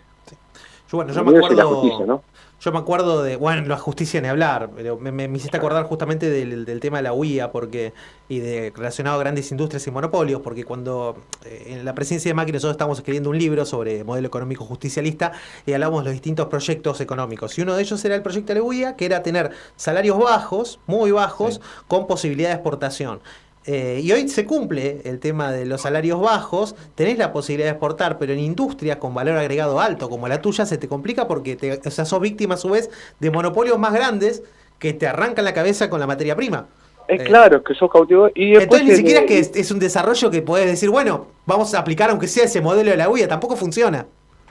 [1.05, 1.57] Yo, bueno, yo me acuerdo.
[1.57, 2.23] la justicia, ¿no?
[2.59, 5.85] Yo me acuerdo de, bueno, la justicia ni hablar, pero me, me- me hiciste acordar
[5.85, 7.93] justamente del, del tema de la UIA porque,
[8.31, 12.35] y de relacionado a grandes industrias y monopolios, porque cuando eh, en la presidencia de
[12.35, 15.33] Macri nosotros estábamos escribiendo un libro sobre modelo económico justicialista
[15.67, 17.59] y hablábamos de los distintos proyectos económicos.
[17.59, 20.81] Y uno de ellos era el proyecto de la UIA, que era tener salarios bajos,
[20.87, 23.21] muy bajos, con posibilidad de exportación.
[23.67, 27.73] Eh, y hoy se cumple el tema de los salarios bajos, tenés la posibilidad de
[27.73, 31.57] exportar, pero en industrias con valor agregado alto como la tuya se te complica porque
[31.57, 34.45] te, o sea, sos víctima a su vez de monopolios más grandes
[34.79, 36.67] que te arrancan la cabeza con la materia prima.
[37.09, 39.81] Es Eh, claro, que sos cautivo y Entonces ni siquiera es que es, es un
[39.81, 43.27] desarrollo que podés decir, bueno, vamos a aplicar aunque sea ese modelo de la UIA,
[43.27, 44.07] tampoco funciona.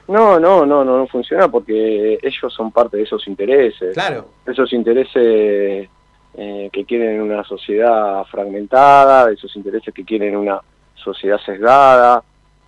[0.07, 3.93] No, no, no, no, no funciona porque ellos son parte de esos intereses.
[3.93, 4.27] Claro.
[4.45, 5.89] Esos intereses
[6.37, 10.59] eh, que quieren una sociedad fragmentada, esos intereses que quieren una
[10.95, 12.23] sociedad sesgada,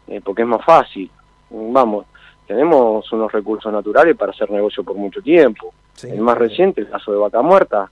[0.08, 1.10] eh, porque es más fácil.
[1.50, 2.06] Vamos,
[2.46, 5.74] tenemos unos recursos naturales para hacer negocio por mucho tiempo.
[6.04, 7.90] el más reciente, el caso de Vaca Muerta,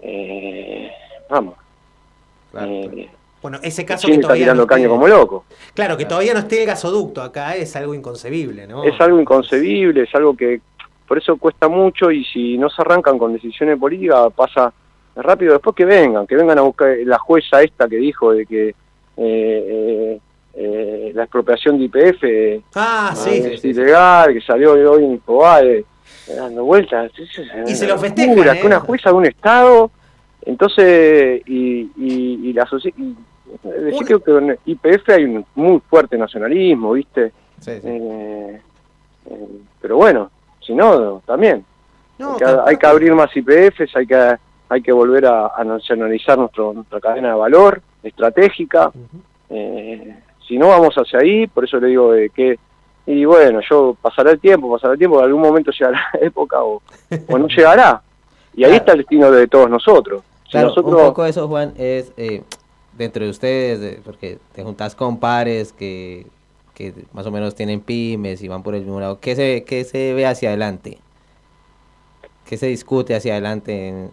[0.00, 0.90] eh,
[1.30, 1.54] vamos.
[2.60, 3.08] eh,
[3.40, 5.44] Bueno, ese caso Chile que está todavía tirando no caño como loco.
[5.74, 8.84] Claro, que todavía no esté el gasoducto acá es algo inconcebible, ¿no?
[8.84, 10.60] Es algo inconcebible, es algo que
[11.06, 14.72] por eso cuesta mucho y si no se arrancan con decisiones políticas pasa
[15.16, 18.68] rápido después que vengan, que vengan a buscar la jueza esta que dijo de que
[18.68, 18.74] eh,
[19.16, 20.20] eh,
[20.54, 23.30] eh, la expropiación de IPF Ah, eh, sí.
[23.54, 25.84] es ilegal, que salió hoy en Infobae
[26.36, 27.12] dando vueltas.
[27.66, 28.60] Y se lo festejan, locura, ¿eh?
[28.60, 29.90] que una jueza de un estado,
[30.46, 33.14] entonces, y, y, y la socie- y,
[33.64, 37.32] eh, yo creo que en IPF hay un muy fuerte nacionalismo, ¿viste?
[37.66, 38.60] Eh,
[39.30, 39.46] eh,
[39.80, 40.30] pero bueno,
[40.60, 41.64] si no, también.
[42.18, 44.36] hay, que, hay que abrir más IPFs, hay que
[44.74, 48.90] hay que volver a, a nacionalizar nuestro, nuestra cadena de valor estratégica.
[49.50, 52.58] Eh, si no vamos hacia ahí, por eso le digo de que,
[53.06, 56.62] y bueno, yo pasará el tiempo, pasará el tiempo, en algún momento llegará la época
[56.62, 56.82] o,
[57.28, 58.02] o no llegará.
[58.54, 60.22] Y ahí está el destino de todos nosotros.
[60.44, 62.42] Si Claro, nosotros, un poco eso, Juan, es eh,
[62.96, 66.26] dentro de ustedes, de- porque te juntas con pares que,
[66.74, 69.18] que más o menos tienen pymes y van por el mismo lado.
[69.20, 70.98] ¿Qué se, qué se ve hacia adelante?
[72.44, 74.10] ¿Qué se discute hacia adelante en,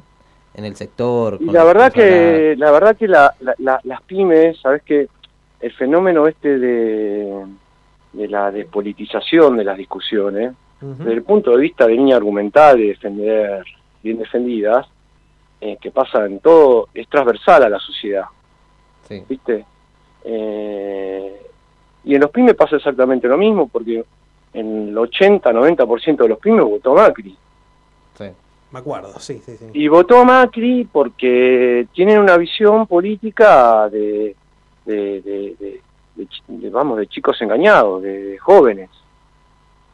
[0.54, 1.38] en el sector?
[1.40, 5.08] Y la verdad que la verdad que la, la- la- las pymes, sabes que
[5.60, 7.46] el fenómeno este de,
[8.14, 12.88] de la despolitización de las discusiones, desde el punto de vista de línea argumental de
[12.88, 13.64] defender
[14.02, 14.88] bien defendidas,
[15.62, 18.26] eh, que pasa en todo, es transversal a la sociedad.
[19.30, 19.64] ¿Viste?
[20.24, 21.42] Eh,
[22.04, 24.04] y en los pymes pasa exactamente lo mismo, porque
[24.54, 27.38] en el 80-90% de los pymes votó Macri.
[28.72, 29.66] Me acuerdo, sí, sí, sí.
[29.74, 34.36] Y votó a Macri porque tienen una visión política de,
[34.86, 35.82] de, de- de-
[36.16, 38.90] de chi- de, vamos, de chicos engañados, de, de jóvenes.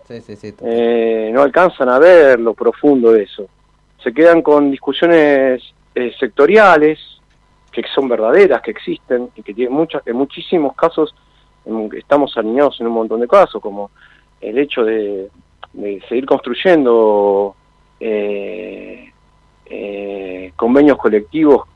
[0.07, 0.53] Sí, sí, sí.
[0.61, 3.47] Eh, no alcanzan a ver lo profundo de eso.
[4.03, 5.61] Se quedan con discusiones
[5.95, 6.99] eh, sectoriales
[7.71, 11.13] que son verdaderas, que existen y que tienen muchas, en muchísimos casos
[11.65, 13.89] en- estamos alineados en un montón de casos, como
[14.39, 15.29] el hecho de,
[15.73, 17.55] de seguir construyendo
[17.99, 19.11] eh,
[19.65, 21.67] eh, convenios colectivos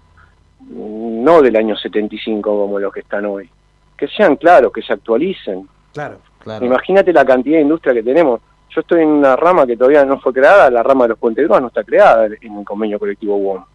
[0.70, 3.50] no del año 75 como los que están hoy,
[3.98, 5.68] que sean claros, que se actualicen.
[5.94, 6.66] Claro, claro.
[6.66, 8.42] Imagínate la cantidad de industria que tenemos.
[8.70, 11.48] Yo estoy en una rama que todavía no fue creada, la rama de los puentes
[11.50, 13.66] no está creada en el convenio colectivo WOM.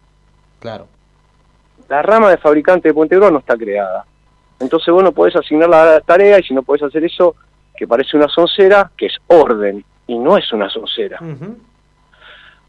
[0.59, 0.87] Claro.
[1.87, 4.05] La rama de fabricante de puente no está creada.
[4.59, 7.35] Entonces vos no podés asignar la tarea y si no podés hacer eso
[7.75, 11.19] que parece una soncera, que es orden, y no es una soncera.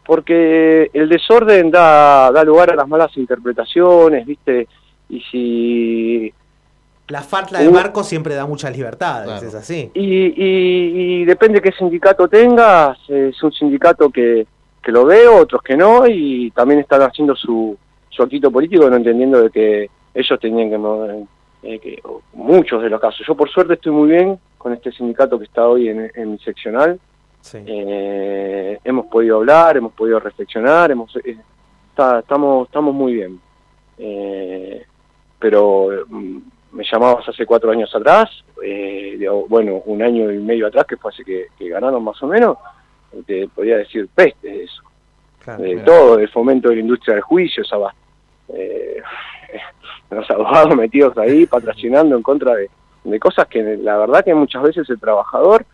[0.09, 4.67] Porque el desorden da, da lugar a las malas interpretaciones, ¿viste?
[5.11, 6.33] Y si
[7.09, 9.91] La falta de marco siempre da muchas libertades, es así.
[9.93, 14.47] Y, y, y depende qué sindicato tengas, eh, es un sindicato que,
[14.83, 17.77] que lo veo, otros que no, y también están haciendo su,
[18.09, 21.17] su actito político, no entendiendo de que ellos tenían que mover,
[21.65, 22.03] eh, que,
[22.33, 23.27] muchos de los casos.
[23.27, 26.39] Yo por suerte estoy muy bien con este sindicato que está hoy en, en mi
[26.39, 26.99] seccional.
[27.66, 31.36] Eh, hemos podido hablar, hemos podido reflexionar, hemos, eh,
[31.90, 33.40] está- estamos, estamos muy bien.
[33.98, 34.85] Eh,
[35.39, 36.39] pero mm,
[36.73, 38.28] me llamabas hace cuatro años atrás,
[38.62, 42.23] eh, digo, bueno, un año y medio atrás, que fue hace que, que ganaron más
[42.23, 42.59] o menos,
[43.27, 44.82] te podía decir peste de eso.
[45.56, 45.85] de Mira.
[45.85, 47.94] todo, del fomento de la industria del juicio, esa va-
[50.10, 52.69] los abogados metidos ahí patrocinando en contra de,
[53.05, 55.65] de cosas que la verdad que muchas veces el trabajador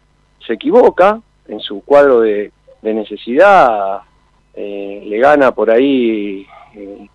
[0.47, 2.51] se equivoca en su cuadro de,
[2.83, 4.01] de necesidad,
[4.55, 7.09] eh, le gana por ahí eh,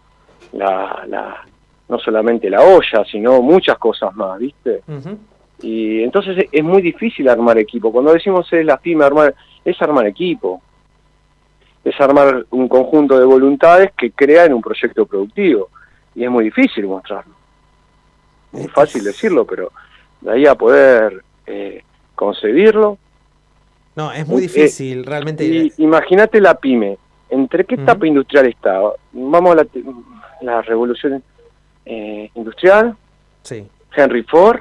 [0.53, 1.45] la, la,
[1.88, 4.81] no solamente la olla, sino muchas cosas más, ¿viste?
[5.61, 7.91] Y entonces es- muy difícil armar equipo.
[7.91, 9.34] Cuando decimos es la pyme armar,
[9.65, 10.61] es armar equipo.
[11.84, 15.69] Es armar un conjunto de voluntades que crean un proyecto productivo.
[16.15, 17.34] Y es muy difícil mostrarlo.
[18.53, 19.72] Es fácil decirlo, pero
[20.22, 21.84] de ahí a poder eh,
[22.15, 22.97] concebirlo.
[23.95, 25.44] No, es muy Eh, difícil, realmente.
[25.45, 26.98] Y Imagínate la pyme.
[27.30, 28.80] ¿Entre qué etapa industrial está?
[29.11, 29.84] Vamos a la, te-
[30.41, 31.24] la revolución
[31.86, 32.95] eh, industrial.
[33.44, 33.68] Sí.
[33.95, 34.60] Henry Ford,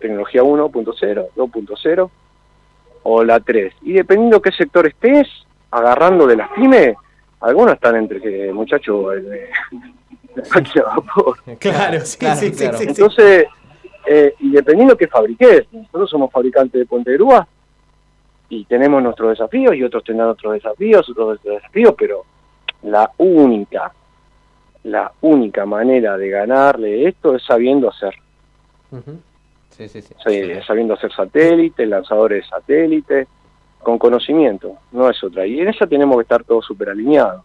[0.00, 2.10] tecnología 1.0, 2.0
[3.04, 3.72] o la 3.
[3.82, 5.28] Y dependiendo qué sector estés
[5.70, 6.96] agarrando de las pymes,
[7.40, 9.48] algunos están entre que, muchachos, el de-
[10.34, 11.38] la máquina de vapor.
[11.58, 12.84] Claro, sí, sí, sí, sí, sí.
[12.88, 13.46] Entonces,
[14.06, 17.46] eh, y dependiendo qué fabriques, nosotros somos fabricantes de puente de grúa
[18.48, 22.24] y tenemos nuestros desafíos y otros tendrán otros desafíos, otros desafíos, pero
[22.82, 23.92] la única,
[24.84, 28.14] la única manera de ganarle esto es sabiendo hacer.
[29.70, 30.14] Sí, sí, sí.
[30.24, 33.28] Sí, sabiendo hacer satélites, lanzadores de satélites,
[33.82, 35.46] con conocimiento, no es otra.
[35.46, 37.42] Y en esa tenemos que estar todos súper alineados.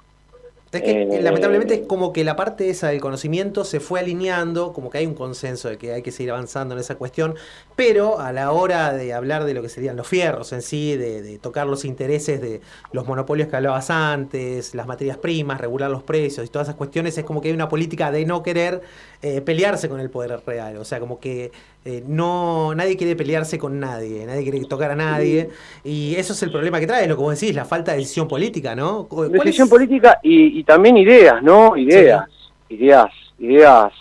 [0.73, 4.71] Es que Eh, lamentablemente es como que la parte esa del conocimiento se fue alineando,
[4.71, 7.35] como que hay un consenso de que hay que seguir avanzando en esa cuestión,
[7.75, 11.21] pero a la hora de hablar de lo que serían los fierros en sí, de,
[11.21, 12.61] de tocar los intereses de
[12.93, 17.17] los monopolios que hablabas antes, las materias primas, regular los precios y todas esas cuestiones,
[17.17, 18.81] es como que hay una política de no querer
[19.21, 21.51] eh, pelearse con el poder real, o sea, como que
[21.85, 25.49] eh, no nadie quiere pelearse con nadie, nadie quiere tocar a nadie,
[25.83, 28.27] y eso es el problema que trae, lo que vos decís, la falta de decisión
[28.27, 29.07] política, ¿no?
[29.07, 31.77] ¿Cuál es- Decisión política y, y también ideas, ¿no?
[31.77, 32.27] Ideas,
[32.69, 33.93] ideas, ideas,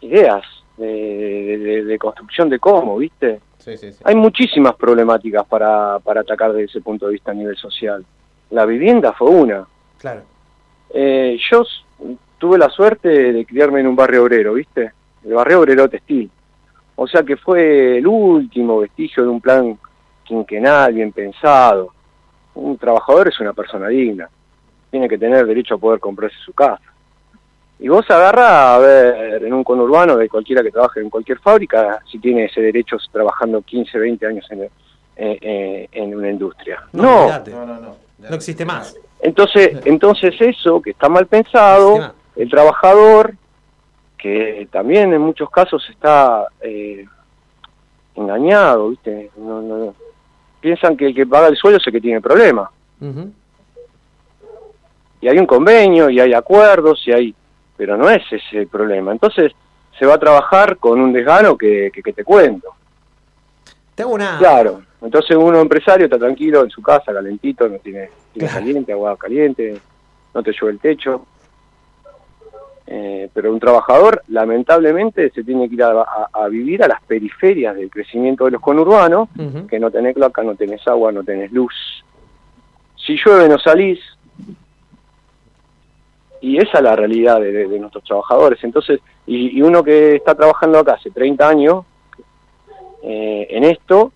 [0.00, 0.42] ideas
[0.76, 3.40] de, de- de- de construcción de cómo, ¿viste?
[3.58, 3.98] Sí, sí, sí.
[4.04, 8.04] Hay muchísimas problemáticas para, para atacar desde ese punto de vista a nivel social.
[8.50, 9.66] La vivienda fue una.
[9.98, 10.22] Claro.
[10.94, 11.64] Eh, yo
[12.38, 14.92] tuve la suerte de criarme en un barrio obrero, ¿viste?
[15.24, 16.30] El barrio obrero textil.
[16.96, 19.78] O sea que fue el último vestigio de un plan
[20.24, 21.92] quinquenal, bien pensado.
[22.54, 24.28] Un trabajador es una persona digna.
[24.90, 26.82] Tiene que tener derecho a poder comprarse su casa.
[27.80, 32.00] Y vos agarras a ver en un conurbano de cualquiera que trabaje en cualquier fábrica
[32.10, 34.70] si tiene ese derecho trabajando 15, 20 años en, eh,
[35.16, 36.82] eh, en una industria.
[36.92, 37.52] No, olvidate.
[37.52, 38.96] No existe más.
[39.20, 43.34] entonces, entonces eso que está mal pensado, el trabajador,
[44.16, 47.04] que también en muchos casos está eh,
[48.14, 49.30] engañado, ¿viste?
[49.36, 49.94] No, no, no.
[50.60, 52.70] Piensan que el que paga el sueldo es el que tiene problemas.
[55.20, 57.34] Y hay un convenio, y hay acuerdos, y hay...
[57.76, 59.12] Pero no es ese el problema.
[59.12, 59.52] Entonces
[59.98, 62.68] se va a trabajar con un desgano que, que, que te cuento.
[63.94, 64.38] Te hago una...
[64.38, 64.82] Claro.
[65.00, 69.80] Entonces uno empresario está tranquilo en su casa, calentito, no tiene, tiene caliente, agua caliente,
[70.34, 71.24] no te llueve el techo.
[72.90, 77.02] Eh, pero un trabajador, lamentablemente, se tiene que ir a, a- a vivir a las
[77.02, 79.28] periferias del crecimiento de los conurbanos,
[79.68, 81.74] que no tenés cloaca, no tenés agua, no tenés luz.
[82.96, 84.00] Si llueve no salís.
[86.40, 88.62] Y esa es la realidad de, de- de nuestros trabajadores.
[88.62, 91.84] Entonces, y, y uno que está trabajando acá hace 30 años
[93.02, 94.12] eh, en esto,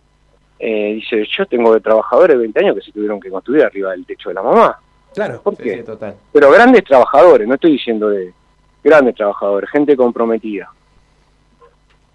[0.58, 3.90] eh, dice, yo tengo de trabajadores de 20 años que se tuvieron que construir arriba
[3.90, 4.78] del techo de la mamá.
[5.12, 5.42] Claro.
[5.42, 5.78] ¿Por qué?
[5.78, 6.14] Sí, total.
[6.32, 8.32] Pero grandes trabajadores, no estoy diciendo de
[8.82, 10.70] grandes trabajadores, gente comprometida.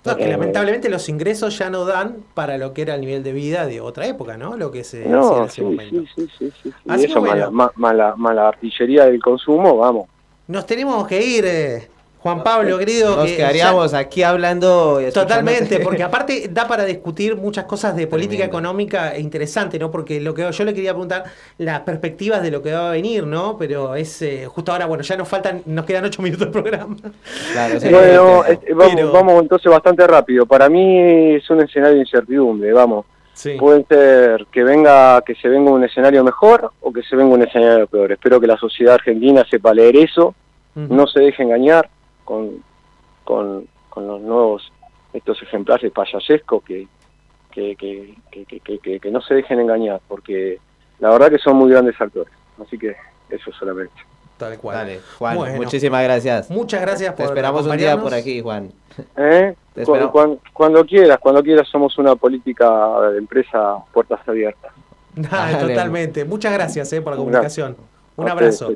[0.05, 3.01] No, es que Eh, lamentablemente los ingresos ya no dan para lo que era el
[3.01, 4.55] nivel de vida de otra época, ¿no?
[4.55, 6.01] Lo que se hacía en No, ese sí, momento.
[6.01, 6.71] sí, sí, sí, sí, sí.
[6.87, 7.35] Así Eso, bueno.
[7.35, 10.07] mala, ma- mala, mala artillería del consumo, vamos.
[10.47, 11.89] Nos tenemos que ir, eh,
[12.19, 13.15] Juan Pablo, querido.
[13.15, 14.99] Nos que quedaríamos ya- aquí hablando.
[15.01, 19.91] y Totalmente, porque aparte da para discutir muchas cosas de política económica e interesante, ¿no?
[19.91, 21.23] Porque lo que yo le quería preguntar,
[21.59, 23.57] las perspectivas de lo que va a venir, ¿no?
[23.57, 26.95] Pero es eh, justo ahora, bueno, ya nos faltan, nos quedan ocho minutos de programa.
[27.53, 27.87] Claro, sí.
[27.89, 30.45] bueno, eh, vamos, Pero- vamos entonces bastante rápido.
[30.45, 33.05] Para mí es un escenario de incertidumbre, vamos.
[33.59, 37.43] Puede ser que venga, que se venga un escenario mejor o que se venga un
[37.43, 38.11] escenario peor.
[38.11, 40.33] Espero que la sociedad argentina sepa leer eso,
[40.73, 41.87] no se deje engañar
[42.27, 42.61] con,
[43.23, 44.69] con, con los nuevos
[45.13, 46.85] estos ejemplares payasescos que
[47.51, 50.59] que, que, que, que, que- que- que no se dejen engañar, porque
[50.99, 52.31] la verdad que son muy grandes actores.
[52.61, 52.95] Así que
[53.29, 53.93] eso solamente.
[54.37, 54.77] Tal cual.
[54.77, 55.55] Dale, Juan, Bueno.
[55.55, 56.51] muchísimas gracias.
[56.51, 58.71] Muchas gracias Te por esperamos un día por aquí, Juan.
[59.15, 59.55] ¿Eh?
[59.73, 59.85] Te
[60.53, 62.69] cuando quieras, cuando quieras somos una política
[63.11, 64.71] de empresa puertas abiertas.
[65.15, 65.67] Dale, Dale.
[65.73, 66.25] totalmente.
[66.25, 67.75] Muchas gracias eh, por la Un comunicación.
[68.17, 68.75] Un abrazo.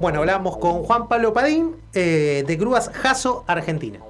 [0.00, 4.00] Bueno, hablamos con Juan Pablo Padín eh, de Grúas Jaso, Argentina.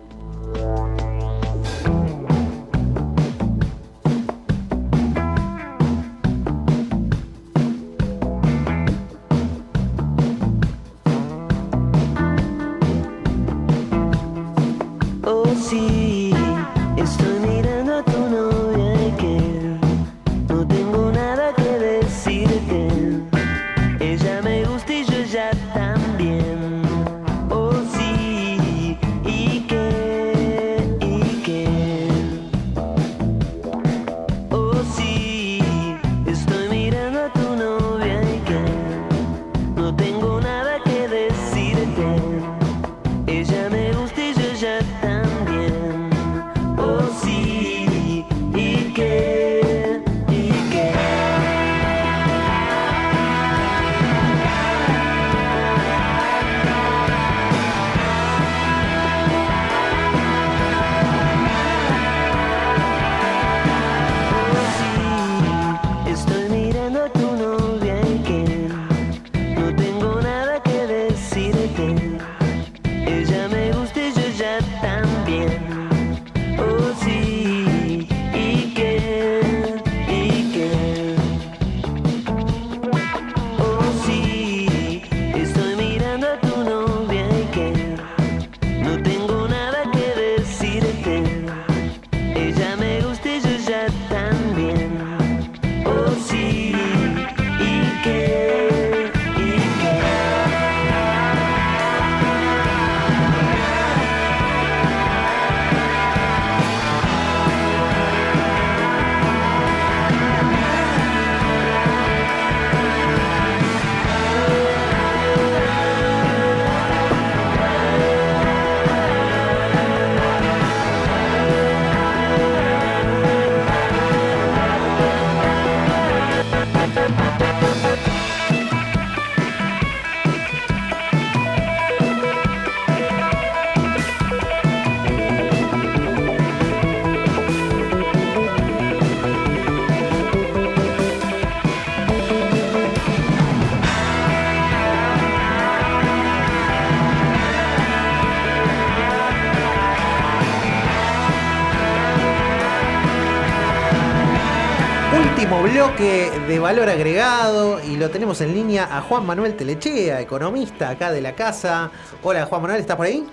[156.50, 161.20] De valor agregado y lo tenemos en línea a Juan Manuel Telechea, economista acá de
[161.20, 161.92] la casa.
[162.24, 163.24] Hola Juan Manuel, ¿estás por ahí?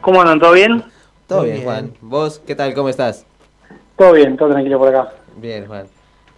[0.00, 0.40] ¿Cómo andan?
[0.40, 0.82] ¿Todo bien?
[1.28, 1.62] Todo bien.
[1.62, 1.92] Juan.
[2.00, 2.74] ¿Vos qué tal?
[2.74, 3.24] ¿Cómo estás?
[3.96, 5.12] Todo bien, todo tranquilo por acá.
[5.36, 5.86] Bien, Juan.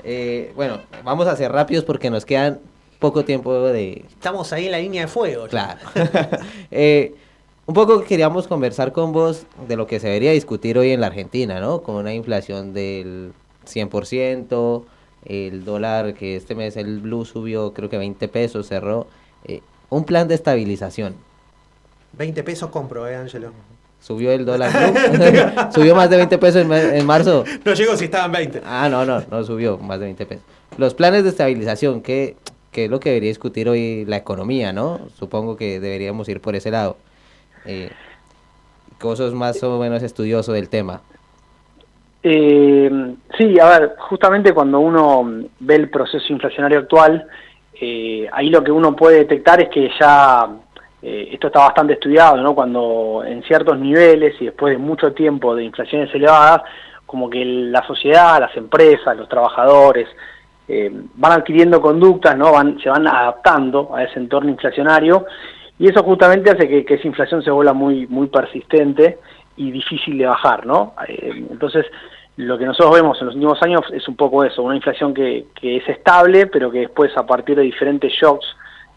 [0.04, 2.58] Eh, bueno, vamos a ser rápidos porque nos quedan
[2.98, 4.04] poco tiempo de...
[4.06, 5.46] Estamos ahí en la línea de fuego.
[5.46, 5.80] Claro.
[6.70, 7.14] Eh,
[7.64, 11.06] un poco queríamos conversar con vos de lo que se debería discutir hoy en la
[11.06, 11.80] Argentina, ¿no?
[11.80, 13.32] Con una inflación del
[13.66, 14.84] 100%,
[15.26, 19.06] el dólar que este mes el blue subió creo que 20 pesos, cerró.
[19.44, 21.14] eh, un plan de estabilización.
[22.18, 23.52] 20 pesos compro, eh, Ángelo.
[24.00, 25.62] Subió el dólar blue.
[25.74, 27.44] subió más de 20 pesos en, en marzo.
[27.64, 28.62] No llegó si estaban 20.
[28.64, 30.44] Ah, no, no, no subió más de 20 pesos.
[30.78, 32.36] Los planes de estabilización, ¿qué,
[32.72, 35.00] qué es lo que debería discutir hoy la economía, no?
[35.18, 36.96] Supongo que deberíamos ir por ese lado.
[37.64, 37.90] Eh,
[39.00, 41.02] vos sos más o menos estudioso del tema.
[42.28, 42.90] Eh,
[43.38, 47.24] sí, a ver, justamente cuando uno ve el proceso inflacionario actual,
[47.80, 50.48] eh, ahí lo que uno puede detectar es que ya
[51.02, 52.52] eh, esto está bastante estudiado, ¿no?
[52.52, 56.62] Cuando en ciertos niveles y después de mucho tiempo de inflaciones elevadas,
[57.06, 60.08] como que la sociedad, las empresas, los trabajadores
[60.66, 62.50] eh, van adquiriendo conductas, ¿no?
[62.50, 65.26] Van, se van adaptando a ese entorno inflacionario
[65.78, 69.20] y eso justamente hace que, que esa inflación se vuelva muy, muy persistente
[69.56, 70.94] y difícil de bajar, ¿no?
[71.06, 71.86] Entonces,
[72.36, 75.46] lo que nosotros vemos en los últimos años es un poco eso, una inflación que,
[75.54, 78.46] que es estable, pero que después a partir de diferentes shocks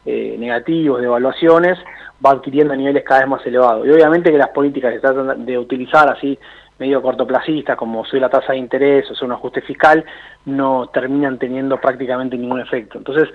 [0.06, 1.78] eh, negativos, de evaluaciones,
[2.26, 3.88] va adquiriendo niveles cada vez más elevados.
[3.88, 6.38] Y obviamente que las políticas que tratan de utilizar así
[6.78, 10.03] medio cortoplacistas, como soy la tasa de interés o soy un ajuste fiscal,
[10.45, 12.98] no terminan teniendo prácticamente ningún efecto.
[12.98, 13.30] Entonces,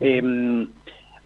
[0.00, 0.66] eh,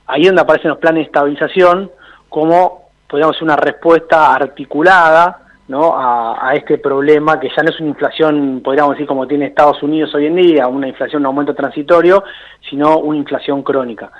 [0.07, 1.91] ahí es donde aparecen los planes de estabilización
[2.29, 5.97] como, podríamos decir, una respuesta articulada ¿no?
[5.97, 9.83] a, a este problema que ya no es una inflación, podríamos decir, como tiene Estados
[9.83, 12.25] Unidos hoy en día, una inflación, un aumento transitorio,
[12.69, 14.11] sino una inflación crónica.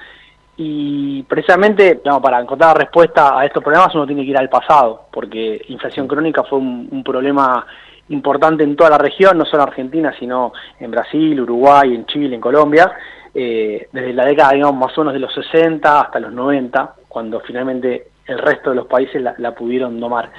[0.57, 5.63] Y precisamente, para encontrar respuesta a estos problemas uno tiene que ir al pasado, porque
[5.69, 7.67] inflación crónica fue un, un problema
[8.11, 12.35] importante en toda la región, no solo en Argentina, sino en Brasil, Uruguay, en Chile,
[12.35, 12.93] en Colombia,
[13.35, 17.41] eh, desde la década, digamos, más o menos de los 60 hasta los 90, cuando
[17.41, 20.31] finalmente el resto de los países la, la pudieron domar.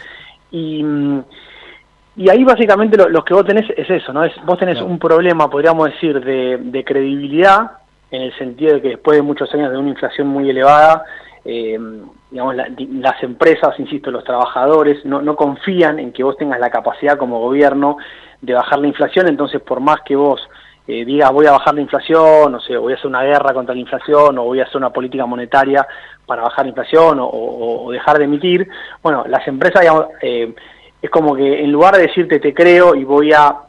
[0.54, 0.86] Y,
[2.16, 4.24] y ahí básicamente lo, lo que vos tenés es eso, ¿no?
[4.24, 7.72] Es, vos tenés un problema, podríamos decir, de, de credibilidad,
[8.12, 11.04] en el sentido de que después de muchos años de una inflación muy elevada,
[11.44, 11.78] eh,
[12.30, 12.68] digamos, la-
[13.00, 17.40] las empresas, insisto, los trabajadores no, no confían en que vos tengas la capacidad como
[17.40, 17.98] gobierno
[18.42, 20.40] de bajar la inflación, entonces por más que vos
[20.88, 23.74] eh, digas voy a bajar la inflación, o sea, voy a hacer una guerra contra
[23.74, 25.88] la inflación, o voy a hacer una política monetaria
[26.26, 28.68] para bajar la inflación, o, dejar de emitir,
[29.02, 30.54] bueno, las empresas, digamos, eh,
[31.02, 33.64] es como que en lugar de decirte te creo y voy a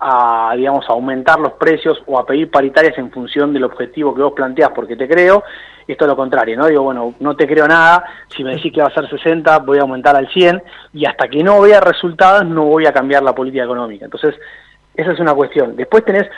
[0.00, 4.32] a, digamos, aumentar los precios o a pedir paritarias en función del objetivo que vos
[4.32, 5.42] planteás porque te creo,
[5.86, 6.66] esto es lo contrario, ¿no?
[6.66, 9.78] Digo, bueno, no te creo nada, si me decís que va a ser 60, voy
[9.78, 10.62] a aumentar al 100
[10.92, 14.04] y hasta que no vea resultados no voy a cambiar la política económica.
[14.04, 14.34] Entonces,
[14.94, 15.76] esa es una cuestión.
[15.76, 16.28] Después tenés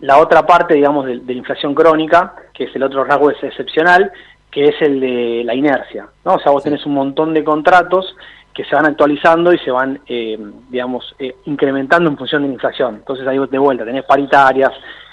[0.00, 3.42] la otra parte, digamos, de, de la inflación crónica, que es el otro rasgo es
[3.42, 4.12] excepcional,
[4.50, 6.34] que es el de la inercia, ¿no?
[6.34, 8.16] O sea, vos tenés un montón de contratos
[8.54, 10.38] que se van actualizando y se van, eh,
[10.70, 12.94] digamos, eh, incrementando en función de la inflación.
[12.96, 14.72] Entonces ahí de vuelta tenés paritarias,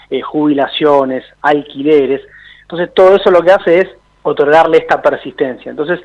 [0.10, 2.22] eh, jubilaciones, alquileres.
[2.62, 3.90] Entonces todo eso lo que hace es
[4.22, 5.72] otorgarle esta persistencia.
[5.72, 6.00] Entonces,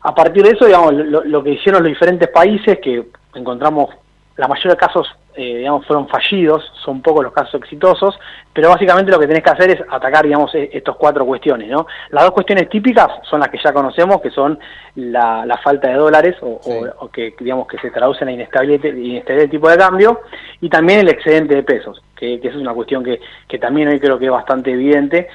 [0.00, 3.94] a partir de eso, digamos, lo, lo que hicieron los diferentes países, que encontramos,
[4.36, 5.06] la mayoría de casos,
[5.40, 8.18] eh, digamos, fueron fallidos, son pocos los casos exitosos,
[8.52, 11.86] pero básicamente lo que tenés que hacer es atacar, digamos, e- estas cuatro cuestiones, ¿no?
[12.10, 14.58] Las dos cuestiones típicas son las que ya conocemos, que son
[14.96, 18.32] la, la falta de dólares, o, o- o que, digamos, que se traduce en la
[18.32, 20.20] inestabilidad, inestabilidad del tipo de cambio,
[20.60, 23.88] y también el excedente de pesos, que, que esa es una cuestión que, que también
[23.88, 25.28] hoy creo que es bastante evidente,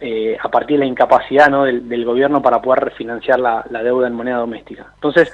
[0.00, 1.64] eh, a partir de la incapacidad ¿no?
[1.64, 4.86] del, del gobierno para poder refinanciar la, la deuda en moneda doméstica.
[4.94, 5.30] Entonces,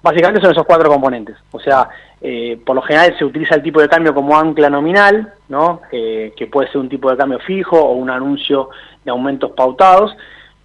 [0.00, 1.36] básicamente son esos cuatro componentes.
[1.50, 1.88] O sea,
[2.24, 5.80] eh, por lo general se utiliza el tipo de cambio como ancla nominal, ¿no?
[5.90, 8.70] Que puede ser un tipo de cambio fijo o un anuncio
[9.04, 10.16] de aumentos pautados,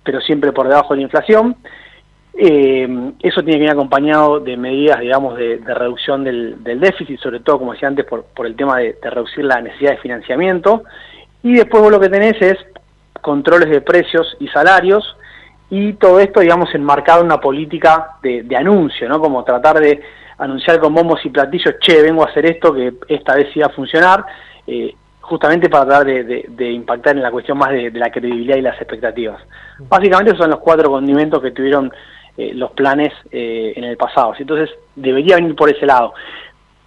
[0.03, 1.55] pero siempre por debajo de la inflación.
[2.39, 2.87] Eh,
[3.21, 7.73] eso tiene que ir acompañado de medidas, digamos, de, reducción del, déficit, sobre todo, como
[7.73, 10.83] decía antes, por, el tema de, de reducir la necesidad de financiamiento.
[11.41, 12.57] Y después vos lo que tenés es
[13.21, 15.17] controles de precios y salarios,
[15.71, 19.19] y todo esto, digamos, enmarcado en una política de, de anuncio, ¿no?
[19.19, 19.99] Como tratar de
[20.37, 23.67] anunciar con bombos y platillos, che, vengo a hacer esto, que esta vez sí va
[23.67, 24.23] a funcionar,
[24.67, 28.09] eh, justamente para tratar de, de- de impactar en la cuestión más de, de la
[28.11, 29.41] credibilidad y las expectativas.
[29.79, 31.91] Básicamente esos son los cuatro condimentos que tuvieron
[32.37, 34.33] eh, los planes eh, en el pasado.
[34.37, 36.13] Entonces debería venir por ese lado.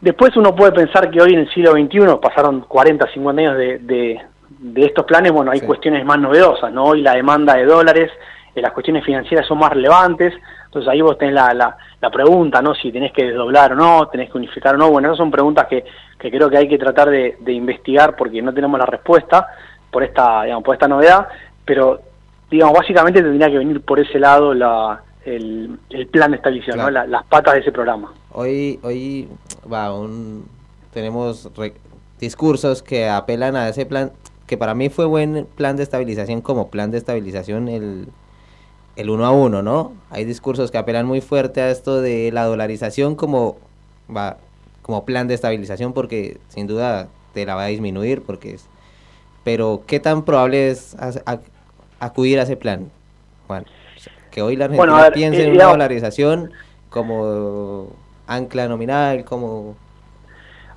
[0.00, 3.78] Después uno puede pensar que hoy en el siglo XXI pasaron 40, 50 años de,
[3.80, 6.84] de, de estos planes, bueno, hay cuestiones más novedosas, ¿no?
[6.84, 8.10] Hoy la demanda de dólares,
[8.54, 10.32] eh, las cuestiones financieras son más relevantes,
[10.70, 12.74] entonces ahí vos tenés la, la, la pregunta, ¿no?
[12.76, 15.66] Si tenés que desdoblar o no, tenés que unificar o no, bueno, esas son preguntas
[15.66, 15.84] que,
[16.16, 19.48] que creo que hay que tratar de, de investigar porque no tenemos la respuesta
[19.90, 21.26] por esta, digamos, por esta novedad,
[21.64, 22.00] pero
[22.48, 26.90] digamos, básicamente tendría que venir por ese lado la, el, el plan de estabilización, ¿no?
[26.90, 28.12] La- las patas de ese programa.
[28.32, 29.28] Hoy, hoy
[29.72, 30.46] va, un,
[30.94, 31.74] tenemos re-
[32.20, 34.12] discursos que apelan a ese plan,
[34.46, 38.06] que para mí fue buen plan de estabilización como plan de estabilización el,
[38.96, 39.92] el uno a uno, ¿no?
[40.10, 43.56] Hay discursos que apelan muy fuerte a esto de la dolarización como,
[44.14, 44.36] va,
[44.82, 48.66] como plan de estabilización porque sin duda te la va a disminuir porque es...
[49.44, 50.96] Pero ¿qué tan probable es
[51.98, 52.90] acudir a ese plan,
[53.46, 53.64] Juan?
[53.96, 56.50] O sea, que hoy la Argentina Bueno, ver, piense eh, en una digamos- dolarización
[56.90, 57.88] como
[58.26, 59.76] ancla nominal, como...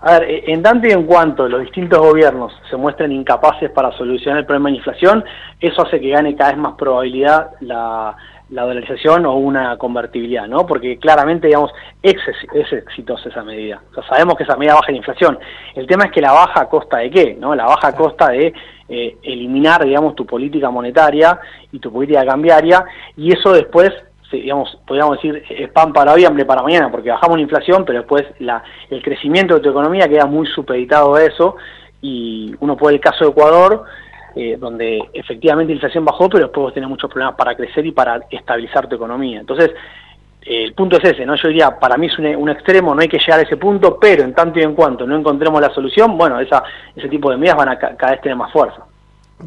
[0.05, 3.91] A ver, eh, en tanto y en cuanto los distintos gobiernos se muestren incapaces para
[3.93, 5.23] solucionar el problema de inflación,
[5.59, 8.13] eso hace que gane cada vez más probabilidad la,
[8.49, 10.65] la dolarización o una convertibilidad, ¿no?
[10.65, 11.71] Porque claramente, digamos,
[12.01, 13.81] es, ex- es exitosa esa medida.
[13.91, 15.39] O sea, sabemos que esa medida baja la inflación.
[15.73, 17.55] El tema es que la baja costa de qué, ¿no?
[17.55, 18.53] La baja costa de
[18.89, 21.39] eh, eliminar, digamos, tu política monetaria
[21.71, 22.83] y tu política cambiaria,
[23.15, 23.91] y eso después
[24.37, 27.99] digamos, podríamos decir, es pan para hoy, hambre para mañana, porque bajamos la inflación, pero
[27.99, 31.55] después la, el crecimiento de tu economía queda muy supeditado a eso,
[32.01, 33.85] y uno puede el caso de Ecuador,
[34.35, 37.91] eh, donde efectivamente la inflación bajó, pero después vos tenés muchos problemas para crecer y
[37.91, 39.39] para estabilizar tu economía.
[39.39, 39.71] Entonces,
[40.41, 41.35] eh, el punto es ese, ¿no?
[41.35, 44.23] Yo diría, para mí es un, extremo, no hay que llegar a ese punto, pero
[44.23, 46.63] en tanto y en cuanto no encontremos la solución, bueno, esa,
[46.95, 48.83] ese tipo de medidas van a ca- cada vez tener más fuerza.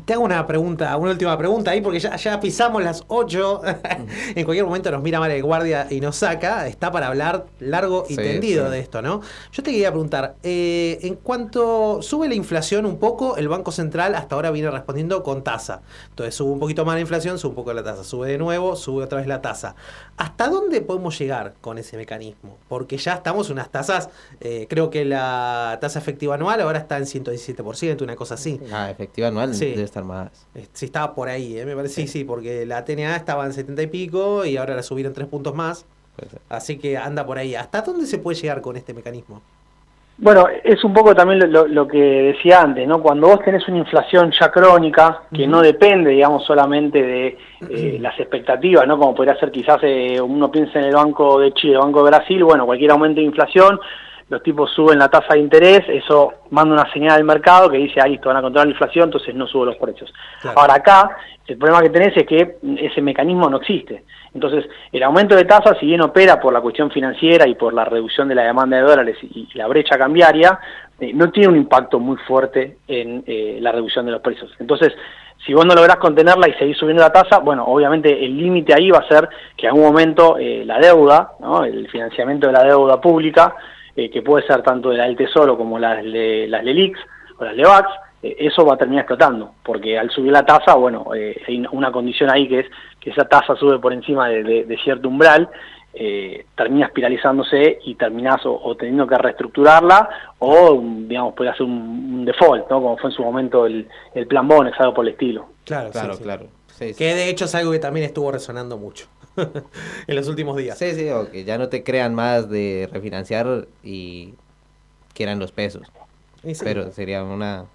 [0.05, 3.63] Te hago una pregunta, una última pregunta ahí, porque ya, ya pisamos las 8.
[4.35, 6.67] en cualquier momento nos mira mal el guardia y nos saca.
[6.67, 8.73] Está para hablar largo y Sí, tendido sí.
[8.73, 9.23] de esto, ¿no?
[9.53, 14.15] Yo te quería preguntar, eh, en cuanto sube la inflación un poco, el Banco Central
[14.17, 15.81] hasta ahora viene respondiendo con tasa.
[16.11, 18.05] Entonces sube un poquito más la inflación, sube un poco la tasa.
[18.05, 19.77] Sube de nuevo, sube otra vez la tasa.
[20.19, 22.59] ¿Hasta dónde podemos llegar con ese mecanismo?
[22.69, 24.11] Porque ya estamos en unas tasas,
[24.41, 28.61] eh, creo que la tasa efectiva anual ahora está en 117%, una cosa así.
[28.73, 29.76] Ah, efectiva anual Sí.
[29.77, 30.47] Debe estar más.
[30.55, 31.95] Eh, Sí, estaba por ahí, eh, me parece.
[32.03, 35.29] Sí, sí, porque la TNA estaba en 70 y pico y ahora la subieron tres
[35.29, 35.87] puntos más.
[36.49, 37.55] Así que anda por ahí.
[37.55, 39.43] ¿Hasta dónde se puede llegar con este mecanismo?
[40.19, 43.03] Bueno, es un poco también lo, lo- lo que decía antes, ¿no?
[43.03, 47.39] Cuando vos tenés una inflación ya crónica, que no depende, digamos, solamente de
[47.69, 48.97] eh, las expectativas, ¿no?
[48.99, 52.11] Como podría ser quizás eh, uno piensa en el Banco de Chile, el Banco de
[52.11, 53.79] Brasil, bueno, cualquier aumento de inflación,
[54.29, 58.01] los tipos suben la tasa de interés, eso manda una señal al mercado que dice,
[58.01, 60.13] ah, listo, van a controlar la inflación, entonces no subo los precios.
[60.57, 61.17] Ahora acá,
[61.47, 64.03] el problema que tenés es que ese mecanismo no existe.
[64.35, 67.85] Entonces, el aumento de tasas, si bien opera por la cuestión financiera y por la
[67.85, 70.59] reducción de la demanda de dólares y, y la brecha cambiaria,
[70.99, 74.51] eh, no tiene un impacto muy fuerte en eh, la reducción de los precios.
[74.59, 74.93] Entonces,
[75.45, 78.91] si vos no lográs contenerla y seguís subiendo la tasa, bueno, obviamente el límite ahí
[78.91, 81.65] va a ser que en algún momento eh, la deuda, ¿no?
[81.65, 83.55] el financiamiento de la deuda pública,
[83.97, 86.99] eh, que puede ser tanto de la del Tesoro como las, de, las LELIX
[87.39, 87.89] o las LEVAX,
[88.23, 91.91] eh, eso va a terminar explotando, porque al subir la tasa, bueno, eh, hay una
[91.91, 92.67] condición ahí que es
[93.01, 95.49] que esa tasa sube por encima de, de- de cierto umbral,
[95.99, 100.09] eh, termina espiralizándose y terminás o, o teniendo que reestructurarla
[100.41, 102.83] o, digamos, puede hacer un, un default, ¿no?
[102.83, 105.47] Como fue en su momento el, el plan Bonex, algo por el estilo.
[105.65, 106.23] Claro, Claro, sí, sí.
[106.25, 106.47] claro.
[106.67, 106.99] Sí, sí.
[106.99, 109.07] Que de hecho es algo que también estuvo resonando mucho
[110.07, 110.79] en los últimos días.
[110.79, 114.35] Sí, sí, o que ya no te crean más de refinanciar y
[115.15, 115.87] quieran los pesos.
[116.43, 116.53] Sí.
[116.63, 117.67] Pero sería una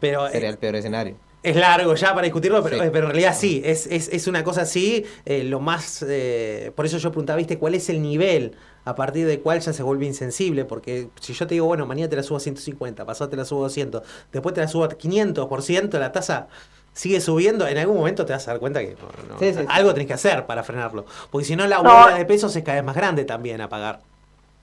[0.00, 1.16] Pero, sería eh, el peor escenario.
[1.42, 2.84] Es largo ya para discutirlo, pero, Sí.
[2.84, 6.70] eh, pero en realidad sí, es, es, es una cosa así, eh, lo más, eh,
[6.76, 9.82] por eso yo preguntaba, viste, cuál es el nivel a partir del cual ya se
[9.82, 13.28] vuelve insensible, porque si yo te digo, bueno, mañana te la subo a 150, pasado
[13.30, 14.02] te la subo a 200,
[14.32, 16.46] después te la subo a 500%, la tasa
[16.92, 19.60] sigue subiendo, en algún momento te vas a dar cuenta que no, no, Sí, sí,
[19.60, 19.66] sí.
[19.68, 21.82] algo tenés que hacer para frenarlo, porque si no la No.
[21.82, 24.00] huelga de pesos es cada vez más grande también a pagar.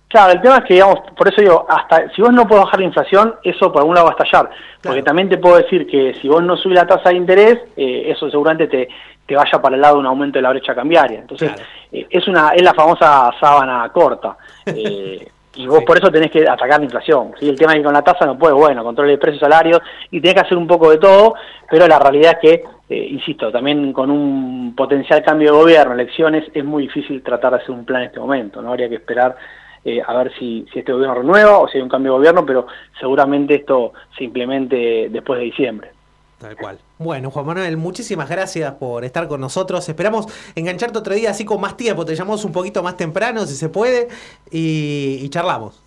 [0.08, 2.80] Claro, el tema es que, digamos, por eso digo, hasta si vos no podés bajar
[2.80, 4.50] la inflación, eso por algún lado va a estallar.
[4.82, 8.06] Porque también te puedo decir que si vos no subís la tasa de interés, eh,
[8.10, 8.90] eso seguramente te,
[9.28, 11.20] te vaya para el lado de un aumento de la brecha cambiaria.
[11.20, 11.52] Entonces,
[11.92, 14.36] eh, es una es la famosa sábana corta.
[14.66, 17.34] Eh, y vos por eso tenés que atacar la inflación.
[17.40, 17.50] ¿sí?
[17.50, 19.82] El tema es que con la tasa no puedes, bueno, control de precios, salarios,
[20.12, 21.36] y tenés que hacer un poco de todo,
[21.70, 26.46] pero la realidad es que, eh, insisto, también con un potencial cambio de gobierno, elecciones,
[26.54, 28.62] es muy difícil tratar de hacer un plan en este momento.
[28.62, 29.36] No habría que esperar
[29.84, 32.46] eh, a ver si, si este gobierno renueva o si hay un cambio de gobierno,
[32.46, 32.68] pero
[33.00, 35.92] seguramente esto se implemente después de diciembre.
[36.40, 36.80] Tal cual.
[36.98, 39.88] Bueno, Juan Manuel, muchísimas gracias por estar con nosotros.
[39.90, 40.26] Esperamos
[40.56, 42.06] engancharte otro día así con más tiempo.
[42.06, 44.08] Te llamamos un poquito más temprano, si se puede,
[44.50, 45.84] y, y charlamos.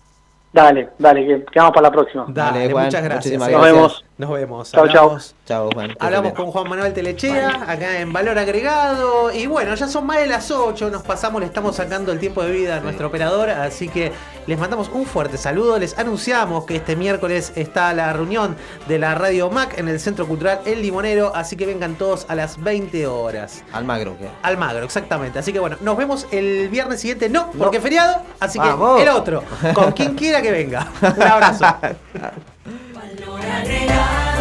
[0.53, 2.25] Dale, dale, que quedamos para la próxima.
[2.29, 3.33] Dale, Juan, muchas gracias.
[3.39, 3.49] muchísimas.
[3.51, 3.75] Nos gracias.
[3.75, 4.05] vemos.
[4.15, 4.71] Nos vemos.
[4.71, 5.03] Chau, chau.
[5.09, 5.95] Hablamos- Chao, Juan.
[5.99, 6.35] Hablamos bien.
[6.35, 9.31] con Juan Manuel Telechea, acá en Valor Agregado.
[9.31, 12.43] Y bueno, ya son más de las 8, nos pasamos, le estamos sacando el tiempo
[12.43, 13.49] de vida a nuestro operador.
[13.49, 14.11] Así que
[14.45, 15.79] les mandamos un fuerte saludo.
[15.79, 18.55] Les anunciamos que este miércoles está la reunión
[18.87, 21.31] de la Radio Mac en el Centro Cultural El Limonero.
[21.35, 23.63] Así que vengan todos a las 20 horas.
[23.73, 24.29] Almagro, ¿qué?
[24.43, 25.39] Almagro, exactamente.
[25.39, 27.29] Así que bueno, nos vemos el viernes siguiente.
[27.29, 28.21] No, porque es feriado.
[28.39, 28.69] Así que
[29.01, 29.43] el otro.
[29.73, 30.87] Con quien quiera que venga.
[31.01, 31.65] Un abrazo.
[32.65, 34.32] Valor agregado.